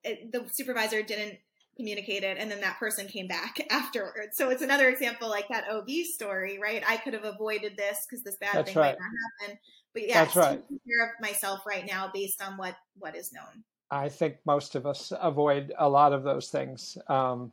It, 0.04 0.32
the 0.32 0.48
supervisor 0.52 1.02
didn't 1.02 1.38
communicate 1.76 2.22
it, 2.22 2.36
and 2.38 2.50
then 2.50 2.60
that 2.60 2.78
person 2.78 3.06
came 3.06 3.26
back 3.26 3.66
afterwards. 3.70 4.36
So 4.36 4.50
it's 4.50 4.62
another 4.62 4.88
example 4.88 5.28
like 5.28 5.48
that 5.48 5.64
OB 5.70 5.88
story, 6.04 6.58
right? 6.62 6.82
I 6.86 6.98
could 6.98 7.14
have 7.14 7.24
avoided 7.24 7.76
this 7.76 8.06
because 8.08 8.22
this 8.22 8.36
bad 8.36 8.54
That's 8.54 8.68
thing 8.68 8.78
right. 8.78 8.96
might 8.98 8.98
not 8.98 9.48
happen. 9.48 9.58
But 9.94 10.08
yeah, 10.08 10.24
That's 10.24 10.36
right. 10.36 10.60
taking 10.62 10.80
care 10.86 11.06
of 11.06 11.10
myself 11.20 11.60
right 11.66 11.84
now 11.86 12.10
based 12.12 12.42
on 12.42 12.56
what 12.56 12.76
what 12.98 13.16
is 13.16 13.32
known. 13.32 13.64
I 13.90 14.08
think 14.08 14.36
most 14.46 14.76
of 14.76 14.86
us 14.86 15.12
avoid 15.20 15.72
a 15.78 15.88
lot 15.88 16.12
of 16.12 16.22
those 16.22 16.48
things. 16.48 16.96
Um, 17.08 17.52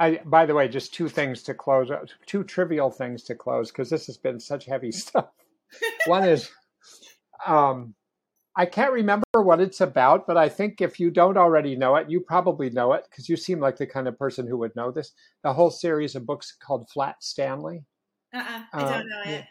I, 0.00 0.18
by 0.24 0.46
the 0.46 0.54
way, 0.54 0.66
just 0.66 0.94
two 0.94 1.10
things 1.10 1.42
to 1.42 1.54
close, 1.54 1.90
two 2.24 2.42
trivial 2.42 2.90
things 2.90 3.22
to 3.24 3.34
close, 3.34 3.70
because 3.70 3.90
this 3.90 4.06
has 4.06 4.16
been 4.16 4.40
such 4.40 4.64
heavy 4.64 4.90
stuff. 4.92 5.26
One 6.06 6.26
is, 6.26 6.50
um, 7.46 7.94
I 8.56 8.64
can't 8.64 8.92
remember 8.92 9.24
what 9.34 9.60
it's 9.60 9.82
about, 9.82 10.26
but 10.26 10.38
I 10.38 10.48
think 10.48 10.80
if 10.80 10.98
you 10.98 11.10
don't 11.10 11.36
already 11.36 11.76
know 11.76 11.96
it, 11.96 12.10
you 12.10 12.20
probably 12.20 12.70
know 12.70 12.94
it 12.94 13.04
because 13.08 13.28
you 13.28 13.36
seem 13.36 13.60
like 13.60 13.76
the 13.76 13.86
kind 13.86 14.08
of 14.08 14.18
person 14.18 14.46
who 14.46 14.56
would 14.56 14.74
know 14.74 14.90
this. 14.90 15.12
The 15.44 15.52
whole 15.52 15.70
series 15.70 16.16
of 16.16 16.26
books 16.26 16.56
called 16.58 16.88
Flat 16.88 17.16
Stanley. 17.22 17.84
Uh-uh, 18.34 18.62
I 18.72 18.90
don't 18.90 19.08
know 19.08 19.22
it. 19.26 19.44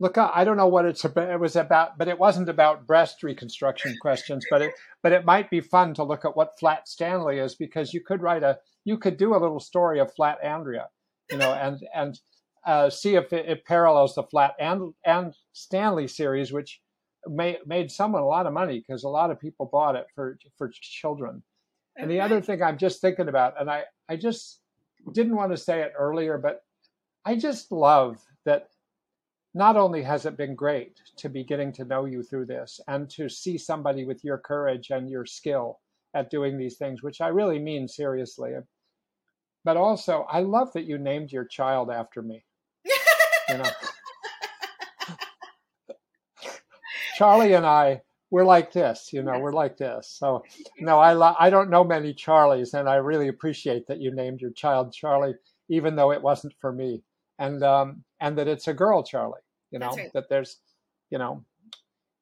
Look, 0.00 0.18
I 0.18 0.44
don't 0.44 0.56
know 0.56 0.66
what 0.66 0.84
it's 0.84 1.04
about. 1.04 1.30
It 1.30 1.40
was 1.40 1.56
about, 1.56 1.96
but 1.96 2.08
it 2.08 2.18
wasn't 2.18 2.48
about 2.48 2.86
breast 2.86 3.22
reconstruction 3.22 3.96
questions. 4.00 4.44
But 4.50 4.60
it, 4.60 4.72
but 5.02 5.12
it 5.12 5.24
might 5.24 5.50
be 5.50 5.60
fun 5.60 5.94
to 5.94 6.04
look 6.04 6.24
at 6.24 6.36
what 6.36 6.58
Flat 6.58 6.88
Stanley 6.88 7.38
is 7.38 7.54
because 7.54 7.94
you 7.94 8.02
could 8.02 8.20
write 8.20 8.42
a 8.42 8.58
you 8.84 8.98
could 8.98 9.16
do 9.16 9.34
a 9.34 9.40
little 9.40 9.60
story 9.60 9.98
of 9.98 10.12
Flat 10.14 10.38
Andrea, 10.42 10.88
you 11.30 11.38
know, 11.38 11.52
and 11.52 11.80
and 11.94 12.20
uh, 12.66 12.88
see 12.88 13.14
if 13.16 13.32
it, 13.32 13.46
it, 13.46 13.64
parallels 13.64 14.14
the 14.14 14.22
Flat 14.22 14.54
and 14.58 14.94
and 15.04 15.34
Stanley 15.52 16.06
series, 16.06 16.52
which 16.52 16.80
made 17.26 17.58
made 17.66 17.90
someone 17.90 18.22
a 18.22 18.26
lot 18.26 18.46
of 18.46 18.52
money 18.52 18.82
because 18.86 19.04
a 19.04 19.08
lot 19.08 19.30
of 19.30 19.40
people 19.40 19.68
bought 19.70 19.96
it 19.96 20.06
for 20.14 20.38
for 20.56 20.70
children. 20.72 21.42
Okay. 21.96 22.02
And 22.02 22.10
the 22.10 22.20
other 22.20 22.40
thing 22.40 22.62
I'm 22.62 22.78
just 22.78 23.00
thinking 23.00 23.28
about, 23.28 23.60
and 23.60 23.70
I 23.70 23.84
I 24.08 24.16
just 24.16 24.60
didn't 25.12 25.36
want 25.36 25.52
to 25.52 25.56
say 25.56 25.80
it 25.80 25.92
earlier, 25.98 26.38
but 26.38 26.62
I 27.24 27.36
just 27.36 27.72
love 27.72 28.22
that. 28.44 28.68
Not 29.56 29.76
only 29.76 30.02
has 30.02 30.26
it 30.26 30.36
been 30.36 30.56
great 30.56 31.00
to 31.18 31.28
be 31.28 31.44
getting 31.44 31.72
to 31.74 31.84
know 31.84 32.06
you 32.06 32.24
through 32.24 32.46
this 32.46 32.80
and 32.88 33.08
to 33.10 33.28
see 33.28 33.56
somebody 33.56 34.04
with 34.04 34.24
your 34.24 34.38
courage 34.38 34.90
and 34.90 35.08
your 35.08 35.24
skill 35.24 35.78
at 36.14 36.30
doing 36.30 36.56
these 36.56 36.76
things, 36.76 37.02
which 37.02 37.20
I 37.20 37.28
really 37.28 37.58
mean 37.58 37.88
seriously. 37.88 38.52
But 39.64 39.76
also, 39.76 40.26
I 40.30 40.40
love 40.40 40.72
that 40.74 40.84
you 40.84 40.98
named 40.98 41.32
your 41.32 41.46
child 41.46 41.90
after 41.90 42.20
me. 42.22 42.44
you 43.48 43.58
know, 43.58 43.70
Charlie 47.16 47.54
and 47.54 47.64
I, 47.64 48.02
we're 48.30 48.44
like 48.44 48.72
this. 48.72 49.10
You 49.12 49.22
know, 49.22 49.38
we're 49.38 49.52
like 49.52 49.78
this. 49.78 50.14
So, 50.18 50.44
no, 50.78 50.98
I 50.98 51.14
lo- 51.14 51.36
I 51.38 51.48
don't 51.48 51.70
know 51.70 51.84
many 51.84 52.12
Charlies, 52.12 52.74
and 52.74 52.88
I 52.88 52.96
really 52.96 53.28
appreciate 53.28 53.86
that 53.86 54.00
you 54.00 54.14
named 54.14 54.40
your 54.40 54.52
child 54.52 54.92
Charlie, 54.92 55.34
even 55.68 55.96
though 55.96 56.12
it 56.12 56.22
wasn't 56.22 56.54
for 56.60 56.72
me, 56.72 57.02
and 57.38 57.62
um, 57.62 58.04
and 58.20 58.36
that 58.36 58.48
it's 58.48 58.68
a 58.68 58.74
girl, 58.74 59.02
Charlie. 59.02 59.40
You 59.70 59.78
know, 59.78 59.90
right. 59.90 60.10
that 60.12 60.28
there's, 60.28 60.58
you 61.10 61.18
know. 61.18 61.44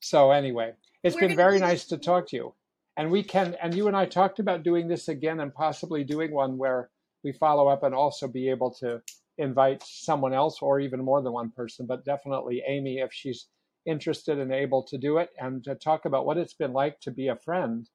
So 0.00 0.30
anyway, 0.30 0.74
it's 1.02 1.16
we're 1.16 1.28
been 1.28 1.36
very 1.36 1.58
nice 1.58 1.86
to 1.86 1.98
talk 1.98 2.28
to 2.28 2.36
you 2.36 2.54
and 2.96 3.10
we 3.10 3.22
can 3.22 3.56
and 3.62 3.74
you 3.74 3.88
and 3.88 3.96
i 3.96 4.04
talked 4.04 4.38
about 4.38 4.62
doing 4.62 4.88
this 4.88 5.08
again 5.08 5.40
and 5.40 5.54
possibly 5.54 6.04
doing 6.04 6.32
one 6.32 6.58
where 6.58 6.90
we 7.24 7.32
follow 7.32 7.68
up 7.68 7.82
and 7.82 7.94
also 7.94 8.28
be 8.28 8.48
able 8.48 8.70
to 8.80 9.00
invite 9.38 9.82
someone 9.84 10.34
else 10.34 10.58
or 10.60 10.80
even 10.80 11.04
more 11.04 11.22
than 11.22 11.32
one 11.32 11.50
person, 11.50 11.86
but 11.86 12.04
definitely 12.04 12.62
Amy 12.66 12.98
if 12.98 13.12
she's 13.12 13.46
interested 13.86 14.38
and 14.38 14.52
able 14.52 14.82
to 14.84 14.98
do 14.98 15.18
it 15.18 15.30
and 15.38 15.64
to 15.64 15.74
talk 15.74 16.04
about 16.04 16.26
what 16.26 16.38
it's 16.38 16.54
been 16.54 16.72
like 16.72 17.00
to 17.00 17.10
be 17.10 17.28
a 17.28 17.36
friend 17.36 17.88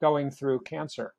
going 0.00 0.30
through 0.30 0.60
cancer. 0.60 1.14